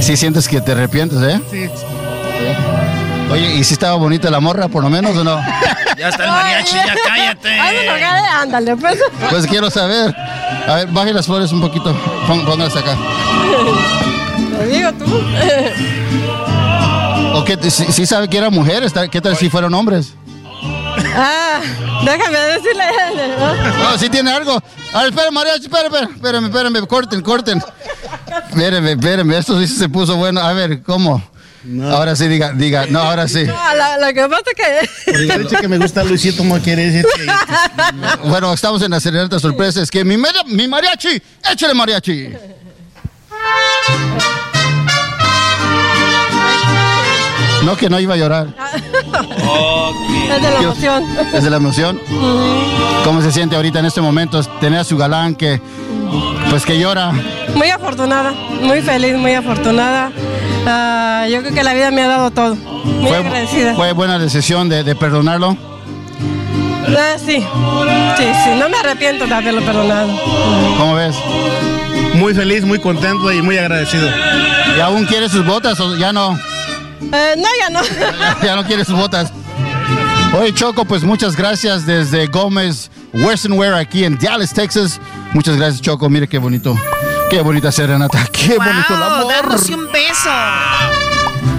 [0.00, 1.40] Sí sientes que te arrepientes, ¿eh?
[1.50, 1.68] Sí.
[3.30, 5.38] Oye, ¿y si estaba bonita la morra, por lo menos, o no?
[6.02, 7.48] Ya está el mariachi, ya cállate.
[7.60, 8.98] Ay, me tocaré, ándale, pues.
[9.30, 10.12] Pues quiero saber.
[10.66, 11.94] A ver, baje las flores un poquito.
[12.26, 12.96] Pón- Póngalas acá.
[14.50, 15.04] Lo digo tú.
[17.34, 17.56] ¿O qué?
[17.70, 18.82] ¿Sí, sí sabe que era mujer?
[18.82, 20.14] Está- ¿Qué tal si fueron hombres?
[21.16, 21.60] Ah,
[22.04, 22.84] déjame decirle.
[23.82, 24.60] No, sí tiene algo.
[24.92, 27.62] A ver, espérame, mariachi, espérame, espérame, espérame, corten, corten.
[28.50, 30.40] Espérame, espérame, esto sí se puso bueno.
[30.40, 31.22] A ver, ¿cómo?
[31.84, 33.44] Ahora sí, diga, diga, no, ahora sí.
[33.44, 34.42] No, lo, lo que pasa
[35.06, 37.26] es Por hecho que me gusta Luisito, no quiere decir que...
[38.28, 39.80] Bueno, estamos en la serenata sorpresa.
[39.80, 40.16] Es que mi,
[40.46, 41.22] mi mariachi,
[41.52, 42.30] échale mariachi.
[47.64, 48.48] No, que no iba a llorar.
[50.30, 51.04] es de la emoción.
[51.32, 52.00] Es de la emoción.
[53.04, 55.60] ¿Cómo se siente ahorita en este momento tener a su galán que,
[56.50, 57.12] pues que llora?
[57.54, 60.10] Muy afortunada, muy feliz, muy afortunada.
[60.66, 62.54] Ah, yo creo que la vida me ha dado todo.
[62.54, 63.74] Muy agradecida.
[63.74, 65.56] fue buena decisión de, de perdonarlo.
[66.88, 67.36] Ah, sí,
[68.16, 70.10] sí, sí, no me arrepiento de haberlo perdonado.
[70.78, 71.16] ¿Cómo ves?
[72.14, 74.08] Muy feliz, muy contento y muy agradecido.
[74.76, 76.38] ¿Y aún quiere sus botas o ya no?
[77.00, 77.80] Eh, no, ya no.
[78.42, 79.32] ya no quiere sus botas.
[80.38, 85.00] Oye, Choco, pues muchas gracias desde Gómez Western Wear aquí en Dallas, Texas.
[85.32, 86.08] Muchas gracias, Choco.
[86.08, 86.76] Mire qué bonito.
[87.32, 88.26] Qué bonita serenata.
[88.32, 89.32] Qué bonito el amor.
[89.32, 90.28] dándose un beso.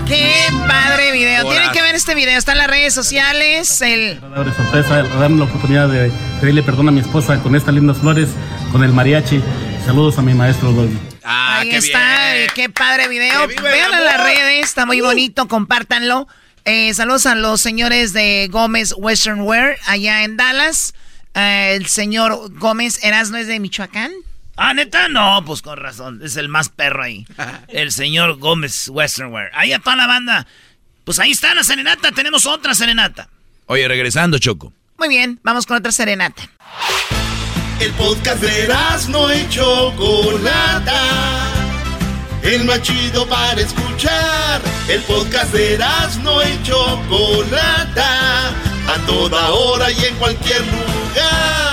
[0.05, 0.31] Qué
[0.67, 1.49] padre video.
[1.49, 2.37] Tienen que ver este video.
[2.37, 3.81] Está en las redes sociales.
[3.81, 7.97] El de sorpresa, darme la oportunidad de pedirle perdón a mi esposa con estas lindas
[7.97, 8.29] flores,
[8.71, 9.41] con el mariachi.
[9.83, 10.95] Saludos a mi maestro Doggy.
[11.23, 13.47] Ahí está, eh, qué padre video.
[13.47, 16.27] Véanlo en las redes, está muy bonito, compártanlo.
[16.65, 20.93] Eh, saludos a los señores de Gómez Western Wear allá en Dallas.
[21.33, 24.11] Eh, el señor Gómez Erasno es de Michoacán.
[24.55, 26.21] Ah, neta, no, pues con razón.
[26.23, 27.25] Es el más perro ahí.
[27.69, 29.51] El señor Gómez Westernwear.
[29.53, 30.47] Ahí a toda la banda.
[31.03, 32.11] Pues ahí está la serenata.
[32.11, 33.30] Tenemos otra serenata.
[33.65, 34.73] Oye, regresando, Choco.
[34.97, 36.43] Muy bien, vamos con otra serenata.
[37.80, 38.73] El podcast de
[39.09, 41.01] no y Chocolata.
[42.43, 44.61] El más chido para escuchar.
[44.88, 45.77] El podcast de
[46.21, 48.49] no y Chocolata.
[48.49, 51.72] A toda hora y en cualquier lugar.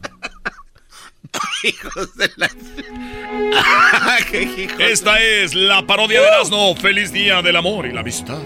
[1.63, 2.49] Hijos de la...
[4.79, 6.75] Esta es la parodia de Erasmo.
[6.75, 8.39] Feliz día del amor y la amistad.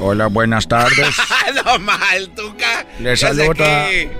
[0.00, 1.16] Hola, buenas tardes.
[1.64, 2.86] no mal, Tuca.
[2.98, 3.54] Le Ya sé saluda,
[3.88, 4.10] que-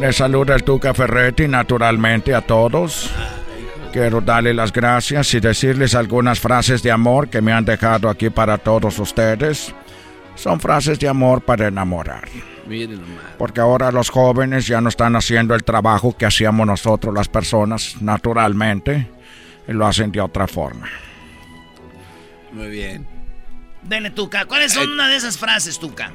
[0.00, 3.10] le saluda el Tuca Ferretti naturalmente a todos.
[3.92, 8.30] Quiero darle las gracias y decirles algunas frases de amor que me han dejado aquí
[8.30, 9.74] para todos ustedes.
[10.34, 12.26] Son frases de amor para enamorar.
[12.72, 13.34] Miren nomás.
[13.36, 18.00] Porque ahora los jóvenes ya no están haciendo el trabajo que hacíamos nosotros las personas
[18.00, 19.08] naturalmente.
[19.68, 20.88] Y lo hacen de otra forma.
[22.50, 23.06] Muy bien.
[23.82, 24.46] Dele, Tuca.
[24.46, 26.12] ¿Cuáles son una de esas frases, Tuca?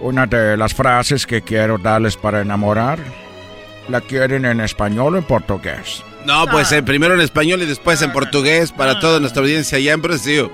[0.00, 3.00] Una de las frases que quiero darles para enamorar,
[3.88, 6.04] ¿la quieren en español o en portugués?
[6.24, 9.94] No, pues eh, primero en español y después en portugués para toda nuestra audiencia allá
[9.94, 10.48] en Brasil.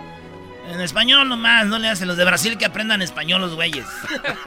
[0.68, 3.86] En español nomás, no le hacen los de Brasil que aprendan español los güeyes.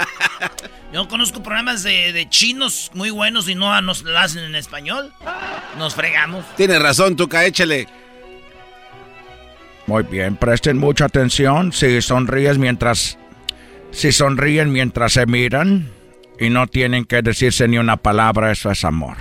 [0.94, 5.14] Yo conozco programas de, de chinos muy buenos y no nos lo hacen en español.
[5.78, 6.46] Nos fregamos.
[6.56, 7.88] Tienes razón, Tuca, échale.
[9.88, 11.72] Muy bien, presten mucha atención.
[11.72, 13.18] Si sonríes mientras.
[13.92, 15.90] Si sonríen mientras se miran
[16.40, 19.18] y no tienen que decirse ni una palabra, eso es amor.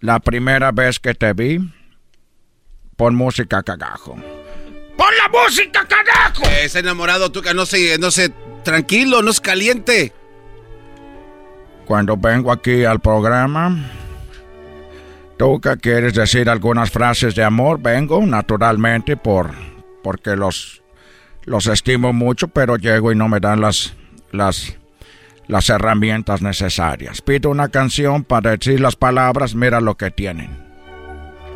[0.00, 1.60] La primera vez que te vi,
[2.96, 4.16] pon música cagajo.
[5.00, 6.42] ¡Pon la música, carajo!
[6.62, 8.28] está enamorado, Tuca, no se, no se,
[8.62, 10.12] tranquilo, no se caliente.
[11.86, 13.78] Cuando vengo aquí al programa,
[15.38, 19.52] tú que quieres decir algunas frases de amor, vengo naturalmente por
[20.02, 20.82] porque los
[21.46, 23.94] los estimo mucho, pero llego y no me dan las
[24.32, 24.76] las
[25.46, 27.22] las herramientas necesarias.
[27.22, 30.62] Pido una canción para decir las palabras, mira lo que tienen.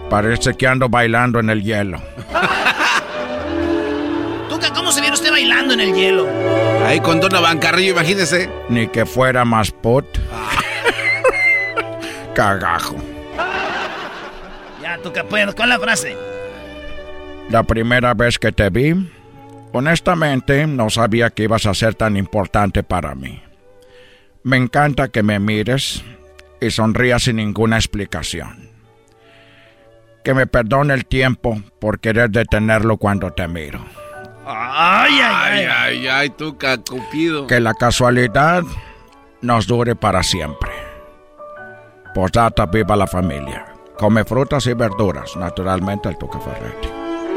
[0.08, 2.00] Parece que ando bailando en el hielo.
[5.74, 6.26] en el hielo?
[6.84, 8.48] Ahí con Donovan Carrillo, imagínese.
[8.68, 10.06] Ni que fuera más put.
[12.34, 12.96] Cagajo.
[14.82, 16.16] Ya, Tuca, pues, ¿cuál es la frase?
[17.51, 18.94] La primera vez que te vi,
[19.72, 23.42] honestamente no sabía que ibas a ser tan importante para mí.
[24.42, 26.05] Me encanta que me mires
[26.60, 28.70] y sonrías sin ninguna explicación.
[30.22, 33.84] Que me perdone el tiempo por querer detenerlo cuando te miro.
[34.46, 35.66] Ay, ay, ay.
[35.66, 37.46] Ay, ay, Tuca, Cupido.
[37.46, 38.62] Que la casualidad
[39.40, 40.70] nos dure para siempre.
[42.14, 43.66] Posdata, viva la familia.
[43.98, 46.88] Come frutas y verduras, naturalmente el Tuca Ferretti.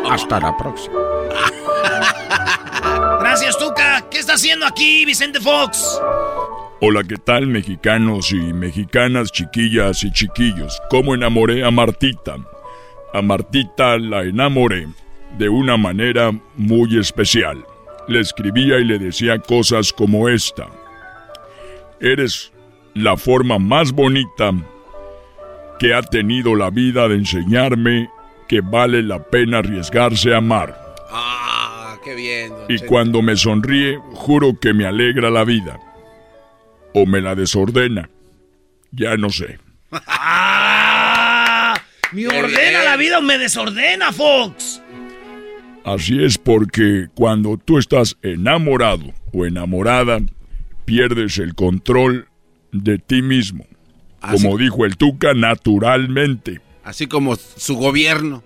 [0.10, 0.96] Hasta la próxima.
[3.20, 4.04] Gracias, Tuca.
[4.10, 6.02] ¿Qué está haciendo aquí, Vicente Fox?
[6.82, 10.80] Hola, ¿qué tal mexicanos y mexicanas, chiquillas y chiquillos?
[10.90, 12.36] ¿Cómo enamoré a Martita?
[13.14, 14.88] A Martita la enamoré
[15.38, 17.66] de una manera muy especial.
[18.08, 20.68] Le escribía y le decía cosas como esta.
[22.00, 22.52] Eres
[22.94, 24.52] la forma más bonita
[25.80, 28.10] que ha tenido la vida de enseñarme
[28.48, 30.96] que vale la pena arriesgarse a amar.
[31.12, 32.54] Ah, qué bien.
[32.70, 35.80] Y cuando me sonríe, juro que me alegra la vida.
[36.94, 38.10] O me la desordena.
[38.92, 39.60] Ya no sé.
[40.08, 41.76] ¡Ah!
[42.14, 44.82] ¿Me ordena la vida o me desordena, Fox?
[45.88, 50.20] Así es porque cuando tú estás enamorado o enamorada,
[50.86, 52.28] pierdes el control
[52.72, 53.66] de ti mismo.
[54.20, 56.60] Como dijo el Tuca, naturalmente.
[56.84, 58.44] Así como su gobierno.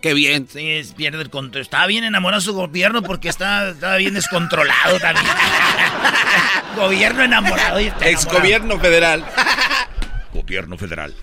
[0.00, 0.46] Qué bien.
[0.48, 1.62] Sí, es- pierde el control.
[1.62, 5.26] Está bien enamorado su gobierno porque está, está bien descontrolado también.
[6.76, 7.80] gobierno enamorado.
[7.80, 8.40] y está Ex enamorado.
[8.42, 9.24] gobierno federal.
[10.34, 11.14] Gobierno federal.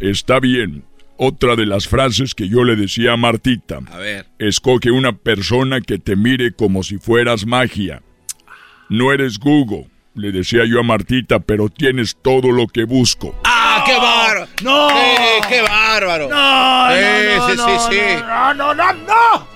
[0.00, 0.84] Está bien.
[1.16, 3.78] Otra de las frases que yo le decía a Martita.
[3.90, 4.26] A ver.
[4.38, 8.02] Escoge una persona que te mire como si fueras magia.
[8.88, 13.34] No eres Google, le decía yo a Martita, pero tienes todo lo que busco.
[13.44, 14.48] ¡Ah, qué bárbaro!
[14.62, 14.90] ¡No!
[14.90, 16.28] ¡Eh, qué bárbaro!
[16.28, 18.22] No, Eh, no, sí, no, sí, no, sí.
[18.26, 19.48] no, no, no, no.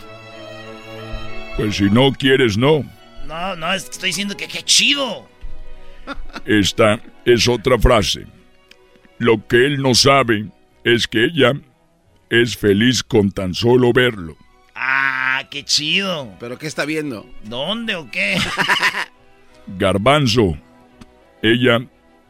[1.56, 2.84] Pues si no quieres, no.
[3.26, 5.28] No, no, es que estoy diciendo que qué chido.
[6.46, 8.26] Esta es otra frase.
[9.18, 10.46] Lo que él no sabe
[10.84, 11.52] es que ella
[12.30, 14.36] es feliz con tan solo verlo.
[14.74, 16.34] Ah, qué chido.
[16.38, 17.26] ¿Pero qué está viendo?
[17.44, 18.36] ¿Dónde o qué?
[19.78, 20.56] Garbanzo,
[21.42, 21.80] ella,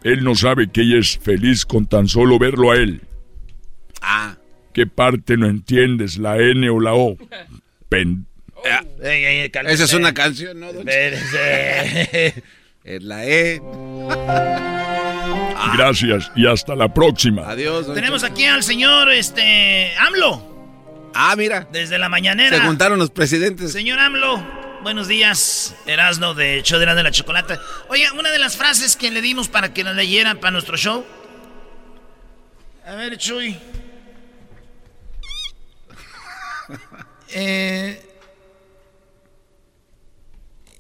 [0.03, 3.03] él no sabe que ella es feliz con tan solo verlo a él.
[4.01, 4.37] Ah.
[4.73, 7.17] ¿Qué parte no entiendes, la N o la O?
[7.89, 8.27] Pen-
[9.03, 9.75] Ey, ey, cálmese.
[9.77, 10.69] Esa es una canción, ¿no?
[12.85, 13.61] Es la E.
[15.75, 17.49] Gracias y hasta la próxima.
[17.49, 17.87] Adiós.
[17.87, 21.11] don Tenemos aquí al señor, este, AMLO.
[21.15, 21.67] Ah, mira.
[21.73, 22.59] Desde la mañanera.
[22.59, 23.73] Se juntaron los presidentes.
[23.73, 24.45] Señor AMLO,
[24.83, 25.75] buenos días.
[25.87, 27.61] Erasno de Chodera de la Chocolata.
[27.89, 31.05] Oiga, una de las frases que le dimos para que la leyeran para nuestro show.
[32.87, 33.57] A ver, Chuy.
[37.31, 38.03] Eh,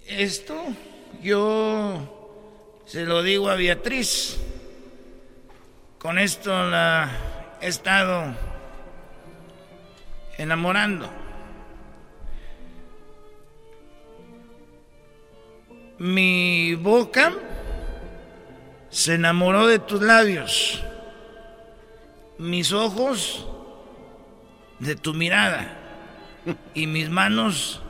[0.06, 0.74] esto
[1.22, 4.38] yo se lo digo a Beatriz.
[5.98, 7.10] Con esto la
[7.60, 8.32] he estado
[10.36, 11.10] enamorando.
[15.98, 17.32] Mi boca
[18.90, 20.84] se enamoró de tus labios.
[22.38, 23.48] Mis ojos
[24.78, 25.74] de tu mirada.
[26.74, 27.82] Y mis manos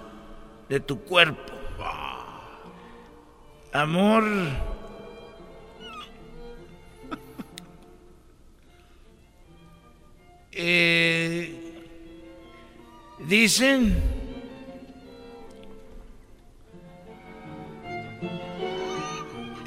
[0.70, 1.52] de tu cuerpo.
[3.74, 4.24] Amor.
[10.60, 11.54] Eh,
[13.20, 13.94] dicen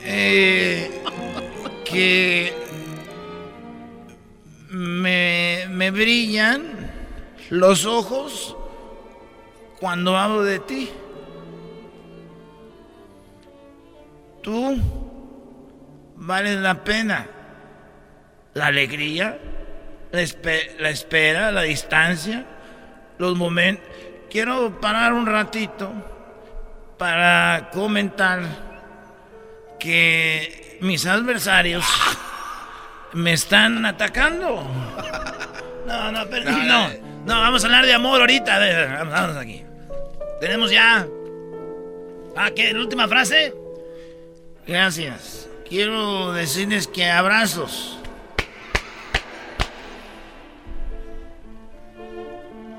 [0.04, 1.02] eh,
[1.86, 2.54] que
[4.70, 6.92] me, me brillan
[7.50, 8.58] los ojos
[9.80, 10.90] cuando hablo de ti.
[14.44, 14.78] Tú
[16.18, 17.30] vales la pena.
[18.54, 19.40] La alegría,
[20.12, 20.24] la,
[20.80, 22.46] la espera, la distancia,
[23.18, 23.86] los momentos.
[24.30, 25.92] Quiero parar un ratito
[26.98, 28.42] para comentar
[29.80, 31.86] que mis adversarios
[33.14, 34.64] me están atacando.
[35.86, 36.90] No, no, pero no,
[37.26, 38.56] no, vamos a hablar de amor ahorita.
[38.56, 39.66] A ver, vamos aquí.
[40.40, 41.06] Tenemos ya.
[42.38, 42.72] Ah, ¿qué?
[42.72, 43.54] ¿La última frase?
[44.66, 45.50] Gracias.
[45.68, 48.01] Quiero decirles que abrazos.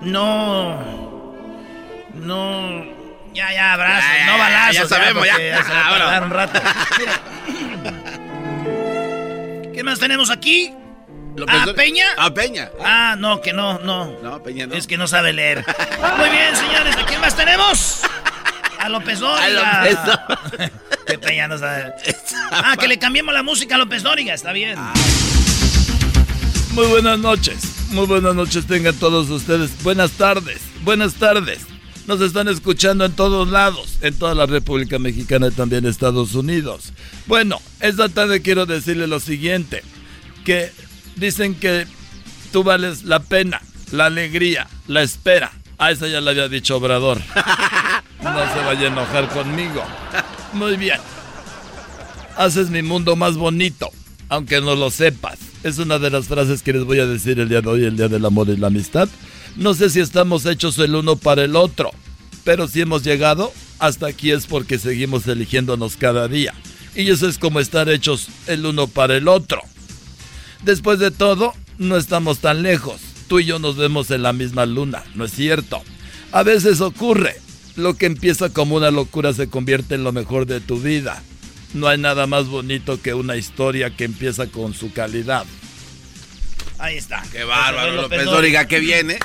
[0.03, 1.33] No.
[2.15, 2.85] No.
[3.35, 4.11] Ya, ya, abrazos.
[4.27, 4.75] no balazos.
[4.75, 5.39] Ya, sabemos, ya.
[5.39, 6.61] ya se va a un rato.
[9.73, 10.75] ¿Qué más tenemos aquí?
[11.49, 12.07] ¿Ah, Peña?
[12.19, 12.71] Ah, Peña.
[12.85, 14.19] Ah, no, que no, no.
[14.23, 14.75] No, Peña no.
[14.75, 15.65] Es que no sabe leer.
[16.19, 18.03] Muy bien, señores, ¿a quién más tenemos?
[18.79, 19.81] A López Dóriga.
[19.81, 20.71] A López
[21.07, 21.95] Que Peña no sabe.
[22.51, 24.79] Ah, que le cambiemos la música a López Dóriga, está bien.
[26.73, 27.82] Muy buenas noches.
[27.93, 29.83] Muy buenas noches tengan todos ustedes.
[29.83, 30.63] Buenas tardes.
[30.83, 31.67] Buenas tardes.
[32.07, 36.95] Nos están escuchando en todos lados, en toda la República Mexicana y también Estados Unidos.
[37.27, 39.83] Bueno, esta tarde quiero decirle lo siguiente,
[40.47, 40.73] que
[41.17, 41.87] dicen que
[42.51, 43.61] tú vales la pena,
[43.91, 45.53] la alegría, la espera.
[45.77, 47.21] A esa ya la había dicho Obrador.
[48.23, 49.83] No se vaya a enojar conmigo.
[50.53, 51.01] Muy bien.
[52.37, 53.91] Haces mi mundo más bonito,
[54.29, 55.52] aunque no lo sepas.
[55.63, 57.97] Es una de las frases que les voy a decir el día de hoy, el
[57.97, 59.09] día del amor y la amistad.
[59.57, 61.91] No sé si estamos hechos el uno para el otro,
[62.43, 66.53] pero si hemos llegado hasta aquí es porque seguimos eligiéndonos cada día.
[66.97, 69.61] Y eso es como estar hechos el uno para el otro.
[70.65, 73.01] Después de todo, no estamos tan lejos.
[73.29, 75.83] Tú y yo nos vemos en la misma luna, ¿no es cierto?
[76.33, 77.37] A veces ocurre.
[77.77, 81.23] Lo que empieza como una locura se convierte en lo mejor de tu vida.
[81.75, 85.47] No hay nada más bonito que una historia que empieza con su calidad.
[86.79, 87.23] Ahí está.
[87.33, 89.19] Qué bárbaro, López Dóriga, que viene.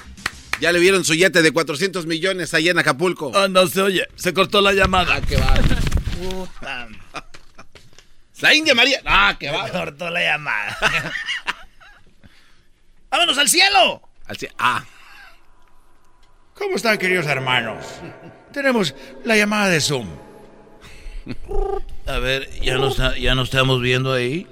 [0.60, 3.32] Ya le vieron su yete de 400 millones allá en Acapulco.
[3.36, 4.08] Ah, no se oye.
[4.16, 5.16] Se cortó la llamada.
[5.16, 6.48] Ah, qué bárbaro.
[8.40, 9.02] La India María.
[9.06, 9.74] Ah, qué bárbaro.
[9.74, 10.78] Se cortó la llamada.
[13.10, 14.02] ¡Vámonos al cielo!
[14.26, 14.54] Al cielo.
[14.60, 14.86] Ah.
[16.54, 17.84] ¿Cómo están, queridos hermanos?
[18.54, 18.94] Tenemos
[19.24, 20.08] la llamada de Zoom.
[22.08, 24.48] A ver, ¿ya nos, ya nos estamos viendo ahí?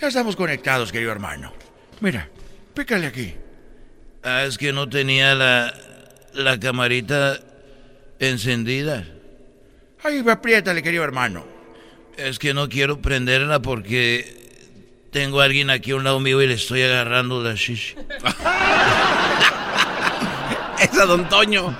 [0.00, 1.52] Ya estamos conectados, querido hermano.
[2.00, 2.30] Mira,
[2.72, 3.34] pícale aquí.
[4.22, 5.74] Ah, es que no tenía la,
[6.32, 7.38] la camarita
[8.18, 9.04] encendida.
[10.02, 11.44] Ahí, apriétale, querido hermano.
[12.16, 16.46] Es que no quiero prenderla porque tengo a alguien aquí a un lado mío y
[16.46, 17.96] le estoy agarrando la shishi.
[20.80, 21.78] es a don Toño.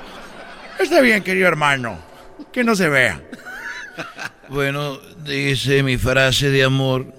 [0.79, 1.99] Está bien, querido hermano.
[2.53, 3.23] Que no se vea.
[4.51, 7.15] Bueno, dice mi frase de amor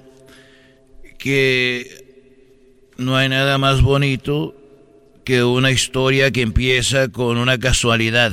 [1.18, 2.06] que
[2.97, 4.56] no hay nada más bonito
[5.23, 8.31] que una historia que empieza con una casualidad.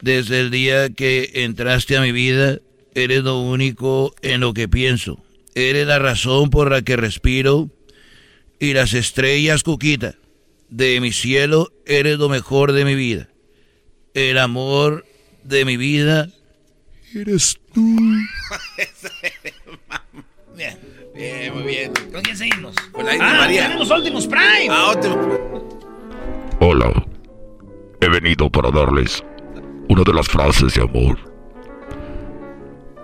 [0.00, 2.60] Desde el día que entraste a mi vida,
[2.94, 5.18] eres lo único en lo que pienso.
[5.56, 7.68] Eres la razón por la que respiro
[8.60, 10.14] y las estrellas, Cuquita,
[10.68, 13.28] de mi cielo, eres lo mejor de mi vida.
[14.14, 15.04] El amor
[15.42, 16.30] de mi vida
[17.14, 17.96] eres tú.
[20.56, 20.78] bien.
[21.14, 21.92] Bien, muy bien.
[22.12, 22.74] ¿Con quién seguimos?
[22.92, 23.62] Con la India ah, María.
[23.68, 24.68] tenemos Optimus Prime.
[24.70, 25.38] Ah, Optimus.
[26.60, 26.92] Hola.
[28.00, 29.24] He venido para darles
[29.88, 31.18] una de las frases de amor.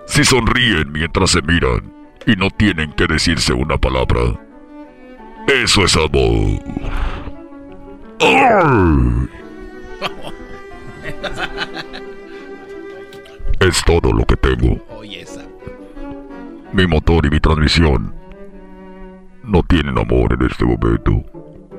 [0.05, 1.91] Si sonríen mientras se miran
[2.27, 4.39] y no tienen que decirse una palabra,
[5.47, 6.61] eso es amor.
[8.19, 9.29] ¡Ay!
[13.63, 14.77] Es todo lo que tengo.
[16.73, 18.13] Mi motor y mi transmisión
[19.41, 21.23] no tienen amor en este momento.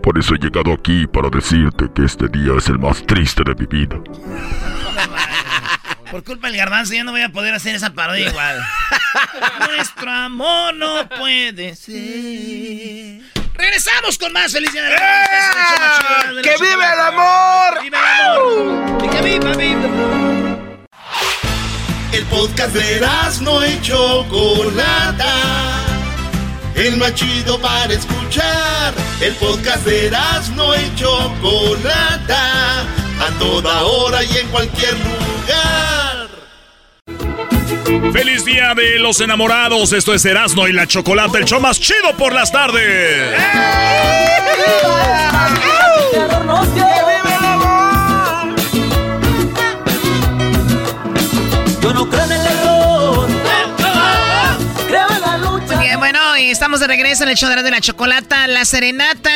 [0.02, 3.55] Por eso he llegado aquí para decirte que este día es el más triste de
[3.55, 4.01] mi vida.
[6.11, 8.65] Por culpa del garbanzo ya no voy a poder hacer esa parodia igual.
[9.69, 13.20] Nuestro amor no puede ser.
[13.52, 14.90] Regresamos con más felicidad.
[14.90, 16.40] ¡Eh!
[16.43, 17.82] ¡Que vive el amor!
[17.82, 19.05] ¡Vive el amor!
[19.05, 20.43] ¡Y que viva, viva!
[22.15, 23.01] El podcast de
[23.41, 25.35] no y Chocolata.
[26.77, 28.95] El más chido para escuchar.
[29.20, 30.12] El podcast de
[30.55, 32.82] no y Chocolata.
[32.82, 36.28] A toda hora y en cualquier lugar.
[38.12, 39.93] ¡Feliz Día de los Enamorados!
[39.93, 43.35] Esto es Erasmo y la Chocolata, el show más chido por las tardes.
[46.77, 47.03] Yo
[56.50, 58.46] Estamos de regreso en el show de la chocolata.
[58.46, 59.30] La serenata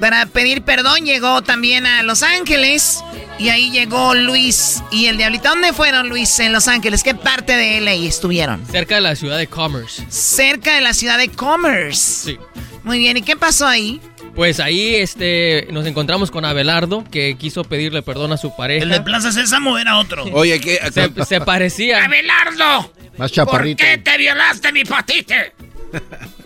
[0.00, 3.02] para pedir perdón llegó también a Los Ángeles.
[3.38, 5.48] Y ahí llegó Luis y el Diablito.
[5.48, 7.02] ¿Dónde fueron, Luis, en Los Ángeles?
[7.02, 8.64] ¿Qué parte de LA estuvieron?
[8.66, 10.04] Cerca de la ciudad de Commerce.
[10.08, 12.30] Cerca de la ciudad de Commerce.
[12.32, 12.38] Sí.
[12.84, 14.00] Muy bien, ¿y qué pasó ahí?
[14.36, 18.82] Pues ahí este, nos encontramos con Abelardo, que quiso pedirle perdón a su pareja.
[18.82, 20.24] ¿El de Plaza Sésamo era otro?
[20.32, 20.80] Oye, ¿qué?
[20.92, 22.04] Se, se parecía.
[22.04, 22.92] ¡Abelardo!
[23.16, 23.84] Más ¿Por chaparrito.
[23.84, 25.52] qué te violaste mi patite?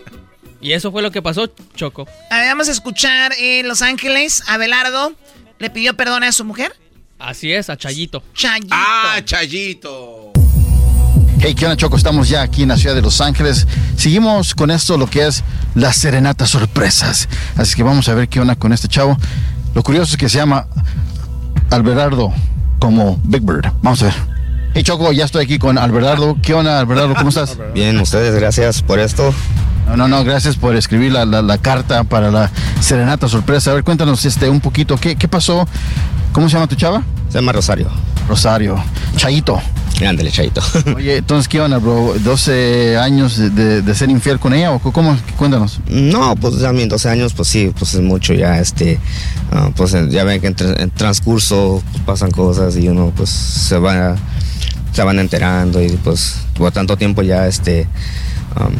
[0.61, 2.05] Y eso fue lo que pasó, Choco.
[2.29, 4.43] A ver, vamos a escuchar en Los Ángeles.
[4.47, 5.13] Abelardo
[5.57, 6.73] le pidió perdón a su mujer.
[7.17, 8.23] Así es, a Chayito.
[8.33, 8.67] Chayito.
[8.71, 10.31] Ah, Chayito.
[11.41, 11.95] Hey, ¿qué onda, Choco?
[11.95, 13.67] Estamos ya aquí en la ciudad de Los Ángeles.
[13.95, 15.43] Seguimos con esto, lo que es
[15.75, 17.29] las serenatas sorpresas.
[17.55, 19.17] Así que vamos a ver qué onda con este chavo.
[19.73, 20.67] Lo curioso es que se llama
[21.69, 22.33] Alberardo
[22.79, 23.71] como Big Bird.
[23.81, 24.38] Vamos a ver.
[24.73, 26.37] Hey, Choco, ya estoy aquí con Alberardo.
[26.41, 27.15] ¿Qué onda, Alberardo?
[27.15, 27.57] ¿Cómo estás?
[27.73, 29.33] Bien, ustedes, gracias por esto.
[29.87, 33.71] No, no, no, gracias por escribir la, la- la carta para la serenata sorpresa.
[33.71, 35.67] A ver, cuéntanos este, un poquito, ¿qué, qué pasó?
[36.31, 37.01] ¿Cómo se llama tu chava?
[37.29, 37.87] Se llama Rosario.
[38.27, 38.81] Rosario.
[39.15, 39.59] Chayito.
[40.07, 40.61] Ándale, Chayito.
[40.95, 42.13] Oye, entonces, ¿qué onda, bro?
[42.15, 45.17] ¿12 años de, de- ser infiel con ella o cómo?
[45.35, 45.79] Cuéntanos.
[45.87, 48.99] No, pues ya mis 12 años, pues sí, pues es mucho ya, este,
[49.51, 53.29] ah, pues ya ven que en, tra- en transcurso pues, pasan cosas y uno pues
[53.31, 54.15] se va,
[54.91, 57.87] se van enterando y pues por tanto tiempo ya, este,
[58.55, 58.73] am,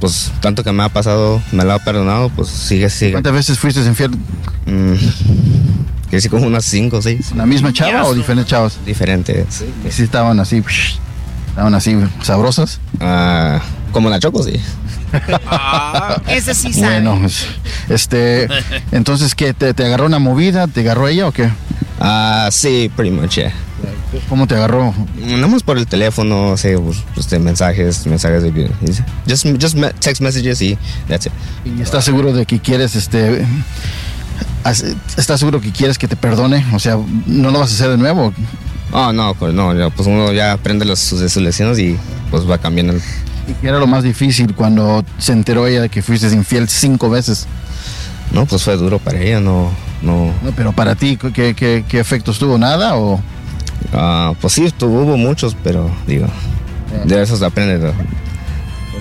[0.00, 3.12] pues tanto que me ha pasado, me lo ha perdonado, pues sigue, sigue.
[3.12, 4.10] ¿Cuántas veces fuiste infiel?
[4.66, 4.94] Mm,
[6.10, 7.32] que sí, como unas 5 o 6.
[7.36, 8.78] ¿La misma chava o diferentes chavas?
[8.84, 9.64] Diferentes.
[9.86, 10.62] ¿Y si estaban así,
[11.48, 12.80] estaban así sabrosas?
[12.98, 13.60] Ah,
[13.92, 14.58] como la Choco, sí.
[16.28, 17.00] Ese sí sabe.
[17.02, 17.28] Bueno,
[17.88, 18.48] este,
[18.92, 19.52] entonces, ¿qué?
[19.52, 20.66] ¿Te, te agarró una movida?
[20.66, 21.50] ¿Te agarró ella o qué?
[22.00, 23.52] Ah, sí, pretty much, yeah.
[24.28, 24.92] ¿Cómo te agarró?
[25.16, 26.68] Nada más por el teléfono, sí,
[27.14, 28.70] pues, de mensajes, mensajes de
[29.28, 30.76] just, just text messages y
[31.08, 31.32] that's it.
[31.64, 33.46] ¿Y estás seguro de que quieres, este,
[35.16, 36.64] estás seguro que quieres que te perdone?
[36.74, 38.32] O sea, ¿no lo vas a hacer de nuevo?
[38.92, 41.96] Oh, no, no, pues uno ya aprende los, sus, sus lecciones y
[42.30, 42.92] pues va cambiando.
[42.94, 43.02] el-
[43.48, 47.10] ¿Y qué era lo más difícil cuando se enteró ella de que fuiste infiel cinco
[47.10, 47.46] veces?
[48.32, 49.70] No, pues fue duro para ella, no,
[50.02, 50.32] no.
[50.42, 52.58] No, pero para ti, ¿qué, qué, qué efectos tuvo?
[52.58, 53.20] ¿Nada o...?
[53.92, 56.26] Ah, pues sí, tuvo, hubo muchos, pero digo,
[57.04, 57.78] de esos aprende.
[57.78, 57.92] ¿no?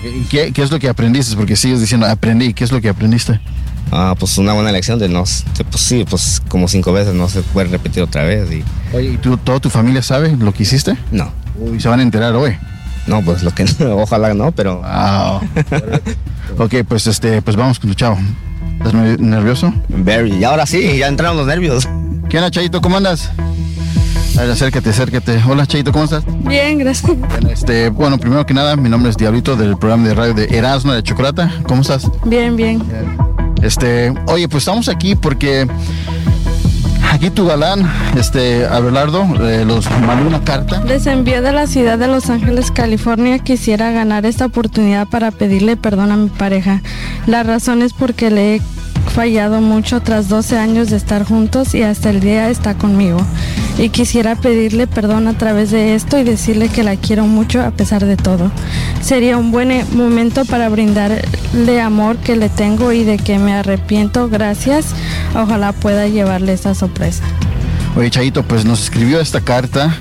[0.09, 1.35] ¿Y qué, qué es lo que aprendiste?
[1.35, 2.53] Porque sigues diciendo, aprendí.
[2.53, 3.39] ¿Qué es lo que aprendiste?
[3.91, 5.23] Ah, pues una buena lección de no,
[5.57, 8.63] de, pues sí, pues como cinco veces no se puede repetir otra vez y
[8.95, 10.95] Oye, ¿y tú, toda tu familia sabe lo que hiciste?
[11.11, 11.31] no.
[11.59, 12.55] Uy, se van a enterar hoy.
[13.07, 14.81] No, pues lo que ojalá no, pero.
[14.81, 15.41] Wow.
[16.65, 18.17] ok, pues este, pues vamos con tu chavo.
[18.77, 19.73] ¿Estás ne- nervioso?
[19.89, 20.35] Very.
[20.37, 21.85] Y ahora sí, ya entraron los nervios.
[22.29, 22.79] ¿Qué onda, Chayito?
[22.79, 23.29] ¿Cómo andas?
[24.39, 25.43] A ver, acércate, acércate.
[25.49, 26.23] Hola, Chayito, ¿cómo estás?
[26.47, 27.11] Bien, gracias.
[27.17, 30.45] Bueno, Este, bueno, primero que nada, mi nombre es Diablito del programa de radio de
[30.45, 31.51] Erasmo de Chocolata.
[31.67, 32.09] ¿Cómo estás?
[32.23, 32.81] Bien, bien.
[33.61, 35.67] Este, oye, pues estamos aquí porque
[37.11, 37.85] aquí tu galán,
[38.17, 40.85] este, Abelardo, eh, los mandó una carta.
[40.85, 43.39] Les envié de la ciudad de Los Ángeles, California.
[43.39, 46.81] Quisiera ganar esta oportunidad para pedirle perdón a mi pareja.
[47.27, 48.61] La razón es porque le he
[49.13, 53.19] fallado mucho tras 12 años de estar juntos y hasta el día está conmigo.
[53.79, 57.71] Y quisiera pedirle perdón a través de esto y decirle que la quiero mucho a
[57.71, 58.51] pesar de todo.
[59.01, 63.53] Sería un buen eh, momento para brindarle amor que le tengo y de que me
[63.53, 64.27] arrepiento.
[64.27, 64.87] Gracias.
[65.33, 67.23] Ojalá pueda llevarle esta sorpresa.
[67.95, 69.95] Oye, Chayito, pues nos escribió esta carta,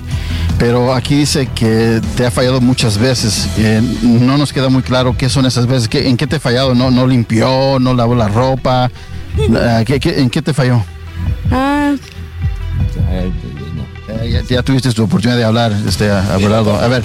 [0.57, 3.47] pero aquí dice que te ha fallado muchas veces.
[3.57, 5.87] Eh, no nos queda muy claro qué son esas veces.
[5.87, 6.75] ¿Qué- ¿En qué te ha fallado?
[6.75, 7.79] ¿No, no limpió?
[7.79, 8.91] ¿No lavó la ropa?
[9.55, 10.83] Ah, ¿qué- qué- ¿En qué te falló?
[11.51, 11.93] Ah,
[14.27, 16.75] Ya, ya tuviste tu oportunidad de hablar, este, Abelardo.
[16.75, 17.03] A ver,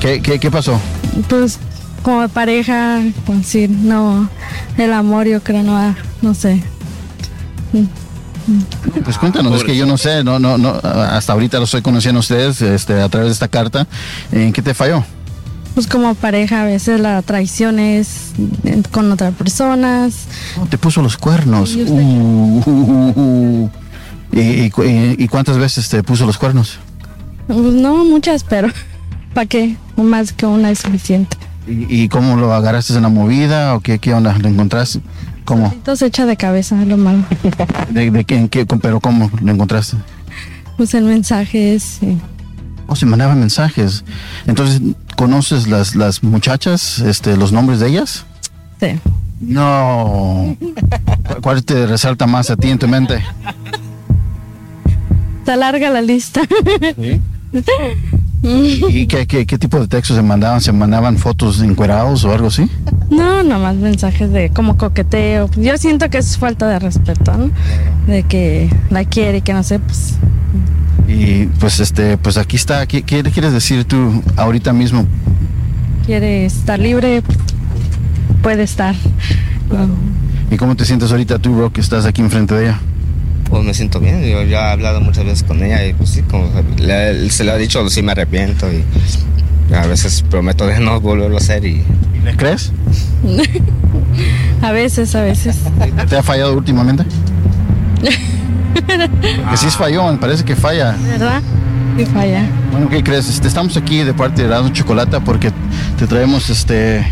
[0.00, 0.80] ¿qué, qué, qué pasó?
[1.28, 1.58] Pues
[2.02, 4.28] como pareja, pues sí, no,
[4.76, 6.62] el amor yo creo no, no sé.
[9.04, 12.18] Pues cuéntanos, es que yo no sé, no, no, no, hasta ahorita lo estoy conociendo
[12.18, 13.86] a ustedes este, a través de esta carta.
[14.30, 15.04] ¿En qué te falló?
[15.74, 18.30] Pues como pareja a veces la traición es
[18.64, 20.26] eh, con otras personas.
[20.70, 21.74] Te puso los cuernos.
[21.74, 23.70] Uh, uh, uh, uh.
[24.36, 26.78] ¿Y, y cu- y- y cuántas veces te puso los cuernos?
[27.46, 28.68] Pues no muchas, pero
[29.34, 29.76] ¿para qué?
[29.96, 31.36] Más que una es suficiente.
[31.66, 34.36] ¿Y, y cómo lo agarraste en la movida o qué, qué onda?
[34.38, 35.00] ¿Lo encontraste?
[35.44, 35.70] ¿Cómo?
[35.72, 37.24] Entonces echa de cabeza es lo malo.
[37.90, 39.96] ¿De, de qué, en qué, pero cómo lo encontraste?
[40.76, 42.02] Pues el mensaje es...
[42.02, 42.16] eh,
[42.88, 44.04] Oh, se mandaban mensajes.
[44.46, 44.80] Entonces,
[45.16, 48.24] ¿conoces las, las muchachas, este, los nombres de ellas?
[48.78, 48.88] Sí.
[49.40, 50.56] No.
[50.60, 53.24] ¿Cu- ¿Cuál te resalta más a ti en tu mente?
[55.46, 56.40] Está larga la lista.
[58.42, 60.60] ¿Y qué, qué, qué tipo de textos se mandaban?
[60.60, 62.68] ¿Se mandaban fotos encuerados o algo así?
[63.10, 65.48] No, nomás mensajes de como coqueteo.
[65.56, 67.52] Yo siento que es falta de respeto, ¿no?
[68.08, 70.16] De que la quiere y que no sé, pues
[71.06, 72.84] Y pues este, pues aquí está.
[72.86, 75.06] ¿Qué, qué quieres decir tú ahorita mismo?
[76.06, 77.22] quiere estar libre,
[78.42, 78.96] puede estar.
[80.50, 82.80] ¿Y cómo te sientes ahorita tú, bro, que estás aquí enfrente de ella?
[83.48, 86.22] Pues me siento bien, yo ya he hablado muchas veces con ella y pues sí,
[86.22, 88.84] como le- se lo ha dicho, sí me arrepiento y
[89.74, 91.82] a veces prometo de no volverlo a hacer y...
[92.24, 92.72] ¿Le crees?
[94.62, 95.56] a veces, a veces.
[96.08, 97.04] ¿Te ha fallado últimamente?
[99.50, 100.94] Que sí es falló, me parece que falla.
[101.00, 101.40] ¿Verdad?
[101.98, 102.44] Y falla.
[102.70, 103.26] Bueno, ¿qué crees?
[103.28, 105.50] Este, estamos aquí de parte de Erasmo Chocolata porque
[105.98, 107.06] te traemos este,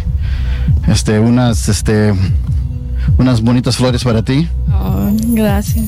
[0.87, 2.13] este, unas, este,
[3.19, 5.85] unas bonitas flores para ti Oh, gracias.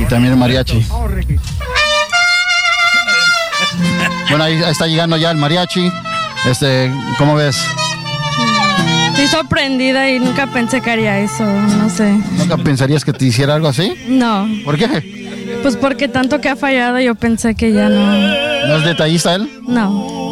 [0.00, 0.84] y también el mariachi.
[4.30, 5.90] Bueno, ahí, ahí está llegando ya el mariachi.
[6.50, 7.64] Este, ¿cómo ves?
[9.08, 12.18] Estoy sorprendida y nunca pensé que haría eso, no sé.
[12.36, 13.94] ¿Nunca pensarías que te hiciera algo así?
[14.08, 14.46] No.
[14.64, 15.58] ¿Por qué?
[15.62, 18.12] Pues porque tanto que ha fallado yo pensé que ya no.
[18.12, 19.48] ¿No es detallista él?
[19.66, 20.25] No.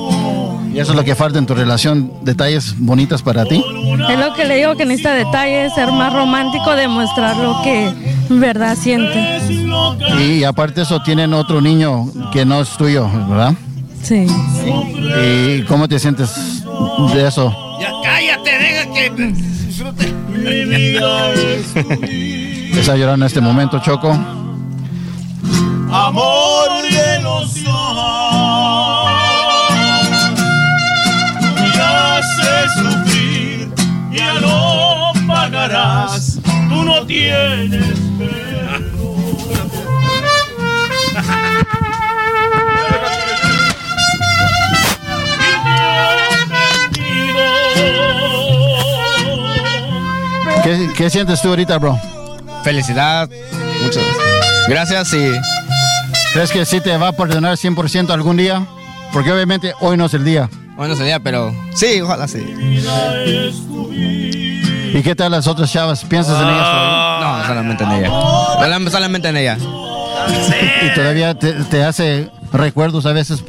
[0.74, 2.12] ¿Y eso es lo que falta en tu relación?
[2.22, 3.62] ¿Detalles bonitas para ti?
[4.10, 7.86] Es lo que le digo que necesita detalles, ser más romántico, demostrar lo que
[8.28, 9.38] en verdad siente.
[10.20, 13.54] Y aparte de eso, tienen otro niño que no es tuyo, ¿verdad?
[14.02, 14.26] Sí.
[15.16, 16.64] ¿Y cómo te sientes
[17.14, 17.54] de eso?
[17.80, 19.10] Ya cállate, deja que
[19.66, 20.12] disfrute.
[22.76, 24.10] Está llorando en este momento, Choco.
[25.92, 26.43] Amor
[37.04, 38.00] no tienes
[50.62, 52.00] ¿Qué, qué sientes tú ahorita, bro?
[52.62, 53.28] Felicidad,
[53.82, 54.02] muchas
[54.66, 55.30] gracias y...
[56.32, 58.66] ¿Crees que sí te va a perdonar 100% algún día?
[59.12, 60.48] Porque obviamente hoy no es el día.
[60.78, 62.42] Hoy no sería, pero sí, ojalá sí.
[64.96, 66.04] ¿Y qué tal las otras chavas?
[66.04, 67.18] ¿Piensas en ellas todavía?
[67.40, 68.08] No, solamente en ella.
[68.08, 69.58] Solam- Solamente en ella.
[70.86, 73.42] ¿Y todavía te, te hace recuerdos a veces?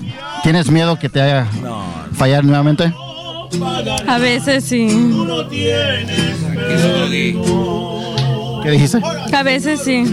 [0.43, 1.47] ¿Tienes miedo que te haga
[2.17, 2.91] fallar nuevamente?
[4.07, 4.87] A veces sí.
[8.63, 8.99] ¿Qué dijiste?
[9.33, 10.03] A veces sí.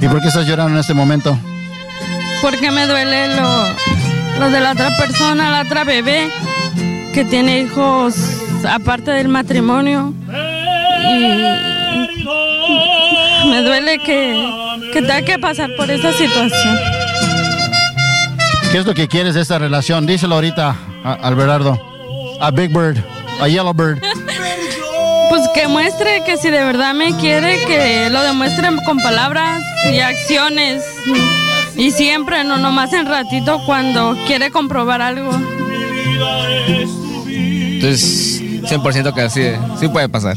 [0.00, 1.38] ¿Y por qué estás llorando en este momento?
[2.40, 3.66] Porque me duele lo,
[4.40, 6.30] lo de la otra persona, la otra bebé,
[7.12, 8.14] que tiene hijos
[8.68, 10.14] aparte del matrimonio.
[13.44, 14.50] Y me duele que,
[14.92, 16.78] que tenga que pasar por esa situación.
[18.70, 20.06] ¿Qué es lo que quieres de esta relación?
[20.06, 21.78] Díselo ahorita, a, al Berardo.
[22.40, 22.98] A Big Bird,
[23.40, 24.02] a Yellow Bird.
[25.28, 29.98] Pues que muestre que si de verdad me quiere, que lo demuestre con palabras y
[30.00, 30.84] acciones.
[31.74, 35.30] Y siempre, no nomás en ratito cuando quiere comprobar algo.
[37.26, 39.42] Entonces, 100% que sí,
[39.80, 40.36] sí puede pasar.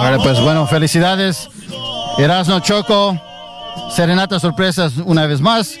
[0.00, 1.48] Vale, pues bueno, felicidades.
[2.18, 3.20] Erasno Choco,
[3.94, 5.78] Serenata Sorpresas una vez más.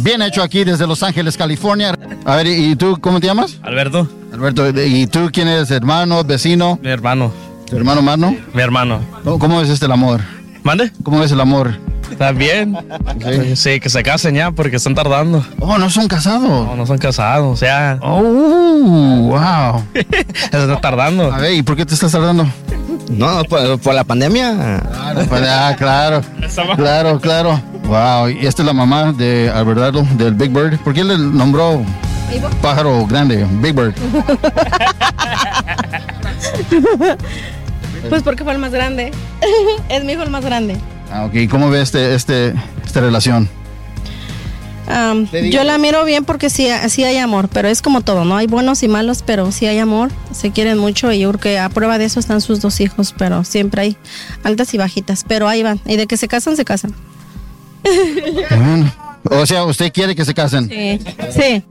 [0.00, 1.94] Bien hecho aquí desde Los Ángeles, California.
[2.26, 3.58] A ver, ¿y tú cómo te llamas?
[3.62, 4.06] Alberto.
[4.32, 5.70] Alberto, ¿y tú quién eres?
[5.70, 6.78] ¿Hermano, vecino?
[6.82, 7.32] Mi hermano.
[7.66, 8.36] ¿Tu hermano Mano?
[8.52, 9.00] Mi hermano.
[9.24, 10.20] ¿Cómo, cómo ves este el amor?
[10.62, 10.92] ¿Mande?
[11.02, 11.74] ¿Cómo ves el amor?
[12.12, 12.76] ¿Está bien?
[13.56, 13.80] Sí.
[13.80, 15.44] que se casen ya porque están tardando.
[15.60, 16.42] Oh, no son casados.
[16.42, 17.98] No, no son casados, o sea.
[18.02, 19.82] Oh, wow.
[19.94, 21.32] se están tardando.
[21.32, 22.46] A ver, ¿y por qué te estás tardando?
[23.10, 24.80] No, por, por la pandemia.
[24.80, 26.22] Claro, pues, ah, claro.
[26.76, 27.60] Claro, claro.
[27.84, 30.78] Wow, y esta es la mamá de Alberto, del Big Bird.
[30.78, 31.84] ¿Por qué le nombró
[32.60, 33.94] pájaro grande, Big Bird?
[38.08, 39.12] Pues porque fue el más grande.
[39.88, 40.76] es mi hijo el más grande.
[41.12, 42.52] Ah, ok, ¿cómo ve este, este,
[42.84, 43.48] esta relación?
[44.88, 48.36] Am, yo la miro bien porque sí, sí hay amor, pero es como todo, ¿no?
[48.36, 51.58] Hay buenos y malos, pero sí hay amor, se quieren mucho y yo creo que
[51.58, 53.96] a prueba de eso están sus dos hijos, pero siempre hay
[54.42, 55.80] altas y bajitas, pero ahí van.
[55.86, 56.94] Y de que se casan, se casan.
[58.50, 58.92] Bueno,
[59.42, 60.68] o sea, ¿usted quiere que se casen?
[60.68, 60.98] Sí,
[61.32, 61.62] sí.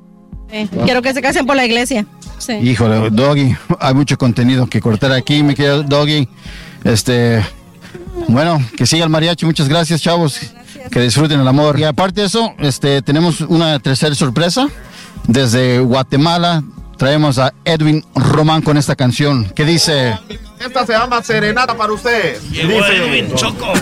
[0.52, 0.70] Sí.
[0.84, 2.06] Quiero que se casen por la iglesia.
[2.38, 2.54] Sí.
[2.54, 6.28] Híjole, Doggy, hay mucho contenido que cortar aquí, mi querido Doggy.
[6.84, 7.42] Este,
[8.28, 10.40] bueno, que siga el mariachi, muchas gracias, chavos.
[10.90, 11.80] Que disfruten el amor.
[11.80, 14.68] Y aparte de eso, este, tenemos una tercera sorpresa.
[15.28, 16.64] Desde Guatemala
[16.98, 20.18] traemos a Edwin Román con esta canción que dice...
[20.60, 22.40] Esta se llama Serenata para usted.
[22.52, 23.74] Llegó Edwin, Choco.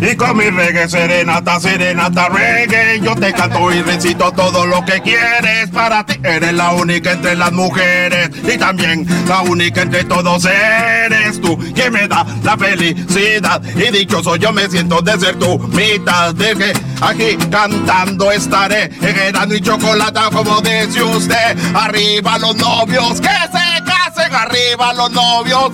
[0.00, 3.00] Y con mi reggae serenata, serenata reggae.
[3.00, 5.70] Yo te canto y recito todo lo que quieres.
[5.70, 8.30] Para ti eres la única entre las mujeres.
[8.44, 13.62] Y también la única entre todos eres tú Quien me da la felicidad.
[13.74, 18.90] Y dichoso yo me siento de ser tu mitad De que aquí cantando estaré.
[19.00, 21.56] En y Chocolata como dice usted.
[21.74, 24.34] Arriba los novios que se casen.
[24.34, 25.72] Arriba los novios.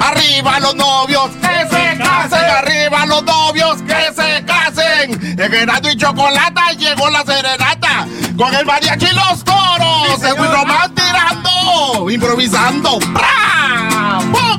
[0.00, 5.38] Arriba los novios que se casen, arriba los novios que se casen.
[5.38, 8.06] En Erasmo y Chocolata llegó la serenata
[8.36, 10.20] con el mariachi y los toros.
[10.20, 12.98] Se fue Román tirando, improvisando.
[13.12, 14.18] ¡Pra!
[14.32, 14.58] ¡Pum,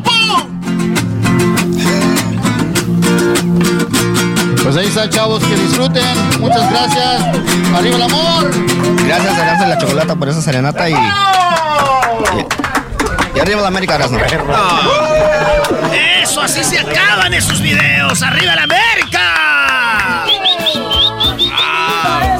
[4.63, 6.39] Pues ahí está, chavos, que disfruten.
[6.39, 7.23] Muchas gracias.
[7.75, 8.51] Arriba el amor.
[9.07, 9.33] Gracias,
[9.65, 10.93] y la Chocolata por esa serenata y...
[10.93, 10.97] Y
[13.41, 14.19] arriba la América, Erasmo.
[16.23, 18.21] Eso, así se acaban esos videos.
[18.21, 20.25] ¡Arriba la América!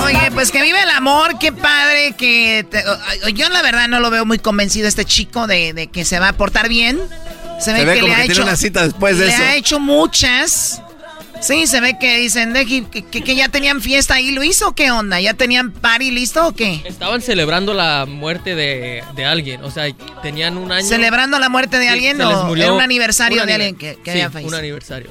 [0.06, 2.66] Oye, pues que vive el amor, qué padre que...
[2.70, 2.84] te-
[3.34, 6.30] yo la verdad no lo veo muy convencido este chico de, de que se va
[6.30, 7.00] a portar bien.
[7.60, 8.44] Se ve, Se ve que como le ha que tiene hecho...
[8.44, 9.44] una cita después de le eso.
[9.44, 10.82] ha hecho muchas.
[11.42, 14.32] Sí, se ve que dicen de que, que- que ya tenían fiesta ahí.
[14.32, 15.20] ¿Lo hizo o qué onda?
[15.22, 16.82] ¿Ya tenían party listo o qué?
[16.86, 19.64] Estaban celebrando la muerte de, de alguien.
[19.64, 19.86] O sea,
[20.22, 20.86] tenían un año.
[20.88, 23.96] ¿Celebrando la muerte de Sí, alguien o murió era un aniversario un de alguien que,
[23.96, 24.58] que sí, había fallecido?
[24.58, 25.10] un aniversario.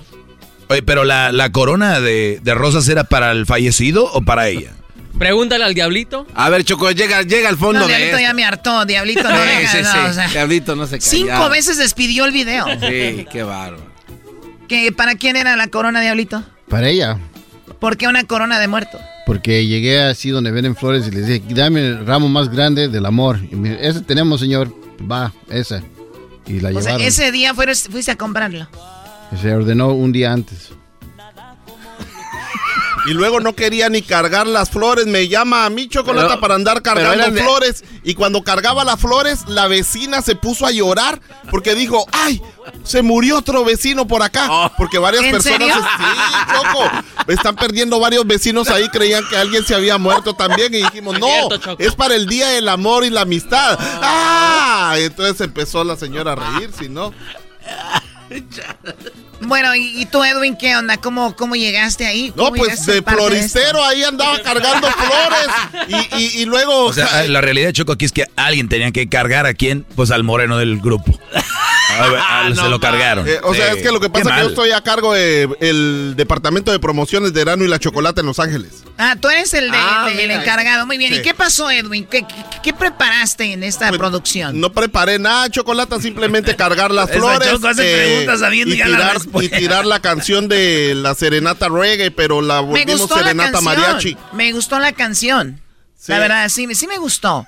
[0.69, 4.73] Oye, pero la, la corona de, de rosas era para el fallecido o para ella?
[5.19, 6.27] Pregúntale al diablito.
[6.35, 8.29] A ver, Choco, llega, llega al fondo No, de Diablito esto.
[8.29, 8.85] ya me hartó.
[8.85, 9.99] Diablito no Sí, deja, sí, no, sí.
[9.99, 11.11] o sea, Diablito no se calla.
[11.11, 12.67] Cinco veces despidió el video.
[12.87, 13.88] Sí, qué bárbaro.
[14.69, 16.45] ¿Que ¿Para quién era la corona, Diablito?
[16.69, 17.19] Para ella.
[17.81, 18.99] ¿Por qué una corona de muerto?
[19.27, 23.07] Porque llegué así donde venden flores y les dije, dame el ramo más grande del
[23.07, 23.39] amor.
[23.51, 24.73] Y me, ese tenemos, señor.
[25.11, 25.83] Va, ese.
[26.47, 28.69] Y la O sea, ese día fueron- fuiste a comprarlo.
[29.41, 30.71] Se ordenó un día antes.
[33.09, 35.07] Y luego no quería ni cargar las flores.
[35.07, 37.85] Me llama a mí Chocolata Pero- para andar cargando de- flores.
[38.05, 41.21] Y cuando cargaba las flores, la vecina se puso a llorar
[41.51, 42.41] porque dijo, ¡ay!
[42.85, 44.73] Se murió otro vecino por acá.
[44.77, 45.59] Porque varias ¿En personas...
[45.59, 45.75] serio?
[45.75, 46.91] Sí, Choco.
[47.29, 48.89] Están perdiendo varios vecinos ahí.
[48.89, 50.75] Creían que alguien se había muerto también.
[50.75, 51.29] Y dijimos, no,
[51.79, 53.79] es para el Día del Amor y la Amistad.
[53.81, 54.95] ¡Ah!
[54.99, 57.13] Entonces empezó la señora a reír, si no...
[59.41, 60.97] Bueno, ¿y, y tú, Edwin, qué onda?
[60.97, 62.33] ¿Cómo, cómo llegaste ahí?
[62.37, 65.99] No, ¿Cómo pues de floristero ahí andaba cargando flores.
[66.13, 66.87] Y, y- y luego...
[66.87, 70.11] O sea, la realidad, Choco, aquí es que alguien tenía que cargar a quién, pues
[70.11, 71.19] al moreno del grupo.
[71.91, 73.27] A ver, a- se lo cargaron.
[73.27, 75.15] Eh, o sea, es que lo que Qué pasa es que yo estoy a cargo
[75.15, 78.85] del departamento de promociones de Erano y la Chocolate en Los Ángeles.
[78.99, 80.87] Ah, tú eres el, de- Ah, de- el encargado.
[80.87, 81.13] Muy bien.
[81.15, 81.21] Sí.
[81.21, 82.05] ¿Y qué pasó, Edwin?
[82.07, 84.61] ¿Qué, qué, qué preparaste en esta producción?
[84.61, 87.49] No preparé nada, Chocolata, simplemente cargar las flores.
[87.49, 89.57] eh, Choco hace preguntas sabiendo y ya tirar, respuesta.
[89.57, 94.17] y tirar la canción de la serenata reggae, pero la volvimos la serenata mariachi.
[94.33, 95.61] Me gustó la canción.
[95.97, 96.13] Sí.
[96.13, 97.47] La verdad, sí, sí me gustó.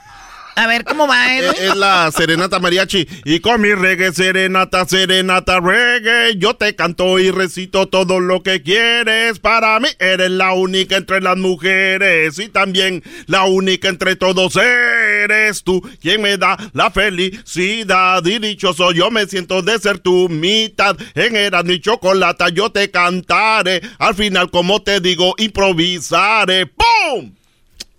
[0.56, 1.70] A ver, ¿cómo va, Es, Edwin?
[1.70, 3.06] es la serenata mariachi.
[3.24, 6.36] Y con mi reggae, serenata, serenata, reggae.
[6.36, 9.38] Yo te canto y recito todo lo que quieres.
[9.38, 12.38] Para mí eres la única entre las mujeres.
[12.38, 15.80] Y también la única entre todos eres tú.
[16.02, 18.24] Quien me da la felicidad.
[18.26, 20.96] Y dichoso yo me siento de ser tu mitad.
[21.14, 23.80] En Erasmo y Chocolata yo te cantaré.
[23.98, 26.66] Al final, como te digo, improvisaré.
[26.66, 27.32] ¡Pum!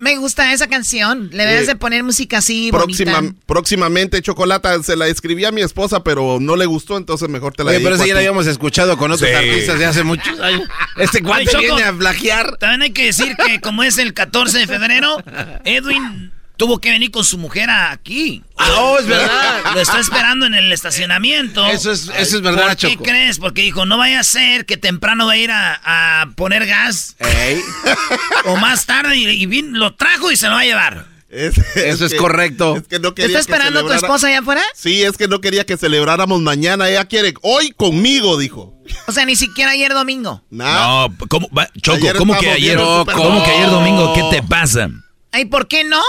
[0.02, 1.30] Me gusta esa canción.
[1.32, 3.36] Le debes Eh, de poner música así, Próxima, bonita.
[3.46, 7.62] próximamente, Chocolata, se la escribí a mi esposa, pero no le gustó, entonces mejor te
[7.62, 9.36] la Oye, pero esa ya la habíamos escuchado con otros Sí.
[9.36, 10.68] artistas de hace muchos años.
[10.96, 12.56] Este Ay, cuate Choco, viene a plagiar.
[12.56, 15.22] También hay que decir que como es el 14 de febrero,
[15.64, 18.42] Edwin tuvo que venir con su mujer aquí.
[18.56, 19.60] Ah, oh, es verdad.
[19.74, 21.66] Lo está esperando en el estacionamiento.
[21.66, 23.02] Eso es, eso es verdad, ¿Por qué Choco.
[23.04, 23.38] crees?
[23.38, 25.80] Porque dijo, no vaya a ser que temprano va a ir a,
[26.22, 27.16] a poner gas.
[28.44, 31.12] o más tarde y, y vin- lo trajo y se lo va a llevar.
[31.30, 32.76] Eso es correcto.
[32.76, 34.62] Es que no ¿Te quería está que esperando tu celebrara- esposa allá afuera?
[34.74, 36.90] Sí, es que no quería que celebráramos mañana.
[36.90, 38.74] Ella quiere hoy conmigo, dijo.
[39.06, 40.44] O sea, ni siquiera ayer domingo.
[40.50, 42.76] No, ¿cómo, va- Choco, Ayer ¿cómo que ayer?
[42.76, 44.12] ¿Cómo que ayer domingo?
[44.12, 44.90] ¿Qué te pasa?
[45.32, 46.02] Ay, ¿por qué no?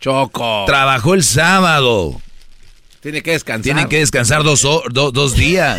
[0.00, 0.64] Choco.
[0.66, 2.20] Trabajó el sábado.
[3.00, 3.62] Tiene que descansar.
[3.62, 5.78] Tiene que descansar dos, do- dos días.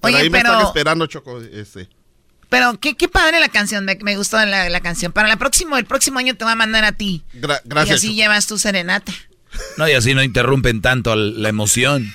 [0.00, 1.40] Oye, ahí me pero- están esperando, Choco.
[1.40, 1.88] Ese.
[2.48, 5.10] Pero qué, qué padre la canción, me, me gustó la, la canción.
[5.12, 7.24] Para la próximo, el próximo año te va a mandar a ti.
[7.34, 7.96] Gra- y gracias.
[7.98, 8.16] así Choco.
[8.16, 9.12] llevas tu serenata.
[9.76, 12.12] No, y así no interrumpen tanto la emoción.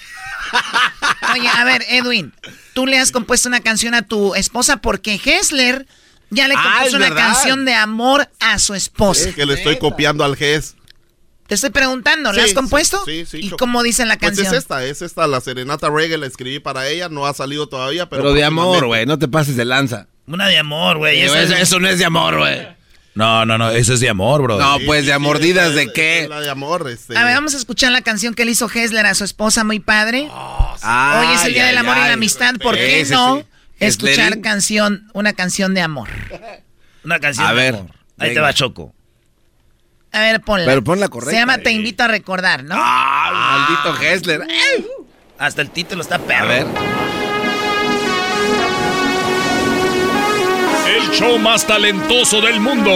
[1.33, 2.33] Oye, a ver, Edwin,
[2.73, 5.85] tú le has compuesto una canción a tu esposa porque Hessler
[6.31, 7.27] ya le Ah, compuso una verdad.
[7.27, 9.29] canción de amor a su esposa.
[9.29, 10.75] Es que le estoy copiando al GES.
[11.47, 13.03] Te estoy preguntando, ¿la Sí, has compuesto?
[13.05, 13.37] Sí, sí.
[13.39, 13.57] ¿Y Choco.
[13.57, 14.47] cómo dice la Pues canción?
[14.55, 18.07] es esta, es esta, la serenata reggae, la escribí para ella, no ha salido todavía,
[18.09, 18.23] pero...
[18.23, 19.05] Pero de amor, güey.
[19.05, 20.07] No te pases de lanza.
[20.27, 21.17] Una de amor, güey.
[21.17, 22.67] Sí, Eso, eso- es- eso no es de amor, güey.
[23.15, 24.57] No, no, no, eso es de amor, bro.
[24.57, 26.27] No, pues de mordidas de qué.
[26.29, 27.17] La de amor, este...
[27.17, 29.81] A ver, vamos a escuchar la canción que le hizo Hessler a su esposa, muy
[29.81, 30.29] padre.
[30.81, 32.13] Ay, Hoy es el Día del ay, Amor y la.
[32.13, 33.45] Amistad, ¿por qué Sí, sí, no sí.
[33.87, 36.09] Escuchar canción, una canción de amor?
[37.03, 37.95] Una canción A de ver, amor.
[38.17, 38.93] Ahí te va Choco.
[40.11, 40.65] A ver, ponla.
[40.65, 41.59] Pero ponla correcta, Se llama eh.
[41.59, 42.75] Te invito a recordar, ¿no?
[42.77, 44.41] Ah, maldito Hessler.
[45.37, 46.45] Hasta el título está perro.
[46.45, 46.67] A ver.
[50.87, 52.91] El show más talentoso del mundo.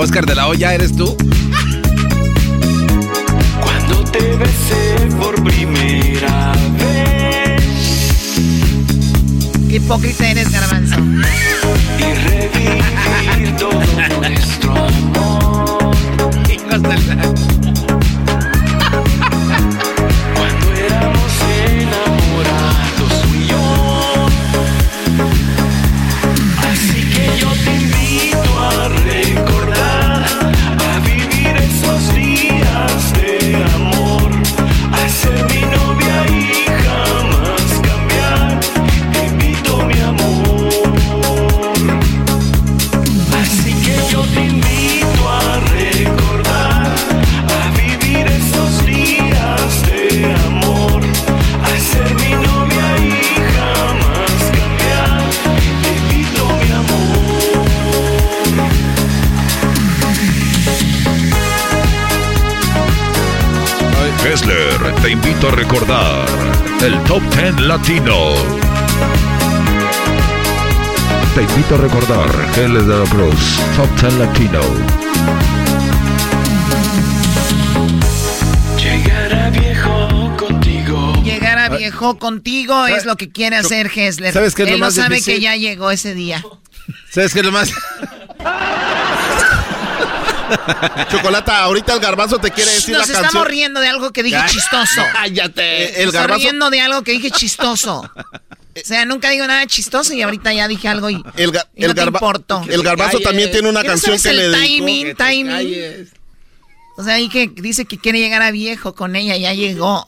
[0.00, 1.14] Oscar de la Hoya, ¿eres tú?
[3.60, 7.62] Cuando te besé por primera vez.
[9.68, 10.96] Qué hipócrita eres, garbanzo.
[11.98, 13.82] Y revivir todo
[14.20, 15.94] nuestro amor.
[16.70, 16.92] Cuando
[65.42, 66.26] Hessler, te invito a recordar
[66.82, 68.34] el Top 10 Latino.
[71.34, 74.60] Te invito a recordar Hessler de la Cruz, Top 10 Latino.
[78.76, 81.12] Llegar a viejo contigo.
[81.22, 84.32] Llegar a viejo contigo es lo que quiere hacer Hessler.
[84.32, 85.34] ¿Sabes qué es lo Él no más sabe difícil?
[85.36, 86.44] que ya llegó ese día.
[87.10, 87.72] ¿Sabes qué es lo más?
[91.10, 93.46] Chocolata, ahorita el garbanzo te quiere decir Nos la estamos canción.
[93.48, 95.02] riendo de algo que dije Ay, chistoso.
[95.12, 96.02] Cállate.
[96.02, 96.42] El Está garbanzo...
[96.44, 98.00] riendo de algo que dije chistoso.
[98.00, 101.82] O sea, nunca digo nada chistoso y ahorita ya dije algo y, El, ga- y
[101.82, 102.62] no el, te importó.
[102.68, 104.86] el garbanzo también tiene una ¿Qué no canción sabes que le el dedicó.
[104.86, 106.10] timing, timing?
[106.96, 110.04] O sea, ahí que dice que quiere llegar a viejo con ella, ya llegó.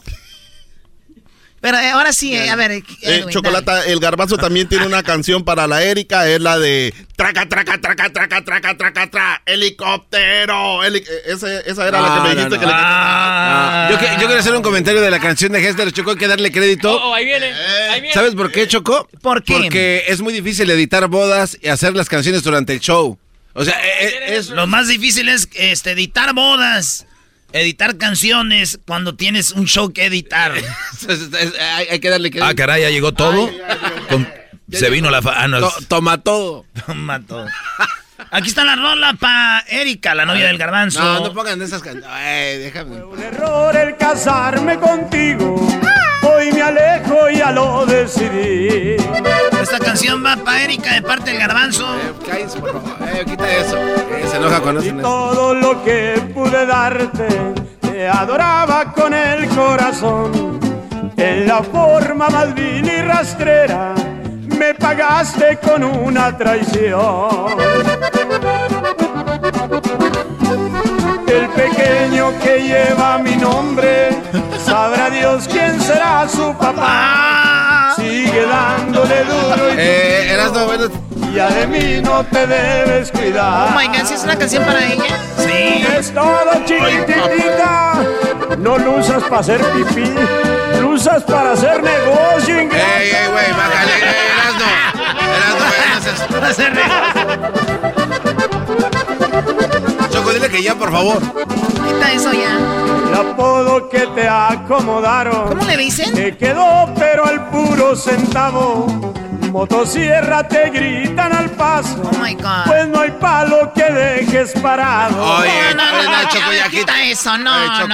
[1.62, 5.02] Pero eh, ahora sí, eh, a ver, Eh, Edwin, Chocolata, el garbanzo también tiene una
[5.04, 10.82] canción para la Erika, es la de traca, traca, traca, traca, traca, traca, traca, helicóptero.
[10.84, 12.60] heli- eh, ese- esa era la que No, me no, dijiste no.
[12.60, 15.92] que le Ah, Yo, que- yo quiero hacer un comentario de la canción de Hessler.
[15.92, 16.92] Choco, hay que darle crédito.
[17.00, 17.52] Oh, ahí viene.
[17.90, 18.12] Ahí viene.
[18.14, 19.08] ¿Sabes por qué, Choco?
[19.20, 19.54] ¿Por qué?
[19.54, 23.18] Porque es muy difícil editar bodas y hacer las canciones durante el show.
[23.54, 24.48] O sea, eh, eh, es...
[24.48, 27.06] Lo más difícil es este, editar bodas,
[27.52, 30.52] editar canciones cuando tienes un show que editar.
[31.76, 32.46] hay, hay que darle crédito.
[32.46, 33.50] Ah, caray, ya llegó todo.
[34.08, 34.28] Con-
[34.70, 35.20] se vino la...
[35.20, 36.64] fa- ah, no, To- toma todo.
[36.86, 37.46] Toma todo.
[38.30, 41.00] Aquí está la rola para Erika, la novia del garbanzo.
[41.02, 42.08] No, no pongan esas canciones.
[42.10, 42.96] Ay, déjame.
[43.22, 45.56] Error el casarme contigo.
[46.62, 48.94] Me alejo, ya lo decidí.
[49.60, 51.84] Esta canción va para Erika de parte del garbanzo.
[51.96, 53.08] Eh, por favor.
[53.08, 53.76] Eh, quita eso.
[53.78, 57.26] Eh, se enoja con Y todo lo que pude darte,
[57.80, 60.60] te adoraba con el corazón.
[61.16, 63.94] En la forma más vil y rastrera,
[64.56, 67.58] me pagaste con una traición.
[71.26, 74.10] El pequeño que lleva mi nombre,
[74.82, 77.94] sabrá Dios quién será su papá.
[77.96, 80.86] Sigue dándole duro y Eh, eras no, bueno.
[81.32, 83.68] ya de mí no te debes cuidar.
[83.68, 85.04] Oh my God, ¿sí es una canción para ella?
[85.36, 85.86] Sí.
[85.96, 87.94] Es todo chiquitita.
[88.58, 90.12] No lo usas para hacer pipí,
[90.80, 92.56] lo usas para hacer negocio.
[92.58, 93.94] Ey, ey, güey, bájale,
[94.32, 94.68] Erasno.
[95.36, 96.72] Erasno, hacer
[99.32, 99.91] Choco,
[100.32, 101.20] dile que ya, por favor.
[101.20, 102.58] Quita eso ya.
[103.08, 105.48] El apodo que te acomodaron.
[105.48, 106.14] ¿Cómo le dicen?
[106.14, 108.86] Te quedó, pero al puro centavo.
[109.52, 112.00] Motosierra te gritan al paso.
[112.02, 112.64] Oh my God.
[112.64, 115.22] Pues no hay palo que dejes parado.
[115.22, 117.88] Oye, No, no, no, no, no, Choco, ya, quita eso, no, Oye, no, Choco.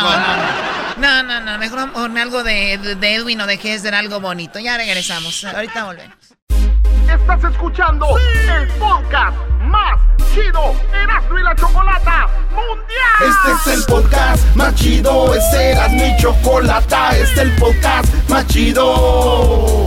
[0.99, 4.61] no, no, no, no, mejor ponme algo de, de- Edwin o de Hesder, algo bonito,
[4.61, 6.17] ya regresamos, ahorita volvemos.
[7.13, 9.99] Estás escuchando el podcast más
[10.33, 13.31] chido Erasmo y la Chocolata Mundial.
[13.51, 18.47] Este es el podcast más chido, este era mi chocolata, este es el podcast más
[18.47, 19.87] chido.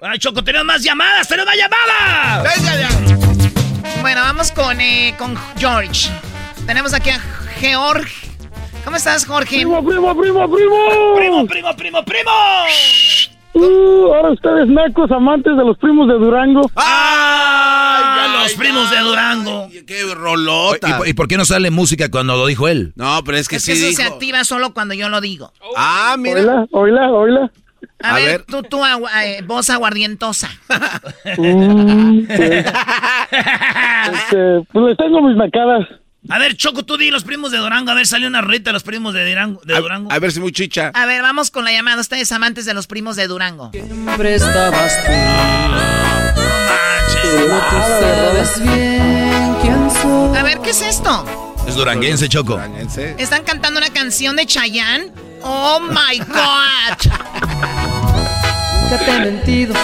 [0.00, 2.56] Ay, Choco, tenemos más llamadas, tenemos más llamadas.
[2.58, 4.00] Venga ya.
[4.02, 6.10] Bueno, vamos con, eh, con George.
[6.66, 7.20] Tenemos aquí a
[7.60, 8.26] George.
[8.84, 9.56] ¿Cómo estás, Jorge?
[9.56, 11.14] Primo, primo, primo, primo.
[11.16, 12.30] Primo, primo, primo, primo.
[13.54, 16.68] Uh, ahora ustedes nacos amantes de los primos de Durango.
[16.74, 19.68] Ah, los primos de Durango.
[19.86, 20.88] Qué rolota.
[20.88, 22.92] ¿Y, por- y por qué no sale música cuando lo dijo él?
[22.96, 25.52] No, pero es que Es sí que eso se activa solo cuando yo lo digo.
[25.76, 26.40] Ah, mira.
[26.40, 27.52] Oíla, oíla, oíla.
[28.02, 28.42] A, A ver, ver.
[28.44, 30.50] tú, tú, eh, voz aguardientosa.
[31.36, 32.40] Mm, pues,
[34.12, 35.36] este, pues les tengo mis.
[36.30, 37.90] A ver, Choco, tú di los primos de Durango.
[37.90, 39.60] A ver, salió una rita de los primos de Durango.
[39.64, 40.10] De Durango.
[40.10, 40.90] A ver si muy chicha.
[40.94, 42.00] A ver, vamos con la llamada.
[42.00, 43.70] Ustedes amantes de los primos de Durango.
[43.72, 45.12] Siempre estabas tú.
[47.24, 50.36] No Tú sabes bien quién soy.
[50.38, 51.24] A ver, ¿qué es esto?
[51.66, 52.60] Es duranguense, Choco.
[53.18, 55.10] ¿Están cantando una canción de Chayanne?
[55.46, 57.12] ¡Oh, my God!
[58.82, 59.74] Nunca te he mentido,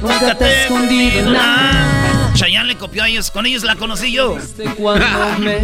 [0.00, 2.32] nunca te he escondido nada.
[2.34, 3.30] Chayanne le copió a ellos.
[3.30, 4.36] Con ellos la conocí yo.
[4.76, 5.06] Cuando
[5.38, 5.60] me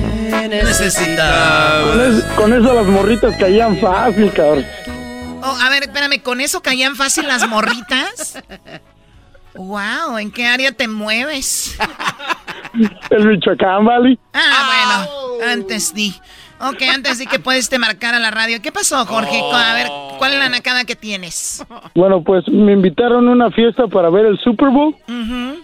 [0.48, 1.82] Necesita.
[1.84, 4.66] Con, es- con eso las morritas caían fácil, cabrón.
[5.42, 8.38] Oh, a ver, espérame, ¿con eso caían fácil las morritas?
[9.54, 11.76] Wow, ¿en qué área te mueves?
[13.10, 14.16] El Michoacán, ¿vale?
[14.32, 15.06] Ah,
[15.38, 16.14] bueno, antes di.
[16.62, 18.58] Ok, antes di que puedes te marcar a la radio.
[18.62, 19.40] ¿Qué pasó, Jorge?
[19.52, 19.86] A ver,
[20.18, 21.64] ¿cuál es la nacada que tienes?
[21.94, 24.94] Bueno, pues me invitaron a una fiesta para ver el Super Bowl.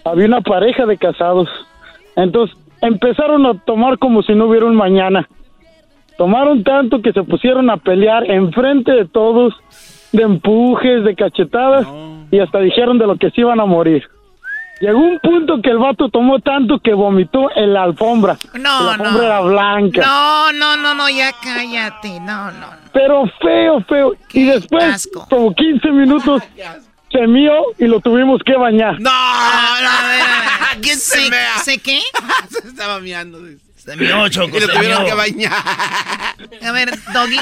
[0.03, 1.47] Había una pareja de casados.
[2.15, 5.29] Entonces empezaron a tomar como si no hubiera un mañana.
[6.17, 9.53] Tomaron tanto que se pusieron a pelear enfrente de todos,
[10.11, 11.85] de empujes, de cachetadas,
[12.31, 14.03] y hasta dijeron de lo que se iban a morir.
[14.79, 18.37] Llegó un punto que el vato tomó tanto que vomitó en la alfombra.
[18.53, 19.23] No, la alfombra no.
[19.23, 20.01] era blanca.
[20.05, 22.19] No, no, no, no, ya cállate.
[22.19, 22.67] No, no.
[22.93, 24.13] Pero feo, feo.
[24.33, 26.43] Y después, como 15 minutos,
[27.11, 28.99] se mió y lo tuvimos que bañar.
[28.99, 29.09] No,
[30.81, 31.57] ¿Quién se mea?
[31.59, 31.99] ¿Se qué?
[32.49, 33.39] se estaba miando.
[33.75, 35.53] Se mió, Choco, Y lo tuvieron que bañar.
[36.63, 37.39] A ver, Doggy.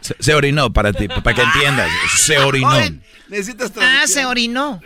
[0.00, 1.90] Se, se orinó para ti, para que entiendas.
[2.16, 2.72] Se orinó.
[3.28, 4.80] Necesitas Ah, se orinó.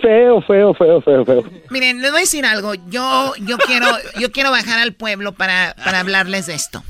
[0.00, 1.44] Feo, feo, feo, feo, feo.
[1.70, 2.74] Miren, les voy a decir algo.
[2.88, 3.86] Yo, yo quiero,
[4.18, 6.82] yo quiero bajar al pueblo para, para hablarles de esto.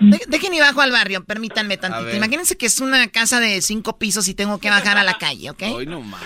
[0.00, 2.04] De- dejen y bajo al barrio, permítanme tantito.
[2.16, 5.50] Imagínense que es una casa de cinco pisos y tengo que bajar a la calle,
[5.50, 5.62] ¿ok?
[5.72, 6.20] Hoy no más.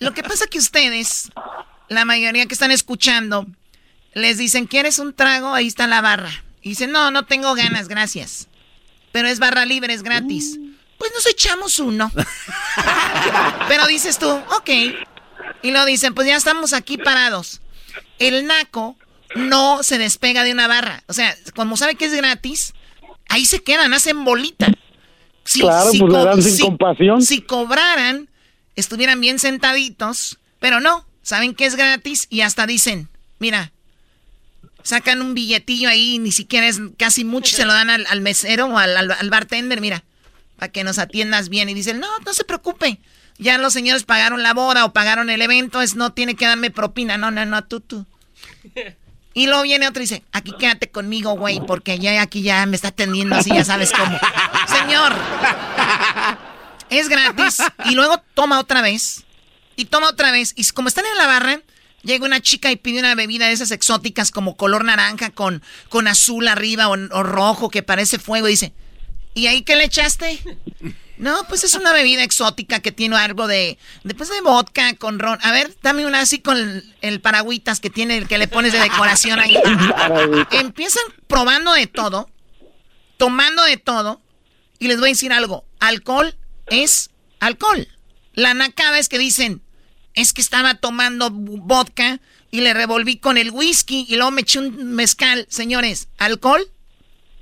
[0.00, 1.30] Lo que pasa que ustedes,
[1.88, 3.46] la mayoría que están escuchando,
[4.14, 5.52] les dicen, ¿quieres un trago?
[5.54, 6.30] Ahí está la barra.
[6.62, 8.48] Y dicen, no, no tengo ganas, gracias.
[9.12, 10.58] Pero es barra libre, es gratis.
[10.98, 12.10] Pues nos echamos uno.
[13.68, 14.70] Pero dices tú, ok.
[15.62, 17.60] Y lo dicen, pues ya estamos aquí parados.
[18.18, 18.96] El naco
[19.34, 21.02] no se despega de una barra.
[21.06, 22.74] O sea, como sabe que es gratis,
[23.28, 24.66] ahí se quedan, hacen bolita.
[25.44, 27.22] Si- Claro, si pues le dan sin si- compasión.
[27.22, 28.28] Si cobraran,
[28.76, 33.08] estuvieran bien sentaditos, pero no, saben que es gratis y hasta dicen,
[33.38, 33.72] mira,
[34.82, 38.20] sacan un billetillo ahí, ni siquiera es casi mucho, y se lo dan al, al
[38.20, 40.04] mesero o al, al- al bartender, mira,
[40.58, 41.68] para que nos atiendas bien.
[41.68, 43.00] Y dicen, no, no se preocupe,
[43.38, 46.70] ya los señores pagaron la boda o pagaron el evento, es no tiene que darme
[46.70, 48.04] propina, no, no, no, tú, tú.
[49.34, 52.74] Y luego viene otro y dice, aquí quédate conmigo, güey, porque ya aquí ya me
[52.74, 54.18] está atendiendo así, ya sabes cómo.
[54.66, 55.14] Señor,
[56.90, 57.58] es gratis.
[57.84, 59.24] Y luego toma otra vez.
[59.76, 60.54] Y toma otra vez.
[60.56, 61.60] Y como están en la barra,
[62.02, 66.08] llega una chica y pide una bebida de esas exóticas como color naranja con, con
[66.08, 68.48] azul arriba o, o rojo que parece fuego.
[68.48, 68.72] Y dice,
[69.38, 70.40] ¿y ahí qué le echaste?
[71.16, 75.38] No, pues es una bebida exótica que tiene algo de, después de vodka con ron.
[75.42, 78.72] A ver, dame una así con el, el paragüitas que tiene, el que le pones
[78.72, 79.58] de decoración ahí.
[80.52, 82.30] Empiezan probando de todo,
[83.16, 84.20] tomando de todo,
[84.78, 86.36] y les voy a decir algo, alcohol
[86.66, 87.10] es
[87.40, 87.88] alcohol.
[88.34, 89.62] La nacada es que dicen,
[90.14, 92.20] es que estaba tomando vodka
[92.50, 95.46] y le revolví con el whisky y luego me eché un mezcal.
[95.50, 96.70] Señores, alcohol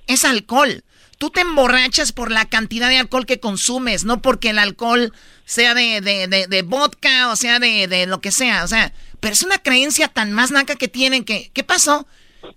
[0.06, 0.82] es alcohol.
[1.18, 5.12] Tú te emborrachas por la cantidad de alcohol que consumes, no porque el alcohol
[5.44, 8.64] sea de, de, de- de vodka o sea de, de lo que sea.
[8.64, 12.06] O sea, pero es una creencia tan más naca que tienen que, ¿qué pasó?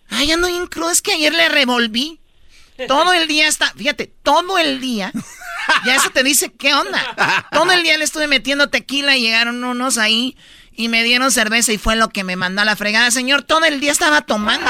[0.10, 2.20] Ay, ando bien es que ayer le revolví.
[2.88, 5.12] Todo el día está, fíjate, todo el día.
[5.86, 7.46] Ya eso te dice, ¿qué onda?
[7.52, 10.36] Todo el día le estuve metiendo tequila y llegaron unos ahí
[10.72, 13.12] y me dieron cerveza y fue lo que me mandó a la fregada.
[13.12, 14.70] Señor, todo el día estaba tomando.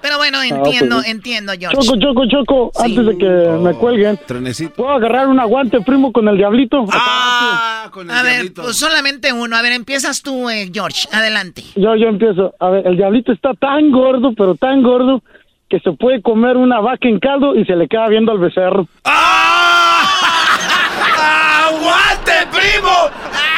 [0.00, 1.76] Pero bueno, entiendo, pues, entiendo, George.
[1.80, 3.26] Choco, choco, choco, antes de que
[3.60, 4.18] me cuelguen.
[4.76, 6.84] ¿Puedo agarrar un aguante, primo, con el diablito?
[6.92, 9.56] Ah, con A ver, pues solamente uno.
[9.56, 11.08] A ver, empiezas tú, eh, George.
[11.12, 11.64] Adelante.
[11.74, 12.54] Yo, yo empiezo.
[12.60, 15.22] A ver, el diablito está tan gordo, pero tan gordo,
[15.68, 18.86] que se puede comer una vaca en caldo y se le queda viendo al becerro.
[21.68, 23.57] ¡Aguante, primo!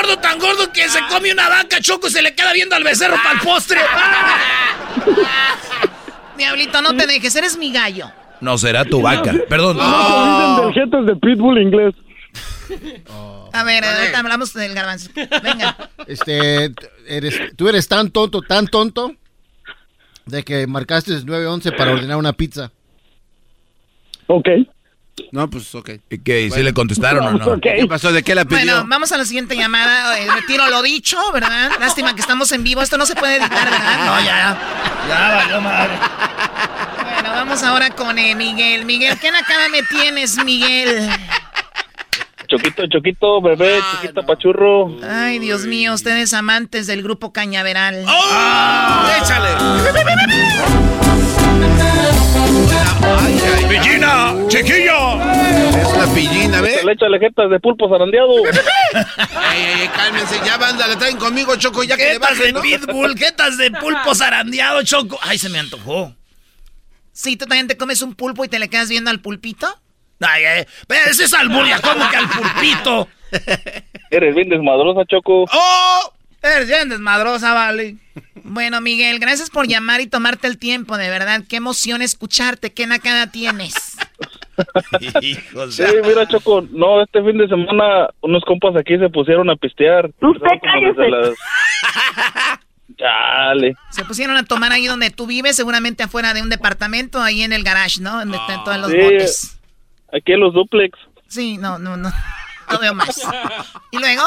[0.00, 2.84] gordo, tan gordo que se come una vaca, Choco, y se le queda viendo al
[2.84, 3.80] becerro para el postre.
[6.38, 8.10] Diablito, no te dejes, eres mi gallo.
[8.40, 9.34] No será tu vaca.
[9.48, 9.76] Perdón.
[9.76, 11.94] No jetas de pitbull inglés.
[13.52, 15.10] A ver, ahorita hablamos del garbanzo.
[15.14, 15.76] Venga.
[16.06, 16.72] Este,
[17.06, 19.14] eres, tú eres tan tonto, tan tonto,
[20.24, 22.72] de que marcaste 911 para ordenar una pizza.
[24.28, 24.48] Ok.
[25.32, 25.90] No, pues ok.
[26.10, 26.42] ¿Y qué?
[26.42, 27.60] ¿Y si le contestaron o no?
[27.62, 28.12] ¿Qué pasó?
[28.12, 28.58] ¿De qué la pidió?
[28.58, 30.18] Bueno, vamos a la siguiente llamada.
[30.18, 31.72] Eh, retiro lo dicho, ¿verdad?
[31.80, 32.82] Lástima que estamos en vivo.
[32.82, 34.06] Esto no se puede editar, ¿verdad?
[34.06, 34.58] No, ya.
[35.08, 35.92] Ya valió madre.
[37.12, 38.84] Bueno, vamos ahora con eh, Miguel.
[38.84, 41.08] Miguel, ¿qué nakada me tienes, Miguel?
[42.48, 44.96] Choquito, choquito, bebé, chiquito, pachurro.
[45.08, 48.04] Ay, Dios mío, ustedes amantes del grupo Cañaveral.
[49.20, 49.50] ¡Échale!
[53.68, 54.34] ¡Pillina!
[54.48, 55.80] ¡Chiquilla!
[55.80, 56.76] Es la pillina, ¿ves?
[56.76, 58.34] Échale, échale jetas de pulpo zarandeado.
[58.38, 62.52] Ey, ey, ey, cálmense, ya banda, le traen conmigo, Choco, ya que le Jetas de
[62.52, 62.60] bajen, ¿no?
[62.60, 65.18] pitbull, jetas de pulpo zarandeado, Choco.
[65.22, 66.14] Ay, se me antojó.
[67.12, 69.66] ¿Sí, tú también te comes un pulpo y te le quedas viendo al pulpito?
[70.20, 73.08] Ay, ay, pero ese es alburia, ¿cómo que al pulpito?
[74.10, 75.44] Eres bien desmadrosa, Choco.
[75.52, 76.12] ¡Oh!
[76.42, 77.96] Eres bien desmadrosa, vale.
[78.42, 81.42] Bueno, Miguel, gracias por llamar y tomarte el tiempo, de verdad.
[81.48, 82.72] Qué emoción escucharte.
[82.72, 83.96] ¿Qué nakada tienes?
[85.70, 90.10] Sí, mira, Choco, no, este fin de semana unos compas aquí se pusieron a pistear.
[90.20, 91.08] Usted cállese.
[91.08, 91.30] las-
[92.98, 93.74] Dale.
[93.90, 97.54] Se pusieron a tomar ahí donde tú vives, seguramente afuera de un departamento, ahí en
[97.54, 98.18] el garage, ¿no?
[98.18, 99.58] Donde están todos los Sí, botes.
[100.12, 100.98] aquí en los duplex.
[101.28, 102.12] Sí, no, no, no.
[102.70, 103.20] No veo más.
[103.90, 104.22] ¿Y luego?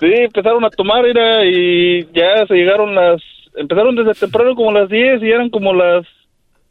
[0.00, 3.20] Sí, empezaron a tomar mira, y ya se llegaron las...
[3.54, 6.06] Empezaron desde temprano como las 10 y eran como las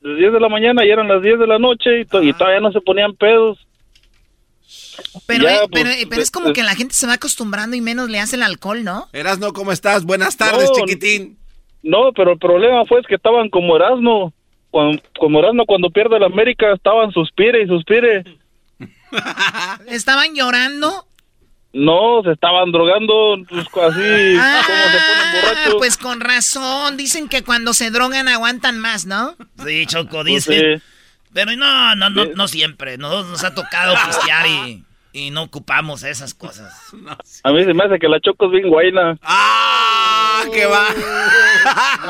[0.01, 2.61] 10 de la mañana y eran las 10 de la noche y, to- y todavía
[2.61, 3.57] no se ponían pedos.
[5.27, 7.75] Pero, Ya, eh, pues, pero, eh, pero es como que la gente se va acostumbrando
[7.75, 9.07] y menos le hace el alcohol, ¿no?
[9.13, 10.05] Erasno, ¿cómo estás?
[10.05, 11.37] Buenas tardes, No, chiquitín.
[11.83, 14.33] No, pero el problema fue es que estaban como Erasmo.
[14.71, 18.23] Cuando, como Erasmo cuando pierde la América estaban suspire y suspire.
[19.87, 21.05] Estaban llorando.
[21.71, 25.75] No, se estaban drogando pues, así Ah, como se ponen borrachos.
[25.77, 26.97] pues con razón.
[26.97, 29.35] Dicen que cuando se drogan aguantan más, ¿no?
[29.65, 30.81] Sí, Choco, Pues dice.
[31.31, 32.97] Pero no, no, no, no siempre.
[32.97, 34.83] Nos, nos ha tocado pistear y,
[35.13, 36.73] y no ocupamos esas cosas.
[37.43, 39.17] A mí se me hace que la Choco es bien guayna.
[39.21, 40.41] ¡Ah!
[40.51, 40.87] ¡Que va!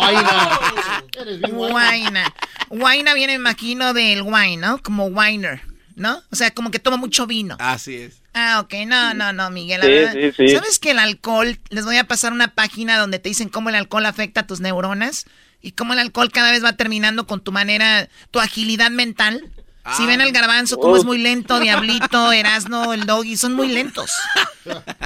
[1.51, 2.33] Guaina.
[2.69, 4.77] Guaina viene, me imagino, del wine, ¿no?
[4.81, 5.61] Como winer,
[5.99, 6.23] ¿no?
[6.31, 7.55] O sea, como que toma mucho vino.
[7.59, 8.13] Así es.
[8.33, 8.73] Ah, ok.
[8.87, 9.81] No, no, no, Miguel.
[9.81, 10.13] la Sí, verdad.
[10.35, 10.55] sí, sí.
[10.55, 13.75] ¿Sabes que el alcohol, les voy a pasar una página donde te dicen cómo el
[13.75, 15.25] alcohol afecta a tus neuronas
[15.61, 19.49] y cómo el alcohol cada vez va terminando con tu manera, tu agilidad mental?
[19.97, 24.11] Si ven al garbanzo, como es muy lento, Diablito, Erasno, el doggy, son muy lentos.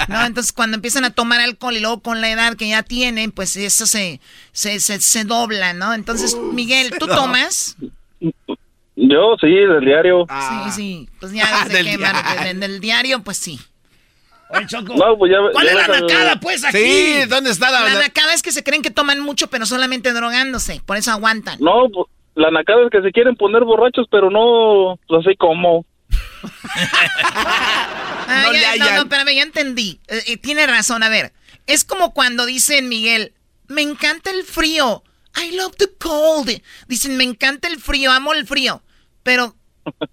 [0.10, 0.26] ¿No?
[0.26, 3.56] Entonces, cuando empiezan a tomar alcohol y luego con la edad que ya tienen, pues
[3.56, 4.20] eso se,
[4.52, 5.94] se, se, se dobla, ¿no?
[5.94, 7.78] Entonces, Miguel, ¿tú tomas?
[8.95, 10.26] Yo sí, del diario.
[10.30, 11.10] Sí, sí.
[11.20, 12.22] Pues ya desde Del que diario.
[12.24, 13.60] mar- en el diario, pues sí.
[14.49, 14.94] Oye, Choco.
[14.95, 16.78] No, pues ya- ¿Cuál ya es la nacada, pues, aquí?
[16.78, 17.82] Sí, ¿dónde está la...
[17.82, 20.80] La nacada es que se creen que toman mucho, pero solamente drogándose.
[20.86, 21.57] Por eso aguantan.
[21.60, 22.06] No, pues,
[22.36, 25.86] la nacada es que se quieren poner borrachos, pero no pues, así como.
[28.26, 29.99] Ah, No ya- no, no, espérame, ya entendí.
[30.07, 31.34] Eh, eh, tiene razón, a ver.
[31.68, 33.34] Es como cuando dicen, Miguel,
[33.68, 35.03] me encanta el frío.
[35.35, 36.49] I love the cold.
[36.88, 38.84] Dicen, me encanta el frío, amo el frío.
[39.23, 39.55] Pero,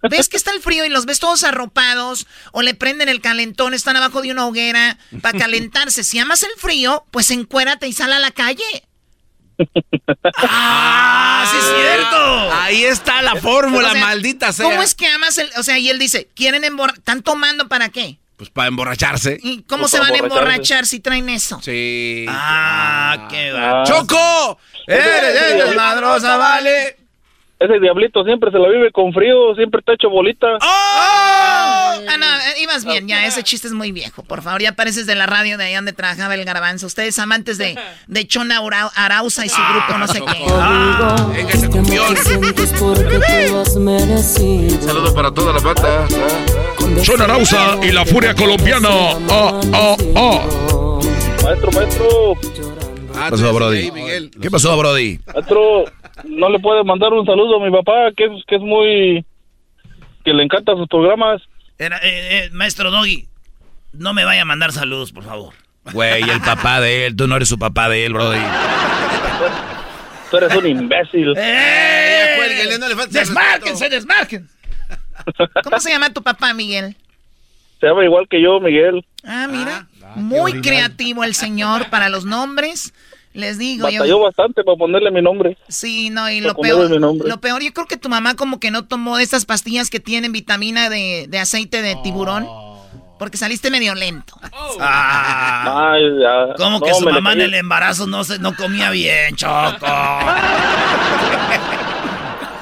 [0.09, 2.27] ¿ves que está el frío y los ves todos arropados?
[2.51, 6.03] O le prenden el calentón, están abajo de una hoguera para calentarse.
[6.03, 8.63] Si amas el frío, pues encuérate y sal a la calle.
[10.37, 12.51] ¡Ah, sí es cierto!
[12.53, 14.65] Ahí está la fórmula, O sea, maldita sea.
[14.65, 15.51] ¿Cómo es que amas el...?
[15.57, 16.99] O sea, y él dice, ¿quieren emborrachar?
[16.99, 18.20] ¿Están tomando para qué?
[18.41, 19.37] Pues para emborracharse.
[19.43, 21.61] ¿Y cómo Pues se van a emborrachar si traen eso?
[21.61, 22.25] Sí.
[22.27, 23.83] Ah, qué va.
[23.83, 24.57] ¡Choco!
[24.87, 26.97] ¡Eres, eres madrosa, vale!
[27.59, 30.47] Ese diablito siempre se la vive con frío, siempre está hecho bolita.
[30.59, 34.23] Ah, no, eh, ibas bien, ya, ese chiste es muy viejo.
[34.23, 36.87] Por favor, ya pareces de la radio de ahí donde trabajaba el garbanzo.
[36.87, 37.77] Ustedes amantes de,
[38.07, 38.59] de Chona
[38.95, 40.45] Arauza y su grupo, no sé qué.
[41.37, 42.17] Venga, ese cumbión.
[44.81, 46.07] Saludos para toda la banda.
[47.03, 48.89] Son Arauza y la furia colombiana.
[49.29, 50.99] Ah, ah, ah.
[51.43, 52.07] Maestro, maestro,
[53.13, 53.91] ¿Qué pasó, Brody?
[54.41, 55.19] ¿Qué pasó, Brody?
[55.33, 55.85] maestro,
[56.25, 59.25] no le puede mandar un saludo a mi papá, que es, que es muy...
[60.23, 61.41] que le encantan sus programas.
[61.77, 63.27] Era- eh, eh, maestro Doggy,
[63.93, 65.53] no me vaya a mandar saludos, por favor.
[65.93, 67.15] Güey, el papá de él.
[67.15, 68.39] Tú no eres su papá de él, Brody.
[70.29, 71.33] Tú eres un imbécil.
[71.35, 74.53] Eh, cuélguenle, no le falta Desmárquense, desmárquense.
[75.63, 76.97] ¿Cómo se llama tu papá, Miguel?
[77.79, 79.05] Se llama igual que yo, Miguel.
[79.23, 79.87] Ah, mira.
[80.15, 82.93] Muy creativo el señor para los nombres.
[83.33, 83.99] Les digo, yo.
[84.01, 85.57] Batalló bastante para ponerle mi nombre.
[85.69, 87.29] Sí, no, y Para lo peor, mi nombre.
[87.29, 90.01] lo peor, yo creo que tu mamá como que no tomó de estas pastillas que
[90.01, 92.45] tienen vitamina de, de aceite de tiburón,
[93.17, 94.33] porque saliste medio lento.
[94.81, 96.55] Ah, Ay, ya.
[96.57, 99.33] ¿Cómo que No, su me le mamá en el embarazo no, se, no comía bien,
[99.37, 99.49] Choco?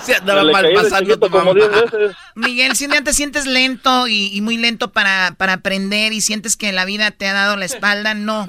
[0.01, 1.53] Se andaba mal pasando tu como mamá.
[1.53, 2.15] 10 veces.
[2.35, 6.21] Miguel, si un día te sientes lento y, y muy lento para, para aprender y
[6.21, 8.47] sientes que la vida te ha dado la espalda, no.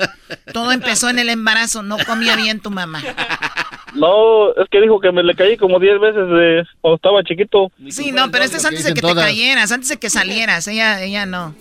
[0.53, 3.03] Todo empezó en el embarazo, no comía bien tu mamá.
[3.95, 7.73] No, es que dijo que me le caí como 10 veces de cuando estaba chiquito.
[7.89, 10.69] Sí, no, pero este es antes de que te cayeras, antes de que salieras.
[10.69, 11.55] Ella, ella no.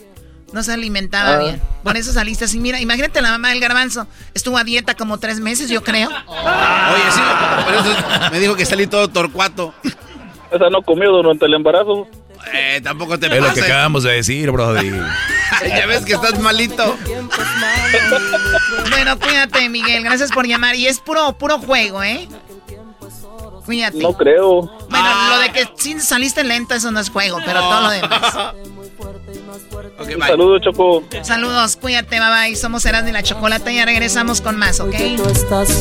[0.53, 1.39] No se alimentaba Ah.
[1.39, 1.61] bien.
[1.83, 2.59] Por eso saliste así.
[2.59, 4.07] Mira, imagínate la mamá del garbanzo.
[4.33, 6.09] Estuvo a dieta como tres meses, yo creo.
[6.09, 7.21] Oye, sí,
[7.65, 9.73] por eso me dijo que salí todo torcuato.
[10.51, 12.07] Esa no comió durante el embarazo.
[12.53, 14.91] Eh, tampoco te Es lo que acabamos de decir, Brody.
[15.67, 16.97] Ya ves que estás malito.
[18.89, 20.03] Bueno, cuídate, Miguel.
[20.03, 20.75] Gracias por llamar.
[20.75, 22.27] Y es puro, puro juego, ¿eh?
[23.69, 23.99] Cuídate.
[23.99, 24.61] No creo.
[24.89, 28.33] Bueno, lo de que sí saliste lento, eso no es juego, pero todo lo demás.
[29.99, 31.03] Un saludo, Choco.
[31.21, 32.55] Saludos, cuídate, bye bye.
[32.55, 34.95] Somos Erasmo y la Chocolata y ya regresamos con más, ¿ok?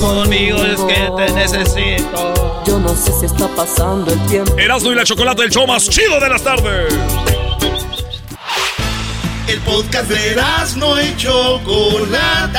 [0.02, 2.62] Conmigo es que te necesito.
[2.66, 4.54] Yo no sé si está pasando el tiempo.
[4.58, 6.94] Erasmo y la chocolate, el show más chido de las tardes.
[9.46, 12.58] El podcast de Erasmo y Chocolata.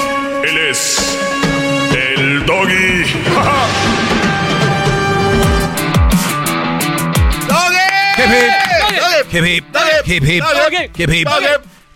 [0.43, 1.17] Él es
[1.95, 3.05] el doggy.
[9.31, 9.63] Hip, hip,
[10.05, 11.27] hip, hip, hip, hip.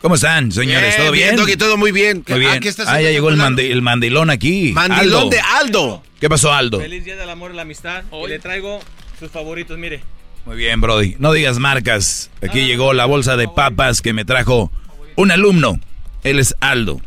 [0.02, 0.96] ¿Cómo están, señores?
[0.98, 1.36] ¿Todo bien?
[1.36, 2.24] Doggy, todo muy bien.
[2.28, 2.52] Muy bien.
[2.54, 3.64] Ah, ¿qué estás Ah, ya llegó el, Chocolate?
[3.64, 4.72] mandi- el mandilón aquí.
[4.74, 5.30] Mandilón Aldo.
[5.30, 6.04] de Aldo.
[6.20, 6.80] ¿Qué pasó, Aldo?
[6.80, 8.04] Feliz Día del Amor y la Amistad.
[8.24, 8.80] Y le traigo
[9.20, 10.02] sus favoritos, mire.
[10.46, 11.16] Muy bien, Brody.
[11.20, 12.30] No digas marcas.
[12.42, 14.72] Aquí llegó la bolsa de papas que me trajo
[15.16, 15.80] un alumno.
[16.24, 17.02] Él es Aldo.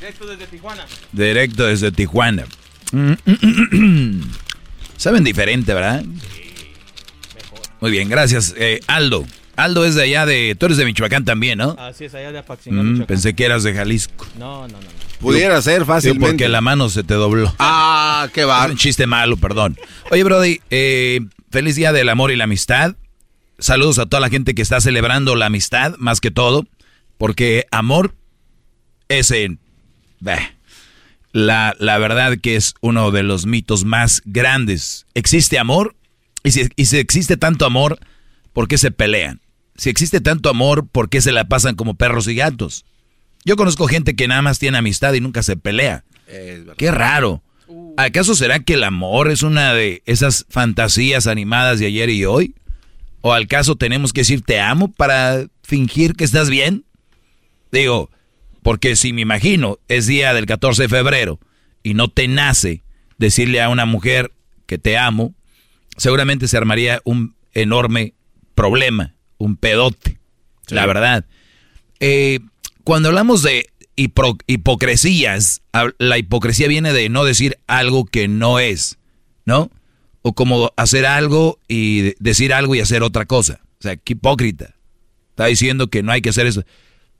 [0.00, 0.86] Directo desde Tijuana.
[1.12, 2.44] Directo desde Tijuana.
[4.96, 6.04] Saben diferente, ¿verdad?
[7.80, 8.54] Muy bien, gracias.
[8.56, 9.24] Eh, Aldo.
[9.56, 10.54] Aldo es de allá de...
[10.58, 11.76] Tú eres de Michoacán también, ¿no?
[11.78, 14.26] Así es, allá de Apaxingán, Mm, pensé que eras de Jalisco.
[14.38, 14.86] No, no, no.
[15.20, 16.26] Pudiera ser fácilmente.
[16.26, 17.54] porque la mano se te dobló.
[17.58, 18.64] Ah, qué va.
[18.64, 19.76] Es un chiste malo, perdón.
[20.10, 21.20] Oye, Brody, eh,
[21.50, 22.96] feliz día del amor y la amistad.
[23.58, 26.66] Saludos a toda la gente que está celebrando la amistad, más que todo.
[27.18, 28.14] Porque amor
[29.08, 29.58] es en...
[30.20, 30.54] Bah.
[31.32, 35.06] La, la verdad que es uno de los mitos más grandes.
[35.14, 35.94] ¿Existe amor?
[36.42, 37.98] Y si, y si existe tanto amor,
[38.52, 39.40] ¿por qué se pelean?
[39.76, 42.84] Si existe tanto amor, ¿por qué se la pasan como perros y gatos?
[43.44, 46.04] Yo conozco gente que nada más tiene amistad y nunca se pelea.
[46.76, 47.42] Qué raro.
[47.96, 52.54] ¿Acaso será que el amor es una de esas fantasías animadas de ayer y hoy?
[53.20, 56.84] ¿O al caso tenemos que decir te amo para fingir que estás bien?
[57.72, 58.10] Digo,
[58.62, 61.40] porque si me imagino es día del 14 de febrero
[61.82, 62.82] y no te nace
[63.18, 64.32] decirle a una mujer
[64.66, 65.34] que te amo,
[65.96, 68.14] seguramente se armaría un enorme
[68.54, 70.18] problema, un pedote,
[70.68, 71.24] la verdad.
[72.00, 72.40] Eh,
[72.84, 73.66] cuando hablamos de
[74.46, 75.62] hipocresías,
[75.98, 78.98] la hipocresía viene de no decir algo que no es,
[79.44, 79.70] ¿no?
[80.22, 83.60] O como hacer algo y de- decir algo y hacer otra cosa.
[83.78, 84.74] O sea, qué hipócrita.
[85.30, 86.64] Está diciendo que no hay que hacer eso.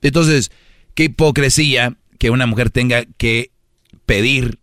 [0.01, 0.51] Entonces,
[0.93, 3.51] qué hipocresía que una mujer tenga que
[4.05, 4.59] pedir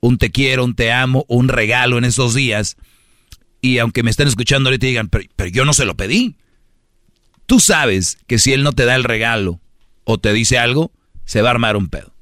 [0.00, 2.76] un te quiero, un te amo, un regalo en esos días.
[3.60, 6.36] Y aunque me estén escuchando ahorita digan, pero, pero yo no se lo pedí.
[7.46, 9.60] Tú sabes que si él no te da el regalo
[10.04, 10.92] o te dice algo,
[11.24, 12.12] se va a armar un pedo.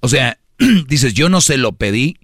[0.00, 0.38] O sea,
[0.88, 2.16] dices, yo no se lo pedí.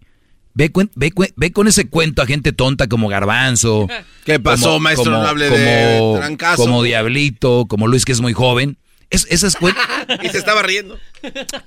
[0.54, 3.88] Ve, ve, ve con ese cuento a gente tonta como Garbanzo.
[4.24, 5.12] ¿Qué pasó, maestro?
[5.12, 6.62] No hable de trancazo.
[6.62, 8.78] Como Diablito, como Luis que es muy joven.
[9.10, 9.56] Es, esas
[10.22, 10.98] Y se estaba riendo.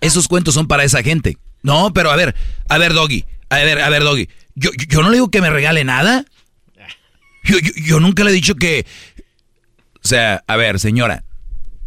[0.02, 1.38] esos cuentos son para esa gente.
[1.62, 2.36] No, pero a ver,
[2.68, 3.26] a ver, Doggy.
[3.50, 4.30] A ver, a ver, Doggy.
[4.56, 6.26] Yo, yo, yo no le digo que me regale nada.
[7.44, 8.86] Yo, yo, yo nunca le he dicho que...
[10.04, 11.24] O sea, a ver, señora.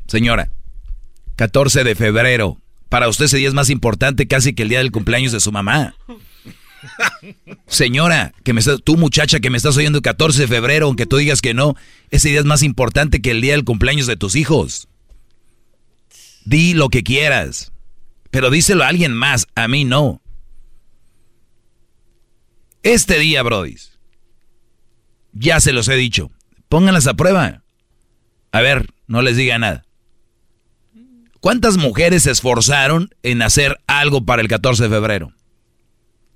[0.07, 0.51] Señora.
[1.37, 2.59] 14 de febrero.
[2.89, 5.51] Para usted ese día es más importante casi que el día del cumpleaños de su
[5.51, 5.95] mamá.
[7.67, 11.07] Señora, que me está, tú muchacha que me estás oyendo el 14 de febrero, aunque
[11.07, 11.75] tú digas que no,
[12.11, 14.89] ese día es más importante que el día del cumpleaños de tus hijos.
[16.45, 17.73] Di lo que quieras,
[18.31, 20.21] pero díselo a alguien más, a mí no.
[22.83, 23.99] Este día, brodis,
[25.33, 26.31] ya se los he dicho,
[26.69, 27.63] pónganlas a prueba.
[28.51, 29.85] A ver, no les diga nada.
[31.41, 35.33] ¿Cuántas mujeres se esforzaron en hacer algo para el 14 de febrero?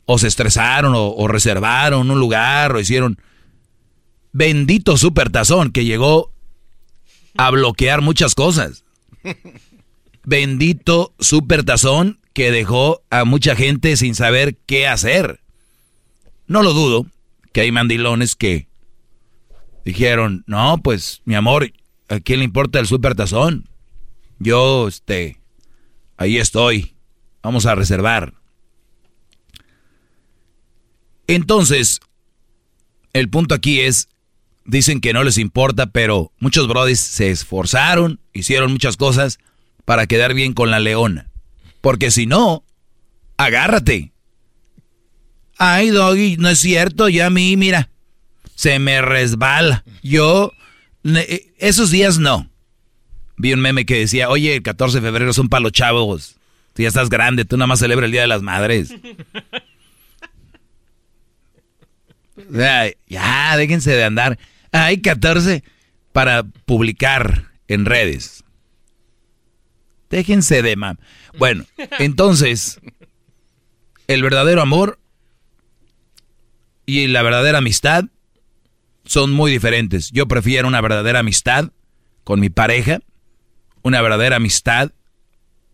[0.05, 3.21] O se estresaron, o, o reservaron un lugar, o hicieron...
[4.33, 6.33] Bendito supertazón que llegó
[7.37, 8.85] a bloquear muchas cosas.
[10.27, 15.41] Bendito supertazón que dejó a mucha gente sin saber qué hacer.
[16.49, 17.07] No lo dudo
[17.53, 18.67] que hay mandilones que
[19.85, 21.73] dijeron, no, pues mi amor,
[22.09, 23.69] ¿a quién le importa el supertazón?
[24.41, 25.41] Yo, este,
[26.17, 26.97] ahí estoy.
[27.41, 28.35] Vamos a reservar.
[31.29, 32.01] Entonces,
[33.13, 34.09] el punto aquí es,
[34.65, 39.39] dicen que no les importa, pero muchos brodis se esforzaron, hicieron muchas cosas
[39.87, 41.31] para quedar bien con la leona.
[41.81, 42.65] Porque si no,
[43.39, 44.13] agárrate.
[45.57, 47.89] Ay, Doggy, no es cierto, ya a mí, mira,
[48.55, 49.85] se me resbala.
[50.03, 50.53] Yo,
[51.05, 52.51] eh, esos días no.
[53.39, 56.37] Vi un meme que decía, oye, el 14 de febrero son para los chavos.
[56.75, 58.95] Tú ya estás grande, tú nada más celebra el Día de las Madres.
[62.51, 64.39] O sea, ya, déjense de andar.
[64.71, 65.65] Hay 14
[66.13, 68.36] para publicar en redes.
[70.11, 70.97] Déjense de mam.
[71.39, 71.65] Bueno,
[71.99, 72.81] entonces,
[74.07, 74.99] el verdadero amor
[76.87, 78.05] y la verdadera amistad
[79.05, 80.11] son muy diferentes.
[80.13, 81.71] Yo prefiero una verdadera amistad
[82.25, 83.01] con mi pareja,
[83.83, 84.93] una verdadera amistad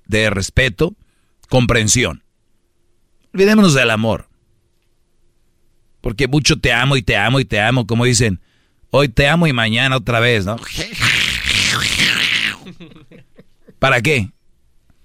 [0.06, 0.94] de respeto,
[1.48, 2.22] comprensión.
[3.32, 4.28] Olvidémonos del amor.
[6.00, 8.40] Porque mucho te amo y te amo y te amo, como dicen,
[8.90, 10.56] hoy te amo y mañana otra vez, ¿no?
[13.82, 14.30] ¿Para qué?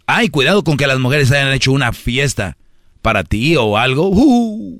[0.06, 2.58] Ay, cuidado con que las mujeres hayan hecho una fiesta
[3.02, 4.08] para ti o algo.
[4.10, 4.80] Uh,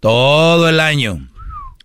[0.00, 1.28] todo el año.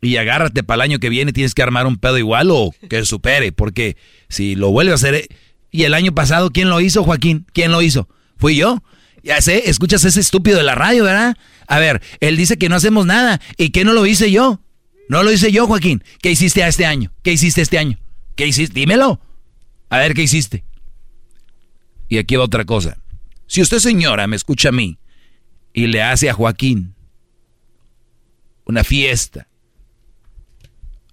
[0.02, 3.06] Y agárrate para el año que viene, tienes que armar un pedo igual o que
[3.06, 3.98] supere, porque
[4.30, 5.14] si lo vuelve a hacer...
[5.14, 5.28] eh,
[5.70, 7.46] Y el año pasado, ¿quién lo hizo, Joaquín?
[7.54, 8.10] ¿Quién lo hizo?
[8.38, 8.82] Fui yo.
[9.22, 11.38] Ya sé, escuchas ese estúpido de la radio, ¿verdad?
[11.68, 13.40] A ver, él dice que no hacemos nada.
[13.58, 14.60] ¿Y qué no lo hice yo?
[15.08, 16.04] No lo hice yo, Joaquín.
[16.20, 17.14] ¿Qué hiciste este año?
[17.22, 18.00] ¿Qué hiciste este año?
[18.36, 18.74] ¿Qué hiciste?
[18.74, 19.22] Dímelo.
[19.94, 20.64] A ver, ¿qué hiciste?
[22.10, 22.98] Y aquí va otra cosa.
[23.46, 24.98] Si usted, señora, me escucha a mí
[25.72, 26.96] y le hace a Joaquín
[28.66, 29.48] una fiesta,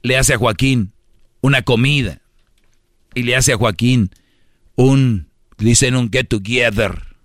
[0.00, 0.94] le hace a Joaquín
[1.42, 2.22] una comida
[3.14, 4.12] y le hace a Joaquín
[4.76, 5.28] un,
[5.58, 7.18] dicen un get together,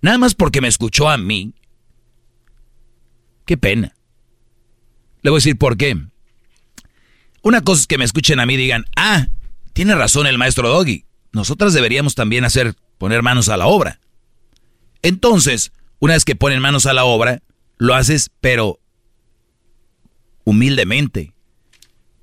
[0.00, 1.54] nada más porque me escuchó a mí,
[3.46, 3.94] qué pena.
[5.22, 5.96] Le voy a decir por qué.
[7.42, 9.28] Una cosa es que me escuchen a mí y digan, ah,
[9.74, 11.04] tiene razón el maestro Doggy.
[11.32, 14.00] Nosotras deberíamos también hacer, poner manos a la obra.
[15.02, 17.42] Entonces, una vez que ponen manos a la obra,
[17.76, 18.80] lo haces, pero
[20.44, 21.32] humildemente,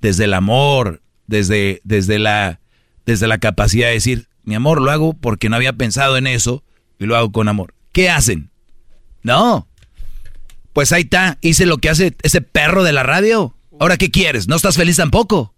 [0.00, 2.60] desde el amor, desde, desde, la,
[3.04, 6.64] desde la capacidad de decir, mi amor, lo hago porque no había pensado en eso
[6.98, 7.74] y lo hago con amor.
[7.92, 8.50] ¿Qué hacen?
[9.22, 9.68] No.
[10.72, 13.54] Pues ahí está, hice lo que hace ese perro de la radio.
[13.78, 14.48] Ahora, ¿qué quieres?
[14.48, 15.54] ¿No estás feliz tampoco?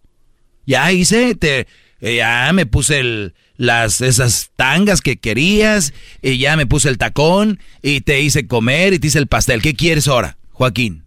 [0.66, 1.68] Ya hice, te,
[2.04, 6.98] eh, ya me puse el, las, esas tangas que querías, y ya me puse el
[6.98, 9.62] tacón, y te hice comer, y te hice el pastel.
[9.62, 11.04] ¿Qué quieres ahora, Joaquín?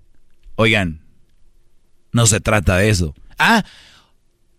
[0.55, 1.01] Oigan,
[2.11, 3.13] no se trata de eso.
[3.37, 3.63] Ah,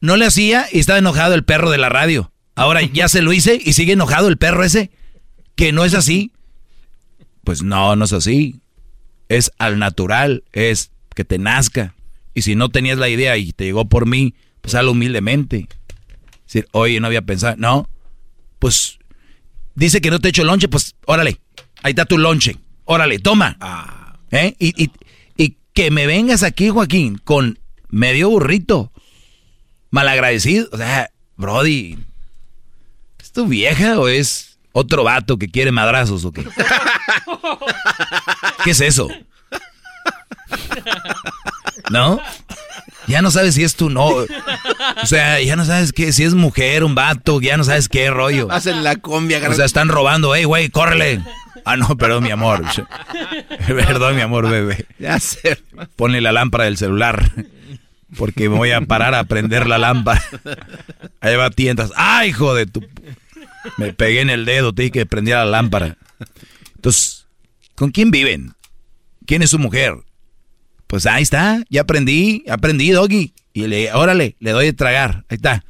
[0.01, 2.31] no le hacía y estaba enojado el perro de la radio.
[2.55, 4.93] Ahora ya se lo hice y sigue enojado el perro ese.
[5.57, 6.31] Que no es así.
[7.43, 8.61] Pues no, no es así.
[9.29, 11.97] Es al natural, es que te nazca.
[12.33, 15.67] Y si no tenías la idea y te llegó por mí, pues hazlo humildemente.
[16.49, 17.57] Decir, oye, no había pensado.
[17.59, 17.87] No,
[18.59, 18.99] pues
[19.75, 21.39] dice que no te echo lonche, pues órale,
[21.83, 22.57] ahí está tu lonche.
[22.87, 24.17] Órale, toma.
[24.31, 24.57] ¿Eh?
[24.59, 24.91] Y, y,
[25.37, 27.59] y que me vengas aquí, Joaquín, con
[27.91, 28.91] medio burrito.
[29.91, 30.71] Malagradecido.
[30.73, 31.99] O sea, Brody,
[33.21, 36.45] ¿es tu vieja o es otro vato que quiere madrazos o qué?
[38.65, 39.07] ¿Qué es eso?
[41.91, 42.19] ¿No?
[43.09, 44.07] Ya no sabes si es tu no.
[44.07, 48.11] O sea, ya no sabes qué, si es mujer, un vato, ya no sabes qué
[48.11, 48.51] rollo.
[48.51, 49.41] Hacen la combia.
[49.49, 51.23] O sea, están robando, hey, güey, córrele.
[51.65, 52.65] Ah, no, perdón, mi amor.
[53.67, 54.87] Perdón, mi amor, bebé.
[54.99, 55.59] Ya sé.
[55.97, 57.31] Ponle la lámpara del celular.
[58.17, 60.23] Porque me voy a parar a prender la lámpara.
[61.21, 61.93] Ahí va tientas.
[61.97, 62.83] ¡Ay, hijo de tu!
[63.77, 65.99] Me pegué en el dedo, te dije que prendiera la lámpara.
[66.77, 67.27] Entonces,
[67.75, 68.55] ¿con quién viven?
[69.27, 69.95] ¿Quién es su mujer?
[70.89, 73.33] Pues ahí está, ya aprendí, aprendí, Doggy.
[73.53, 75.25] Y le, órale, le doy de tragar.
[75.29, 75.65] Ahí está.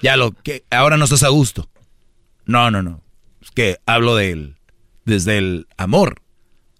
[0.00, 1.70] Ya lo que ahora no estás a gusto.
[2.46, 3.02] No, no, no.
[3.42, 4.56] Es que hablo del
[5.04, 6.22] desde el amor,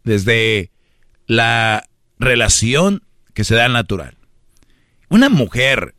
[0.02, 0.70] desde
[1.26, 1.84] la
[2.18, 3.02] relación
[3.34, 4.16] que se da al natural.
[5.08, 5.94] Una mujer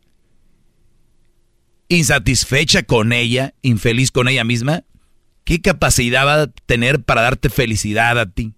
[1.88, 4.84] insatisfecha con ella, infeliz con ella misma,
[5.44, 8.54] ¿qué capacidad va a tener para darte felicidad a ti?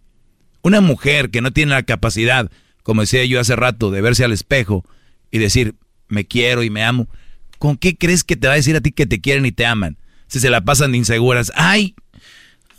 [0.62, 2.52] Una mujer que no tiene la capacidad,
[2.88, 4.86] como decía yo hace rato, de verse al espejo
[5.30, 5.76] y decir,
[6.08, 7.10] me quiero y me amo,
[7.58, 9.66] ¿con qué crees que te va a decir a ti que te quieren y te
[9.66, 9.98] aman?
[10.28, 11.96] Si se la pasan de inseguras, ay,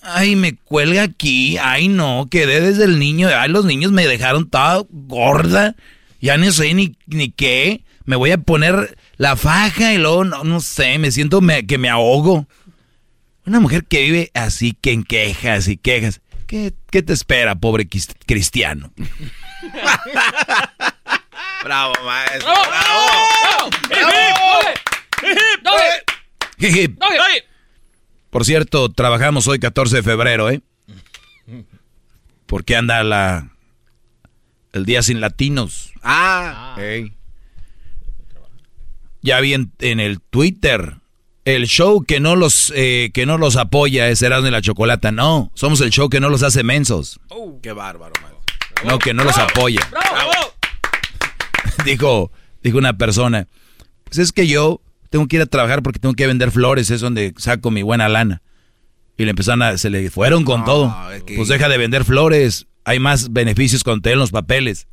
[0.01, 4.49] ay, me cuelga aquí, ay no, quedé desde el niño, ay, los niños me dejaron
[4.49, 5.77] toda gorda,
[6.23, 10.43] ya no sé ni, ni qué, me voy a poner la faja y luego, no,
[10.43, 12.49] no sé, me siento que me ahogo.
[13.45, 17.87] Una mujer que vive así, que en quejas y quejas, ¿qué, qué te espera, pobre
[18.25, 18.91] cristiano?
[21.65, 22.53] Bravo, maestro.
[26.59, 27.01] Hip, hip.
[28.31, 30.61] Por cierto, trabajamos hoy 14 de febrero, ¿eh?
[32.47, 33.51] Porque anda la
[34.73, 35.93] el día sin latinos.
[36.03, 36.77] Ah.
[36.79, 37.13] Ey.
[39.23, 40.97] Ya vi en, en el Twitter
[41.45, 45.13] el show que no los eh, que no los apoya es Erasmo y la Chocolata.
[45.13, 47.19] No, somos el show que no los hace mensos.
[47.63, 48.38] Qué bárbaro, maestro.
[48.85, 49.81] No, que no los apoya.
[51.85, 52.31] dijo,
[52.63, 53.47] dijo una persona,
[54.05, 57.01] pues es que yo tengo que ir a trabajar porque tengo que vender flores, es
[57.01, 58.43] donde saco mi buena lana.
[59.17, 60.95] Y le empezaron a, se le fueron con todo.
[61.35, 64.87] Pues deja de vender flores, hay más beneficios con te los papeles.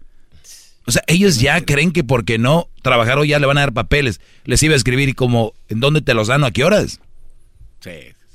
[0.88, 4.20] O sea, ellos ya creen que porque no trabajaron ya le van a dar papeles.
[4.44, 7.00] Les iba a escribir y como, ¿en dónde te los dan o a qué horas?
[7.80, 7.92] Sí.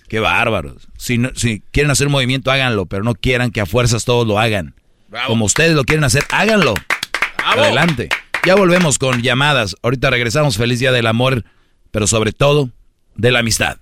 [0.09, 0.89] Qué bárbaros.
[0.97, 4.27] Si, no, si quieren hacer un movimiento, háganlo, pero no quieran que a fuerzas todos
[4.27, 4.75] lo hagan.
[5.27, 6.75] Como ustedes lo quieren hacer, háganlo.
[7.45, 8.09] Adelante.
[8.47, 9.77] Ya volvemos con llamadas.
[9.83, 10.57] Ahorita regresamos.
[10.57, 11.45] Feliz Día del Amor,
[11.91, 12.71] pero sobre todo,
[13.17, 13.79] de la amistad.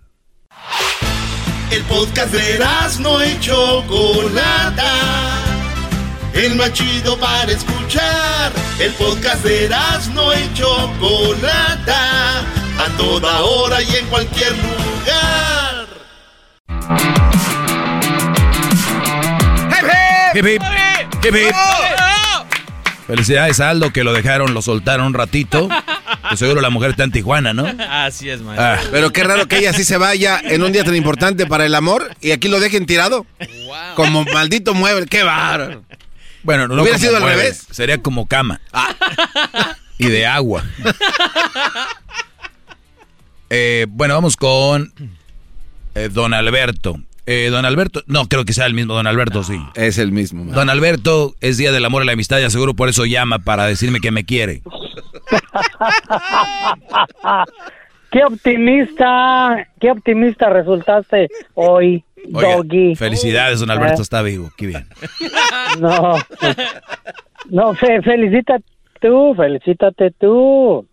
[1.71, 2.59] El podcast de
[3.01, 4.95] no hecho Chocolata.
[6.33, 8.53] El más chido para escuchar.
[8.81, 9.69] El podcast de
[10.15, 10.67] no hecho
[10.99, 12.41] Chocolata.
[12.79, 15.89] A toda hora y en cualquier lugar.
[20.35, 20.63] Hip, hip.
[20.63, 21.55] Hip, hip.
[23.07, 25.69] Felicidades a Aldo que lo dejaron, lo soltaron un ratito.
[26.29, 27.67] Pues seguro la mujer está en Tijuana, ¿no?
[27.89, 28.67] Así es, maestro.
[28.67, 31.65] Ah, pero qué raro que ella sí se vaya en un día tan importante para
[31.65, 33.25] el amor y aquí lo dejen tirado.
[33.95, 35.07] Como maldito mueble.
[35.07, 35.85] Qué bárbaro.
[36.43, 37.67] Bueno, no hubiera como sido al mueble, revés.
[37.71, 38.61] Sería como cama.
[39.97, 40.65] Y de agua.
[43.51, 44.93] Eh, bueno, vamos con
[45.95, 47.01] eh, Don Alberto.
[47.31, 49.61] Eh, don Alberto, no creo que sea el mismo Don Alberto, sí.
[49.75, 50.47] Es el mismo.
[50.47, 50.55] man.
[50.55, 53.67] Don Alberto es Día del Amor y la Amistad, ya seguro por eso llama para
[53.67, 54.63] decirme que me quiere.
[58.11, 62.97] qué optimista, qué optimista resultaste hoy, Oiga, Doggy.
[62.97, 64.51] Felicidades, Don Alberto Eh, está vivo.
[64.57, 64.87] Qué bien.
[65.81, 66.17] No,
[67.51, 68.65] no, fe, felicítate
[69.03, 70.87] tú, felicítate tú,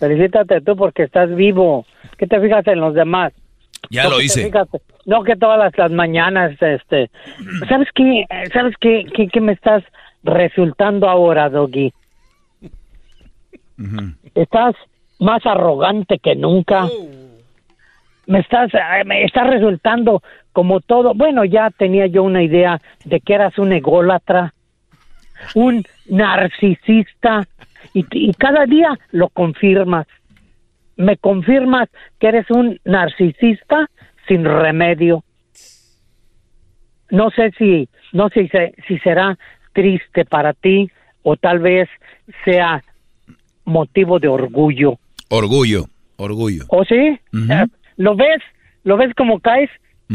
[0.00, 1.86] felicítate tú porque estás vivo.
[2.18, 3.32] ¿Qué te fijas en los demás?
[3.90, 4.50] Ya No lo hice.
[5.04, 7.10] no que todas las, las mañanas, este,
[7.68, 8.26] ¿sabes qué?
[8.52, 9.84] ¿Sabes qué, qué, qué me estás
[10.22, 11.92] resultando ahora, Doggy?
[14.34, 14.74] Estás
[15.18, 16.86] más arrogante que nunca.
[18.26, 18.72] Me estás,
[19.04, 21.14] me estás resultando como todo.
[21.14, 24.52] Bueno, ya tenía yo una idea de que eras un ególatra,
[25.54, 27.46] un narcisista,
[27.94, 30.06] y, y cada día lo confirmas.
[30.96, 33.88] Me confirmas que eres un narcisista
[34.26, 35.22] sin remedio.
[37.10, 39.38] No sé si, no sé si, se- si será
[39.72, 40.90] triste para ti
[41.22, 41.88] o tal vez
[42.44, 42.82] sea
[43.64, 44.98] motivo de orgullo.
[45.28, 45.84] Orgullo,
[46.16, 46.64] orgullo.
[46.68, 46.94] ¿O sí?
[47.50, 47.66] Eh,
[47.96, 48.42] ¿Lo ves?
[48.84, 49.70] ¿Lo ves como caes?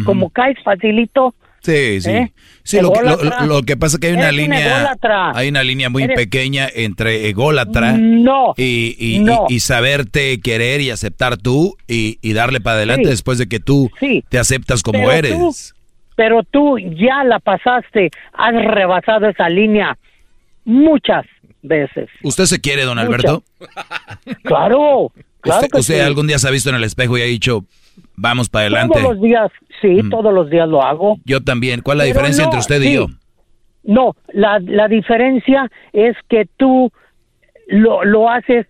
[0.06, 1.34] Como caes facilito.
[1.62, 2.10] Sí, sí.
[2.10, 2.32] ¿Eh?
[2.64, 3.02] Sí, lo que,
[3.46, 4.96] lo- que pasa es que hay una Eres línea,
[5.36, 9.46] hay una línea muy Eres- pequeña entre ególatra No, y, y, no.
[9.50, 13.10] y- y saberte querer y aceptar tú y, y darle para adelante Sí.
[13.12, 14.24] después de que tú Sí.
[14.30, 15.34] te aceptas como Pero eres.
[15.34, 15.56] tú-
[16.16, 19.98] pero tú ya la pasaste, has rebasado esa línea
[20.66, 21.26] muchas
[21.64, 22.10] veces.
[22.24, 23.00] ¿Usted se quiere, don.
[23.00, 23.44] Alberto?
[24.44, 26.00] Claro, claro ¿Usted, que usted sí.
[26.00, 27.66] algún día se ha visto en el espejo y ha dicho,
[28.16, 29.00] Vamos para adelante.
[29.00, 30.10] Todos los días, sí, mm.
[30.10, 31.18] todos los días lo hago.
[31.26, 31.82] Yo también.
[31.82, 33.08] ¿Cuál es la diferencia entre usted y yo?
[33.84, 36.92] No, la, la diferencia es que tú
[37.68, 38.68] lo, lo haces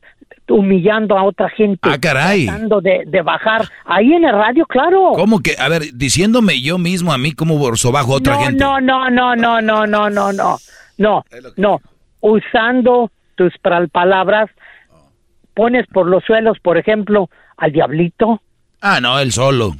[0.48, 1.80] humillando a otra gente.
[1.82, 2.45] Ah, caray.
[2.45, 3.64] Tratando de, de, bajar.
[3.85, 5.11] Ahí en el radio, claro.
[5.16, 5.56] ¿Cómo que?
[5.58, 8.64] A ver, diciéndome yo mismo a mí cómo borso bajo a otra gente.
[8.64, 10.58] No, no, no, no, no, no, no, no.
[10.98, 11.24] No,
[11.58, 11.82] no.
[12.19, 13.53] Usando tus
[13.92, 14.50] palabras,
[15.56, 18.42] pones por los suelos, por ejemplo, al diablito,
[18.82, 19.76] Ah, no, él solo.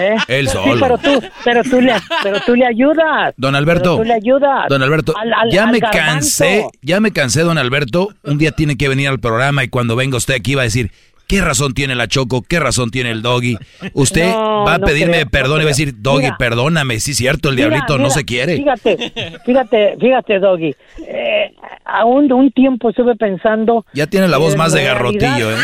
[0.00, 0.16] ¿eh?
[0.28, 0.80] Él Sí, solo.
[0.80, 3.34] pero tú, pero tú le, pero tú le ayudas.
[3.36, 3.96] Don Alberto.
[3.98, 4.68] Tú le ayudas.
[4.68, 6.04] Don Alberto, Al- al- ya al me garbanzo.
[6.12, 8.08] cansé, ya me cansé, don Alberto.
[8.24, 10.90] Un día tiene que venir al programa y cuando venga usted aquí va a decir,
[11.28, 12.42] ¿qué razón tiene la Choco?
[12.42, 13.56] ¿Qué razón tiene el Doggy?
[13.92, 16.36] Usted No, va a no pedirme creo, perdón no y va a decir, Doggy, Mira.
[16.38, 16.98] perdóname.
[17.00, 18.56] Sí, cierto, el Mira, diablito no se quiere.
[18.56, 19.12] Fíjate,
[19.44, 20.74] fíjate, fíjate, Doggy.
[21.06, 23.84] Eh, aún un tiempo estuve pensando.
[23.94, 25.56] Ya tiene la voz más de garrotillo, ¿eh?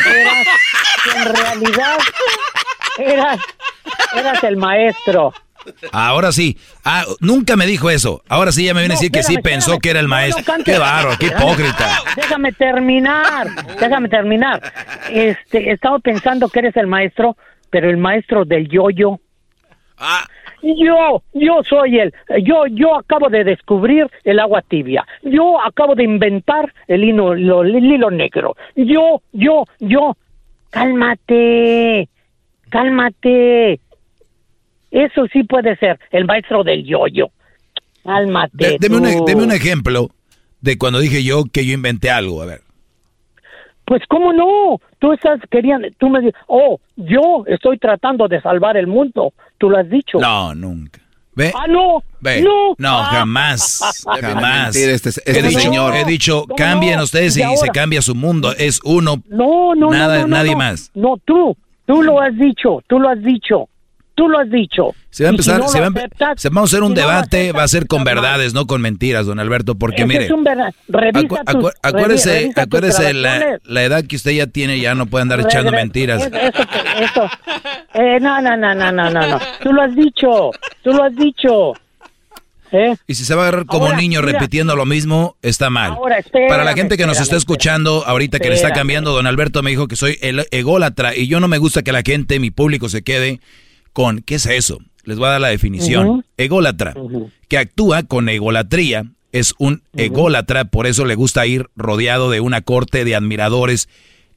[1.13, 1.99] Que en realidad
[2.99, 3.41] eras,
[4.15, 5.33] eras el maestro.
[5.93, 6.57] Ahora sí.
[6.85, 8.23] Ah, nunca me dijo eso.
[8.29, 10.15] Ahora sí ya me viene a No, decir que sí pensó que era el No,
[10.15, 10.45] no maestro.
[10.45, 10.65] cantes.
[10.75, 11.99] qué barro, qué hipócrita.
[12.17, 14.63] Déjame terminar, déjame terminar.
[15.11, 17.37] Este, estaba pensando que eres el maestro,
[17.71, 19.19] pero el maestro del yo-yo.
[19.99, 20.25] Ah.
[20.63, 22.13] Yo, yo soy el,
[22.43, 25.07] yo, yo acabo de descubrir el agua tibia.
[25.23, 28.57] Yo acabo de inventar el hilo, lo- el hilo negro.
[28.75, 30.17] Yo, yo, yo.
[30.71, 32.09] Cálmate,
[32.71, 33.81] cálmate.
[34.91, 37.31] Eso sí puede ser el maestro del yo-yo.
[38.05, 38.51] Cálmate.
[38.57, 39.25] De- deme, un, tú.
[39.27, 40.09] deme un ejemplo
[40.61, 42.43] de cuando dije yo que yo inventé algo.
[42.43, 42.61] A ver.
[43.85, 48.77] Pues cómo no, tú estás queriendo, tú me dices, oh, yo estoy tratando de salvar
[48.77, 50.19] el mundo, tú lo has dicho.
[50.19, 51.01] No, nunca.
[51.39, 51.53] ¿Ve?
[51.55, 52.03] Ah, no.
[52.21, 52.43] Ve.
[52.43, 52.75] No.
[52.79, 53.05] No, Ah.
[53.13, 53.81] jamás.
[54.21, 54.75] Jamás.
[54.75, 55.95] este- este he, dicho, señor.
[55.95, 58.53] he dicho, ¿Cómo cambien ustedes y, se cambia su mundo.
[58.59, 59.23] Es uno.
[59.29, 60.91] No, no, Nada- no, no, nadie más.
[60.95, 61.57] No, tú.
[61.87, 62.83] Tú lo has dicho.
[62.89, 63.69] Tú lo has dicho.
[64.19, 64.97] Tú lo has dicho.
[65.11, 66.95] Se va a si empezar, no se va aceptas, se- vamos a hacer un si
[66.97, 70.05] no lo debate, aceptas, va a ser con verdades, no con mentiras, don Alberto, porque
[70.07, 70.75] mire, es un verdad.
[70.89, 75.23] Revisa acu- acuérdese, revisa acuérdese la, la edad que usted ya tiene, ya no puede
[75.23, 76.27] andar echando mentiras.
[76.27, 76.63] Eso, eso,
[77.01, 77.31] eso.
[77.95, 79.39] Eh, no, no, no, no, no, no.
[79.63, 80.51] Tú lo has dicho.
[80.83, 81.73] Tú lo has dicho.
[82.71, 82.95] ¿Eh?
[83.07, 84.33] Y si se va a agarrar como Ahora, niño mira.
[84.39, 85.93] repitiendo lo mismo, está mal.
[85.93, 89.13] Ahora, espérame, Para la gente que nos está espérame, escuchando ahorita que le está cambiando,
[89.13, 92.03] don Alberto me dijo que soy el ególatra y yo no me gusta que la
[92.03, 93.41] gente, mi público, se quede
[93.99, 94.79] con ¿qué es eso?
[95.03, 96.25] Les voy a dar la definición.
[96.37, 96.95] Ególatra,
[97.49, 102.61] que actúa con egolatría, es un ególatra, por eso le gusta ir rodeado de una
[102.61, 103.89] corte de admiradores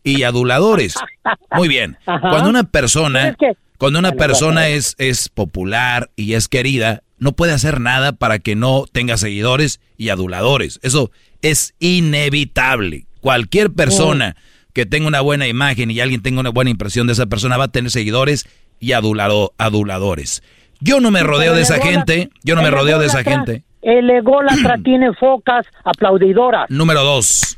[0.03, 0.95] y aduladores.
[1.55, 1.99] Muy bien.
[2.07, 2.27] Ajá.
[2.31, 7.03] Cuando una persona, Pero es que- cuando una persona es, es popular y es querida,
[7.19, 10.79] no puede hacer nada para que no tenga seguidores y aduladores.
[10.81, 11.11] Eso
[11.43, 13.05] es inevitable.
[13.19, 14.35] Cualquier persona
[14.73, 17.65] que tenga una buena imagen y alguien tenga una buena impresión de esa persona va
[17.65, 18.47] a tener seguidores
[18.81, 20.43] y adulado- aduladores.
[20.81, 23.63] Yo no me rodeo de esa gente, yo no me rodeo de esa gente.
[23.81, 26.69] El ególatra tiene focas aplaudidoras.
[26.69, 27.57] Número dos.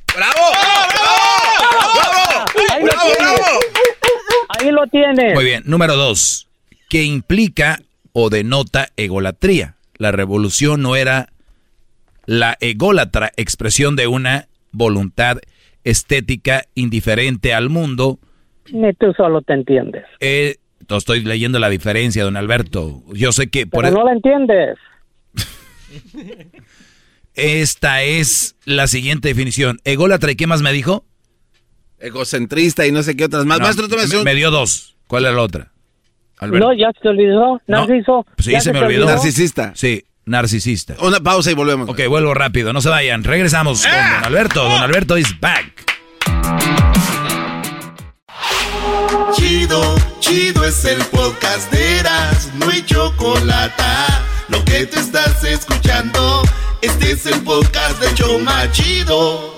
[2.72, 3.42] Ahí lo tienes.
[4.60, 5.34] Ahí lo tienes.
[5.34, 6.48] Muy bien, número dos,
[6.90, 7.80] que implica
[8.12, 9.76] o denota egolatría.
[9.98, 11.30] La revolución no era
[12.26, 15.38] la ególatra expresión de una voluntad
[15.84, 18.20] estética indiferente al mundo.
[18.72, 20.04] Ni tú solo te entiendes.
[20.20, 20.56] Eh,
[20.90, 23.04] estoy leyendo la diferencia, don Alberto.
[23.14, 24.78] Yo sé que por Pero no la entiendes.
[27.34, 29.80] esta es la siguiente definición.
[29.84, 31.06] Ególatra, ¿y qué más me dijo?
[32.00, 33.60] Egocentrista y no sé qué otras más.
[33.60, 34.96] No, Maestro, me dio dos.
[35.08, 35.72] ¿Cuál era la otra?
[36.38, 36.68] Alberto.
[36.68, 37.62] No, ya se te olvidó.
[37.68, 38.26] Narciso.
[38.40, 39.06] Sí, ya se me olvidó.
[39.06, 39.72] Narcisista.
[39.76, 40.96] Sí, narcisista.
[41.00, 41.90] Una pausa y volvemos.
[41.90, 43.24] Ok, vuelvo rápido, no se vayan.
[43.24, 44.64] Regresamos con Don Alberto.
[44.64, 45.94] Don Alberto is back.
[49.34, 53.84] Chido, chido es el podcast de Eras, no hay chocolate.
[54.50, 56.42] Lo que te estás escuchando,
[56.82, 59.54] este es el podcast de Choma Chido.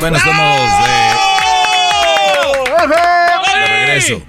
[0.00, 0.90] Bueno, estamos de,
[3.60, 4.22] de regreso.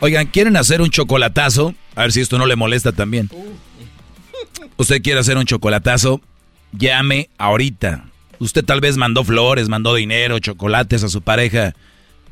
[0.00, 1.74] Oigan, ¿quieren hacer un chocolatazo?
[1.94, 3.30] A ver si esto no le molesta también.
[4.76, 6.20] Usted quiere hacer un chocolatazo,
[6.72, 8.04] llame ahorita.
[8.42, 11.74] Usted tal vez mandó flores, mandó dinero, chocolates a su pareja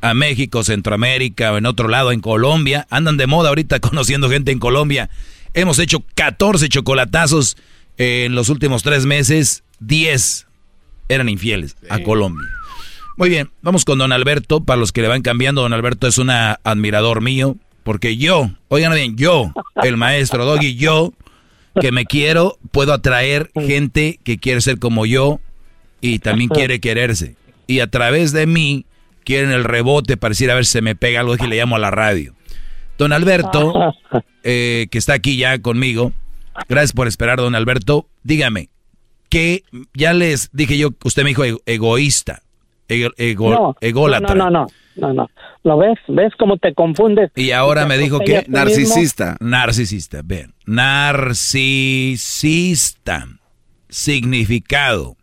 [0.01, 2.85] a México, Centroamérica o en otro lado, en Colombia.
[2.89, 5.09] Andan de moda ahorita conociendo gente en Colombia.
[5.53, 7.55] Hemos hecho 14 chocolatazos
[7.97, 9.63] en los últimos tres meses.
[9.79, 10.47] 10
[11.07, 12.49] eran infieles a Colombia.
[13.15, 14.65] Muy bien, vamos con don Alberto.
[14.65, 17.55] Para los que le van cambiando, don Alberto es un admirador mío.
[17.83, 21.13] Porque yo, oigan bien, yo, el maestro Doggy, yo,
[21.79, 25.39] que me quiero, puedo atraer gente que quiere ser como yo
[26.01, 27.35] y también quiere quererse.
[27.67, 28.85] Y a través de mí
[29.23, 31.75] quieren el rebote para decir a ver si se me pega algo y le llamo
[31.75, 32.33] a la radio.
[32.97, 33.73] Don Alberto,
[34.43, 36.11] eh, que está aquí ya conmigo,
[36.67, 38.07] gracias por esperar, don Alberto.
[38.23, 38.69] Dígame,
[39.29, 39.63] que
[39.93, 42.41] ya les dije yo, usted me dijo ego- egoísta,
[42.89, 44.35] ego- No, ególatra.
[44.35, 45.29] No, no, no, no, no.
[45.63, 45.97] ¿Lo ves?
[46.07, 47.31] ¿Ves cómo te confundes?
[47.35, 48.57] Y ahora me dijo que mismo.
[48.57, 49.37] narcisista.
[49.39, 50.53] Narcisista, ven.
[51.81, 53.27] Narcisista.
[53.89, 55.15] Significado.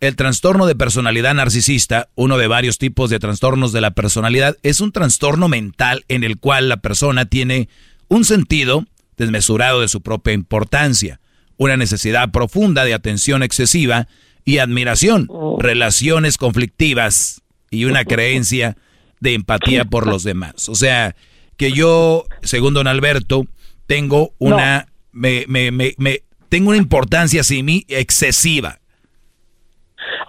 [0.00, 4.80] El trastorno de personalidad narcisista, uno de varios tipos de trastornos de la personalidad, es
[4.80, 7.68] un trastorno mental en el cual la persona tiene
[8.08, 8.86] un sentido
[9.18, 11.20] desmesurado de su propia importancia,
[11.58, 14.08] una necesidad profunda de atención excesiva
[14.46, 18.78] y admiración, relaciones conflictivas y una creencia
[19.20, 20.70] de empatía por los demás.
[20.70, 21.14] O sea,
[21.58, 23.46] que yo, según don Alberto,
[23.86, 28.79] tengo una, me, me, me, me- tengo una importancia hacia mí excesiva.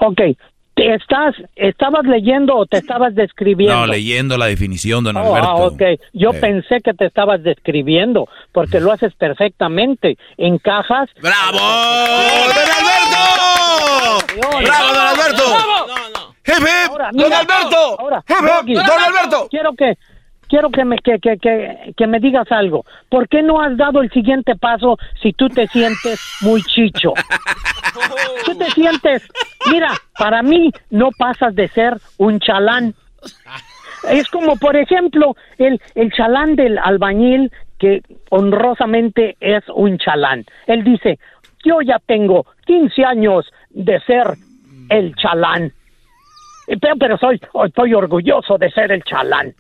[0.04, 0.20] Ok,
[0.74, 3.76] ¿te estás, ¿estabas leyendo o te estabas describiendo?
[3.76, 5.48] No, leyendo la definición, don Oh, Alberto.
[5.48, 5.82] ah, ok.
[6.14, 6.40] Yo Eh.
[6.42, 10.18] pensé que te estabas describiendo, porque lo haces perfectamente.
[10.38, 11.10] Encajas.
[11.22, 11.60] ¡Bravo!
[11.60, 14.62] ¡Don Alberto!
[14.64, 15.44] ¡Bravo, don Alberto!
[16.48, 16.90] ¡Hip, hip!
[16.90, 17.98] Ahora, ¡Don Alberto!
[18.28, 19.48] Doggy, ¡Don Alberto!
[19.52, 19.98] Quiero que
[20.52, 22.86] quiero que me que, que, que, que me digas algo.
[23.08, 27.14] ¿Por qué no has dado el siguiente paso si tú te sientes muy chicho?
[28.46, 29.28] Tú te sientes,
[29.70, 32.94] mira, para mí no pasas de ser un chalán.
[34.10, 40.46] Es como, por ejemplo, el, el chalán del albañil que honrosamente es un chalán.
[40.68, 41.20] Él dice,
[41.66, 44.28] yo ya tengo 15 años de ser
[44.90, 45.74] el chalán.
[46.66, 49.54] Pero, pero soy, estoy orgulloso de ser el chalán.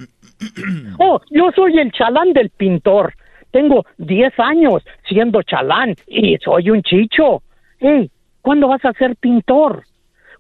[1.00, 3.14] Oh, yo soy el chalán del pintor.
[3.52, 7.44] tengo 10 años siendo chalán y soy un chicho.
[7.80, 8.10] Hey,
[8.42, 9.84] ¿cuándo vas a ser pintor?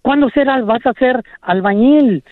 [0.01, 2.23] ¿Cuándo serás, vas a ser albañil?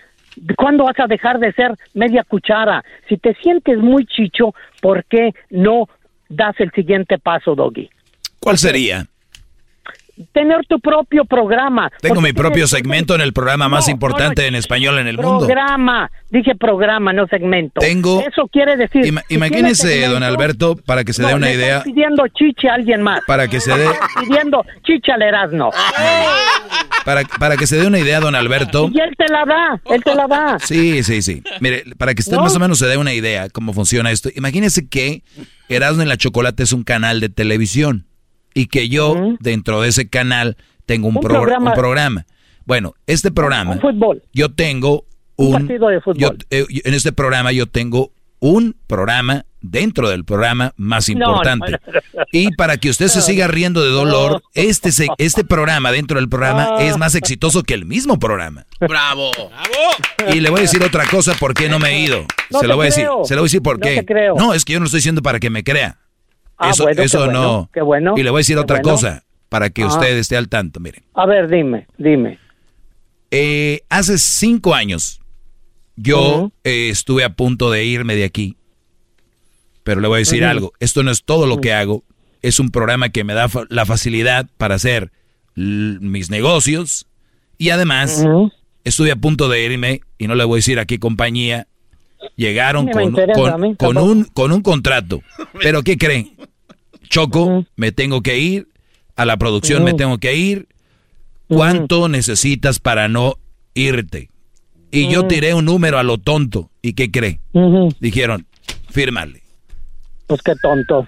[0.56, 2.82] ¿Cuándo vas a dejar de ser media cuchara?
[3.08, 5.88] Si te sientes muy chicho, ¿por qué no
[6.28, 7.90] das el siguiente paso, Doggy?
[8.40, 9.04] ¿Cuál sería?
[10.32, 11.90] Tener tu propio programa.
[12.00, 14.48] Tengo mi propio segmento en el programa más No, importante no, no.
[14.48, 15.46] en español en el mundo.
[15.46, 17.80] Programa, dije programa, no segmento.
[17.80, 19.04] Tengo- Eso quiere decir.
[19.04, 23.02] Ima- si imagínese, don Alberto, para que se dé una idea, pidiendo chiche a alguien
[23.02, 23.20] más.
[23.26, 23.86] para que se dé,
[24.20, 25.70] pidiendo chiche al Erasmo.
[27.04, 28.90] para, para que se dé una idea, don Alberto.
[28.92, 30.58] Y él te la da, él te la da.
[30.60, 31.42] Sí, sí, sí.
[31.60, 34.28] Mire, para que usted más o menos se dé una idea cómo funciona esto.
[34.34, 35.22] Imagínese que
[35.68, 38.06] Erasmo en la Chocolate es un canal de televisión
[38.54, 40.56] y que yo dentro de ese canal
[40.86, 41.70] tengo un, Un progr- programa.
[41.70, 42.26] un programa.
[42.66, 44.22] Bueno, este programa, Fútbol.
[44.32, 45.04] yo tengo
[45.36, 46.18] Un un, partido de fútbol.
[46.20, 51.72] yo- eh, en este programa yo tengo un programa dentro del programa más importante.
[51.72, 51.78] no,
[52.14, 52.22] no.
[52.32, 56.28] Y para que usted se siga riendo de dolor, este, se- este programa dentro del
[56.30, 58.64] programa es más exitoso que el mismo programa.
[58.80, 59.30] Bravo.
[60.32, 62.24] Y le voy a decir otra cosa por qué no me he ido.
[62.50, 63.06] No se lo voy a decir.
[63.24, 64.06] Se lo voy a decir por No qué.
[64.36, 65.98] No, es que yo no estoy diciendo para que me crea.
[66.60, 67.70] Ah, eso bueno, eso qué bueno, no.
[67.72, 68.90] qué bueno, y le voy a decir qué otra bueno.
[68.96, 69.86] cosa para que Ah.
[69.88, 70.78] usted esté al tanto.
[70.80, 72.38] Mire, A ver, dime, dime.
[73.30, 75.20] Eh, hace cinco años
[75.96, 78.56] yo eh, estuve a punto de irme de aquí.
[79.82, 80.72] Pero le voy a decir algo.
[80.80, 82.04] Esto no es todo lo que hago.
[82.42, 85.10] Es un programa que me da fa- la facilidad para hacer
[85.54, 87.06] mis negocios.
[87.58, 88.24] Y además,
[88.84, 91.66] estuve a punto de irme, y no le voy a decir a qué compañía.
[92.36, 95.22] Llegaron con, interesa un, con un contrato.
[95.60, 96.36] Pero ¿qué creen?
[97.10, 98.68] Choco, me tengo que ir.
[99.16, 100.68] A la producción me tengo que ir.
[101.48, 103.34] ¿Cuánto necesitas para no
[103.74, 104.30] irte?
[104.90, 106.70] Y yo tiré un número a lo tonto.
[106.80, 107.40] ¿Y qué cree?
[108.00, 108.46] Dijeron,
[108.88, 109.42] fírmale.
[110.26, 111.06] Pues qué tonto.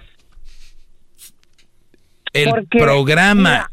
[2.33, 3.71] El Porque, programa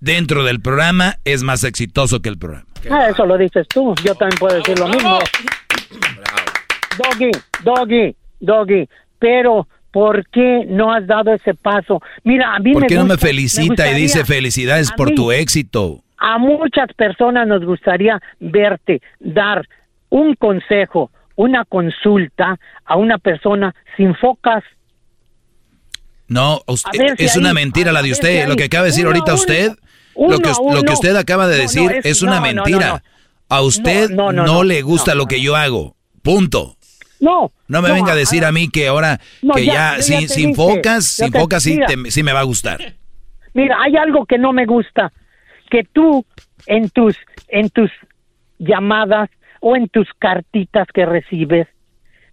[0.00, 2.66] dentro del programa es más exitoso que el programa.
[2.90, 3.94] Ah, eso lo dices tú.
[4.04, 5.18] Yo también puedo decir lo mismo.
[6.98, 7.30] Doggy,
[7.62, 8.88] Doggy, Doggy.
[9.18, 12.00] Pero, ¿por qué no has dado ese paso?
[12.24, 15.14] Mira, a mí ¿Por me qué no me felicita y gustaría- dice felicidades por mí-
[15.14, 16.02] tu éxito?
[16.18, 19.66] A muchas personas nos gustaría verte dar
[20.08, 24.62] un consejo, una consulta a una persona sin focas.
[26.28, 28.48] No, usted- si es ahí- una mentira la de si usted.
[28.48, 29.72] Lo que acaba de decir uno, ahorita usted,
[30.14, 30.82] uno, lo, que, lo uno.
[30.82, 33.02] que usted acaba de decir no, es, es- una no, mentira.
[33.48, 35.94] A usted No, le gusta lo que yo hago.
[36.22, 36.76] Punto.
[37.22, 37.52] No.
[37.68, 40.28] No me venga a decir a mí que ahora, No, que ya, ya, yo ya
[40.28, 42.80] sin, focas, sin te- focas sí, te- sí me va a gustar.
[43.54, 45.12] Mira, hay algo que no me gusta,
[45.70, 46.24] que tú
[46.66, 47.16] en tus
[47.48, 47.90] en tus
[48.58, 51.68] llamadas o en tus cartitas que recibes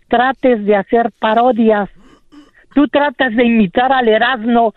[0.07, 1.87] trates de hacer parodias.
[2.73, 4.73] Tú tratas de imitar al Erasmo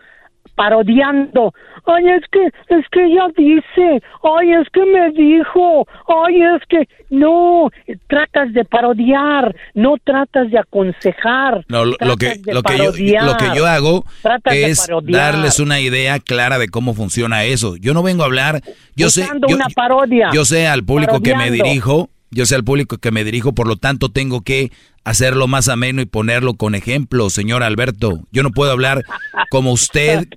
[0.55, 1.55] parodiando.
[1.85, 6.89] Ay, es que es que ella dice, ay, es que me dijo, ay, es que
[7.11, 7.70] no,
[8.09, 11.65] tratas de parodiar, no tratas de aconsejar.
[11.69, 12.93] No, lo, lo que, lo, que yo,
[13.25, 17.77] lo que yo hago Tratas es darles una idea clara de cómo funciona eso.
[17.77, 18.62] Yo no vengo a hablar,
[18.94, 20.31] yo sé, yo, una parodia.
[20.33, 23.67] yo sé al público que me dirijo, yo sé al público que me dirijo, por
[23.67, 24.70] lo tanto tengo que
[25.05, 28.21] hacerlo más ameno y ponerlo con ejemplo, señor Alberto.
[28.31, 29.05] Yo no puedo hablar
[29.51, 30.29] como usted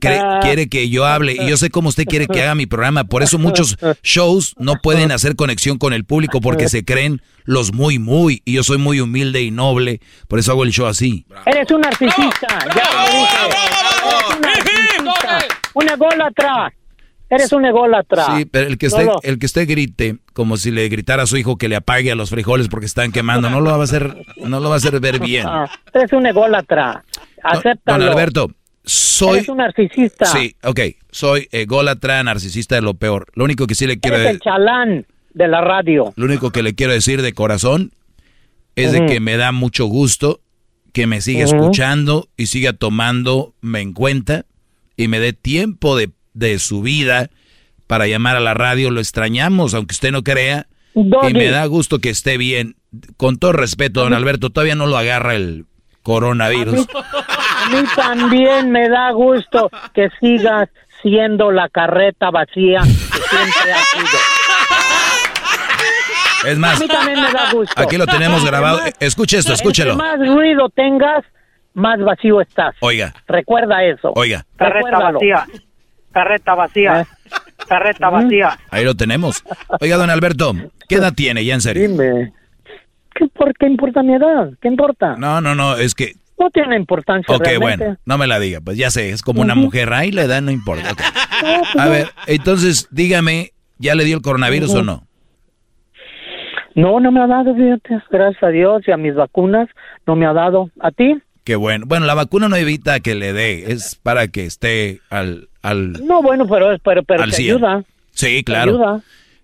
[0.41, 3.03] quiere que yo hable y yo sé cómo usted quiere que haga mi programa.
[3.03, 7.73] Por eso muchos shows no pueden hacer conexión con el público porque se creen los
[7.73, 11.25] muy muy y yo soy muy humilde y noble, por eso hago el show así.
[11.45, 13.37] Eres un narcisista, ya te lo dije.
[14.07, 16.73] Eres un narcisista, un ególatra.
[17.29, 18.25] Eres un ególatra.
[18.37, 21.25] Sí, pero el que esté, Solo- el que esté grite como si le gritara a
[21.25, 23.83] su hijo que le apague a los frijoles porque están quemando, no lo va a
[23.83, 25.45] hacer, no lo va a hacer ver bien.
[25.47, 27.03] Ah, eres un ególatra.
[27.43, 28.03] Acéptalo.
[28.03, 28.51] Don Alberto,
[28.83, 30.25] soy Eres un narcisista.
[30.25, 30.79] Sí, ok,
[31.09, 33.25] soy ególatra, narcisista de lo peor.
[33.33, 36.13] Lo único que sí le quiero Eres el chalán de la radio.
[36.15, 37.91] lo único que le quiero decir de corazón
[38.75, 40.41] es de que me da mucho gusto
[40.93, 44.45] que me siga escuchando y siga tomándome en cuenta
[44.97, 47.29] y me dé tiempo de, de su vida
[47.87, 48.91] para llamar a la radio.
[48.91, 50.67] Lo extrañamos, aunque usted no crea.
[50.93, 51.29] Doggy.
[51.31, 52.75] Y me da gusto que esté bien.
[53.17, 55.65] Con todo respeto, don Alberto, todavía no lo agarra el
[56.03, 56.87] coronavirus.
[56.93, 60.69] A mí también me da gusto que sigas
[61.01, 64.19] siendo la carreta vacía que siempre has sido.
[66.51, 67.73] Es A más, mí también me da gusto.
[67.81, 68.85] aquí lo tenemos grabado.
[68.85, 69.95] Entre Escuche esto, entre escúchelo.
[69.95, 71.23] más ruido tengas,
[71.73, 72.75] más vacío estás.
[72.81, 74.11] Oiga, Recuerda eso.
[74.15, 75.19] oiga, Carreta Recuérdalo.
[75.19, 75.45] vacía.
[76.15, 77.05] Carreta vacía.
[77.67, 78.57] Carreta vacía.
[78.71, 79.43] ahí lo tenemos.
[79.81, 80.53] Oiga, don Alberto,
[80.87, 81.89] ¿qué edad tiene ya en serio?
[81.89, 82.31] Dime.
[83.13, 84.49] ¿Qué, ¿Por qué importa mi edad?
[84.61, 85.15] ¿Qué importa?
[85.17, 87.83] No, no, no, es que No tiene importancia Ok, realmente.
[87.85, 90.41] bueno, no me la diga, pues ya sé, es como una mujer, ahí la edad
[90.41, 90.93] no importa.
[90.93, 91.01] ok.
[91.43, 94.79] No, pues A ver, entonces dígame, ¿ya le dio el coronavirus Ujú.
[94.79, 95.03] o no?
[96.75, 98.01] No, no me ha dado, fíjate.
[98.09, 99.69] Gracias a Dios y a mis vacunas
[100.05, 100.69] no me ha dado.
[100.81, 101.15] ¿A ti?
[101.45, 101.85] Qué bueno.
[101.87, 105.47] Bueno, la vacuna no evita que le dé, es para que esté al...
[105.61, 107.83] al no, bueno, pero, pero, pero te ayuda.
[108.11, 108.71] Sí, claro.
[108.71, 109.01] Ayuda.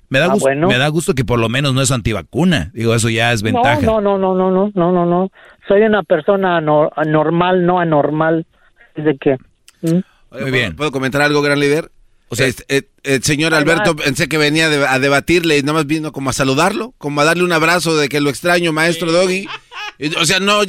[0.09, 0.67] Me da, ah, gusto, bueno.
[0.67, 2.71] me da gusto que por lo menos no es antivacuna.
[2.73, 3.81] Digo, eso ya es ventaja.
[3.81, 5.31] No, no, no, no, no, no, no, no.
[5.67, 8.45] Soy una persona no, normal, no anormal.
[8.95, 9.37] De que,
[9.81, 9.99] ¿Mm?
[10.41, 10.75] Muy bien.
[10.75, 11.91] ¿Puedo, ¿Puedo comentar algo, gran líder?
[12.33, 14.03] O sea, este, eh, el señor Ahí Alberto va.
[14.05, 17.25] pensé que venía de- a debatirle y nada más vino como a saludarlo, como a
[17.25, 19.47] darle un abrazo de que lo extraño, maestro Doggy.
[19.99, 20.61] Y, O sea, no,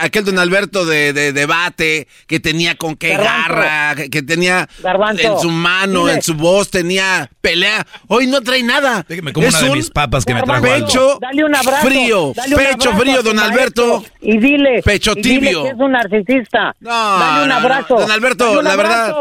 [0.00, 3.30] aquel don Alberto de, de debate, que tenía con qué Garbanzo.
[3.54, 5.22] garra, que, que tenía Garbanzo.
[5.34, 6.14] en su mano, Dile.
[6.14, 7.86] en su voz, tenía pelea.
[8.08, 9.06] Hoy no trae nada.
[9.22, 11.86] Me como una de mis papas que me trajo pecho Dale un abrazo.
[11.86, 14.04] frío, dale un pecho abrazo frío, don maestro Alberto.
[14.20, 14.82] Y dile.
[14.82, 15.62] Pecho y dile tibio.
[15.62, 16.74] que es un narcisista.
[16.80, 17.60] No, dale un no, no.
[17.60, 17.96] abrazo.
[18.00, 19.14] Don Alberto, Dale un la verdad.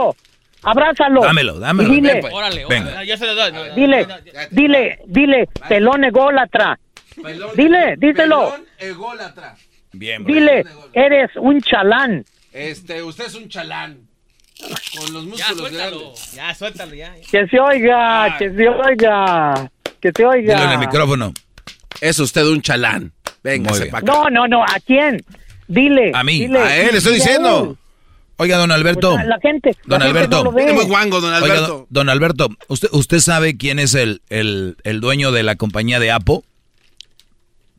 [0.64, 1.22] Abrázalo.
[1.22, 1.92] Dámelo, dámelo.
[1.94, 2.92] Y dile, Órale, Venga.
[2.92, 3.08] órale.
[3.08, 3.52] Ya se lo doy.
[3.52, 4.48] No, no, dile, no, ya.
[4.52, 6.80] dile, dile, pelón ególatra.
[7.56, 8.56] Dile, díselo.
[9.92, 10.34] Bien, bro.
[10.34, 12.26] Dile, eres un chalán.
[12.52, 14.00] Este, usted es un chalán.
[14.98, 16.00] Con los Ya, músculos suéltalo.
[16.00, 16.32] grandes.
[16.34, 17.14] Ya, suéltalo, ya.
[17.30, 20.54] Que se oiga, que se oiga, que se oiga.
[20.56, 21.34] Dilo en el micrófono.
[22.02, 23.12] Es usted un chalán.
[23.44, 23.72] Venga.
[24.04, 25.22] No, no, no, ¿a quién?
[25.68, 26.12] Dile.
[26.14, 26.40] A mí.
[26.48, 26.60] dile.
[26.60, 27.78] A él, le estoy Dile diciendo.
[28.38, 29.14] Oiga, don Alberto.
[29.16, 29.76] Pues, La gente.
[29.86, 30.38] Don la gente Alberto.
[30.38, 30.64] no lo ve.
[30.64, 31.68] Viene muy guango, don Oiga, Alberto.
[31.68, 36.00] don, don Alberto, ¿usted, ¿usted sabe quién es el, el, el dueño de la compañía
[36.00, 36.40] de Apple?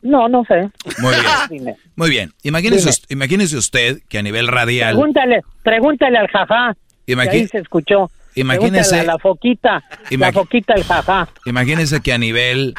[0.01, 0.69] No, no sé.
[0.99, 1.25] Muy bien.
[1.49, 1.75] Dime.
[1.95, 2.31] Muy bien.
[2.43, 2.89] Imagínese, Dime.
[2.91, 4.93] us- imagínese usted que a nivel radial...
[4.93, 6.75] Pregúntale, pregúntale al jajá.
[7.07, 8.09] Que ahí se escuchó.
[8.35, 9.83] Imagínese- a la foquita.
[9.89, 11.27] la Imagi- foquita el jajá.
[11.45, 12.75] Imagínense que a nivel,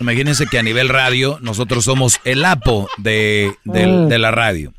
[0.00, 4.08] imagínense que a nivel radio nosotros somos el apo de, del- Mm.
[4.08, 4.72] de la radio.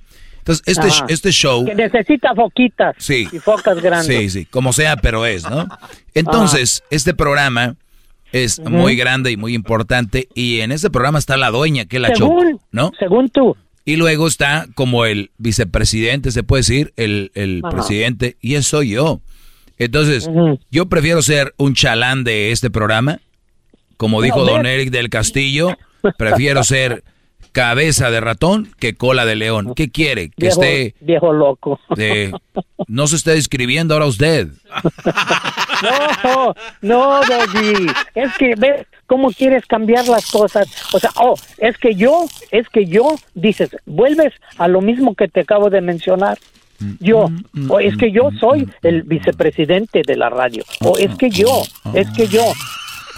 [0.43, 1.05] Entonces este, Ajá.
[1.07, 2.95] este show, Que necesita foquitas.
[2.99, 3.29] Sí.
[3.31, 4.05] Y focas grandes.
[4.17, 5.65] sí, sí, como sea, pero es, ¿no?
[6.13, 7.77] Entonces este programa
[8.33, 12.01] es muy grande y muy importante y en este programa está la dueña que es
[12.01, 12.91] la Choco, ¿no?
[12.99, 13.55] según tú.
[13.85, 18.91] Y luego está como el vicepresidente, se puede decir, el, el presidente, y eso soy
[18.91, 19.19] yo.
[19.77, 20.29] Entonces,
[20.71, 23.19] yo prefiero ser un chalán de este programa,
[23.97, 24.65] como dijo No, don.
[24.65, 25.77] Eric del Castillo,
[26.17, 27.03] prefiero ser
[27.53, 29.73] cabeza de ratón que cola de león.
[29.75, 30.29] ¿Qué quiere?
[30.29, 31.79] Que Viejo, esté, viejo loco.
[32.87, 34.49] no se esté describiendo ahora usted.
[35.83, 37.87] No, no, Doggy.
[38.15, 40.65] Es que ves cómo quieres cambiar las cosas.
[40.93, 45.27] O sea, oh, es que yo, es que yo, dices, vuelves a lo mismo que
[45.27, 46.37] te acabo de mencionar.
[46.99, 47.29] Yo,
[47.69, 50.63] o es que yo soy el vicepresidente de la radio.
[50.81, 52.43] O es que yo, es que yo.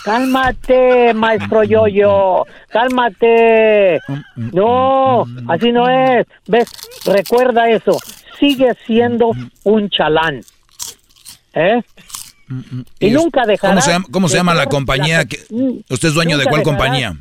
[0.06, 4.00] Cálmate, maestro Yoyo, cálmate.
[4.35, 6.27] No, así no es.
[6.48, 6.69] ¿Ves?
[7.06, 7.98] Recuerda eso.
[8.40, 9.32] Sigue siendo
[9.64, 10.42] un chalán.
[11.56, 11.82] ¿Eh?
[13.00, 13.74] Y, nunca dejarás.
[13.74, 15.17] ¿Cómo se llama, cómo se llama la compañía?
[15.17, 17.17] la- que, Mm, ¿Usted es dueño de cuál dejarás- compañía?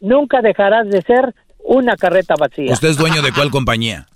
[0.00, 1.34] Nunca dejarás de ser
[1.64, 2.72] una carreta vacía.
[2.72, 4.06] ¿Usted es dueño de cuál compañía?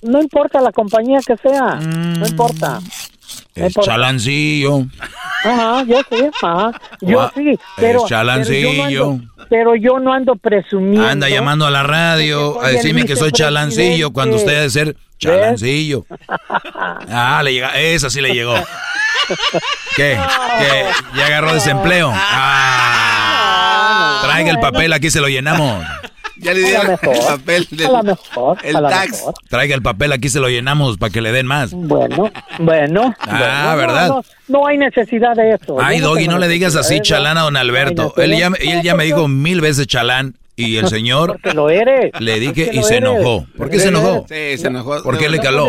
[0.00, 2.20] No importa la compañía que sea, Mm.
[2.20, 2.80] no importa.
[3.56, 3.90] Importa.
[3.90, 4.84] chalancillo.
[5.44, 6.72] Ajá, yo sí, ajá.
[7.00, 8.70] Yo Gua- sí, pero, chalancillo.
[8.70, 11.06] pero, yo no ando, pero yo no ando presumiendo.
[11.06, 16.04] Anda llamando a la radio a decirme que soy chalancillo cuando usted debe ser chalancillo.
[17.16, 18.54] Ah, le llega, esa sí le llegó.
[19.96, 20.18] ¿Qué?
[20.58, 20.84] ¿Qué?
[21.16, 22.12] ¿Ya agarró desempleo?
[22.14, 25.84] Ah, traiga el papel, aquí se lo llenamos.
[26.36, 29.10] Ya le dieron el papel A lo del mejor, el a lo tax.
[29.12, 29.34] mejor.
[29.48, 31.72] Traiga el papel, aquí se lo llenamos para que le den más.
[31.72, 33.14] Bueno, bueno.
[33.20, 34.08] Ah, bueno, ¿verdad?
[34.08, 34.22] No, no,
[34.60, 35.76] no hay necesidad de eso.
[35.80, 38.12] Ay, Yo Doggy, no le digas así chalán a don Alberto.
[38.16, 42.10] Él ya, él ya me dijo mil veces chalán y el señor Porque lo eres.
[42.20, 43.10] le dije y se eres.
[43.10, 43.46] enojó.
[43.56, 44.26] ¿Por qué se enojó?
[44.28, 45.02] Sí, se enojó.
[45.02, 45.68] ¿Por qué le caló?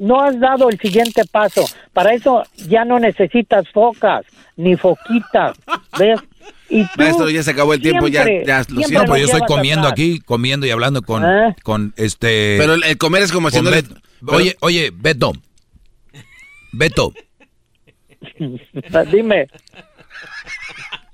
[0.00, 1.64] no has dado el siguiente paso.
[1.92, 4.24] Para eso ya no necesitas focas
[4.56, 5.56] ni foquitas.
[5.98, 6.20] ¿Ves?
[6.70, 8.98] Y tú Maestro, ya se acabó el tiempo, ya, siempre- ya lo siento.
[9.00, 11.56] No, pues yo estoy comiendo aquí, comiendo y hablando con, ¿Eh?
[11.62, 12.56] con este...
[12.58, 15.32] Pero el, comer es como le- Bet- Oye, oye, Beto.
[16.72, 17.14] Beto,
[19.12, 19.46] Dime.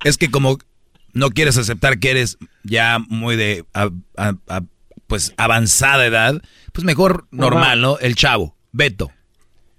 [0.04, 0.58] es que como
[1.12, 4.62] no quieres aceptar que eres ya muy de a- a- a-
[5.06, 6.40] pues avanzada edad,
[6.72, 7.98] pues mejor normal, ¿no?
[7.98, 9.12] El chavo, Beto.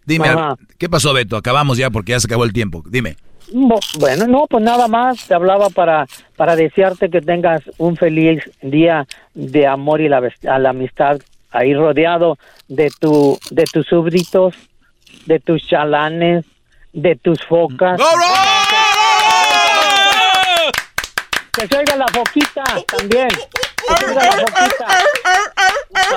[0.06, 0.56] Dime, Ajá.
[0.78, 1.36] ¿qué pasó, Beto?
[1.36, 2.84] Acabamos ya porque ya se acabó el tiempo.
[2.88, 3.18] Dime.
[3.52, 5.28] Bueno, no, pues nada más.
[5.28, 10.60] Te hablaba para, para desearte que tengas un feliz día de amor y la, a
[10.60, 11.20] la amistad
[11.52, 14.56] ahí rodeado de, tu, de tus súbditos,
[15.26, 16.46] de tus chalanes,
[16.92, 18.00] de tus focas.
[21.54, 23.28] Que se oiga la foquita también.
[23.30, 24.88] Que oiga la foquita.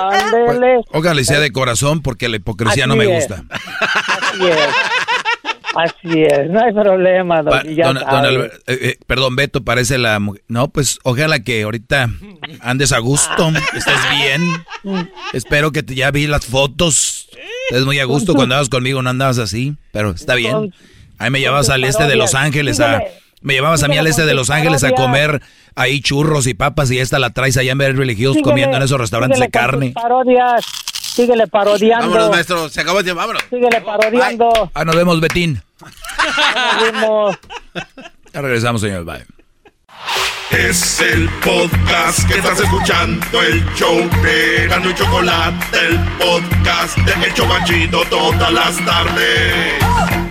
[0.09, 0.81] Ándele.
[0.91, 3.27] Ojalá y sea de corazón porque la hipocresía no Así me es.
[3.27, 3.43] gusta.
[3.49, 4.57] Así es.
[5.83, 8.05] Así es, no hay problema, Pa- Doggy, ya don- don.
[8.25, 10.43] Albert- eh, eh, perdón, Beto, parece la mujer.
[10.47, 12.09] No, pues ojalá que ahorita
[12.61, 14.41] andes a gusto, estés bien.
[15.33, 17.29] Espero que te, ya vi las fotos.
[17.69, 20.73] Estés muy a gusto cuando andabas conmigo, no andabas así, pero está bien.
[21.17, 23.01] Ahí me llevabas al este de Los Ángeles a...
[23.41, 25.41] Me llevabas a mí al este de Los Ángeles a comer
[25.75, 28.99] ahí churros y papas y esta la traes allá en Beverly Hills comiendo en esos
[28.99, 29.91] restaurantes de carne.
[29.93, 30.65] parodias,
[31.13, 32.07] síguele parodiando.
[32.09, 32.67] Vámonos, maestro.
[32.69, 33.21] Se acabó el tiempo.
[33.21, 33.43] Vámonos.
[33.49, 34.71] Síguele parodiando.
[34.73, 35.61] Ah, nos vemos, Betín.
[35.81, 37.37] Nos vemos.
[38.33, 39.05] Ya regresamos, señor.
[39.05, 39.25] Bye.
[40.51, 47.27] Es el podcast que estás escuchando, el show de Gano y Chocolate, el podcast de
[47.27, 50.28] El Chocachito todas las tardes.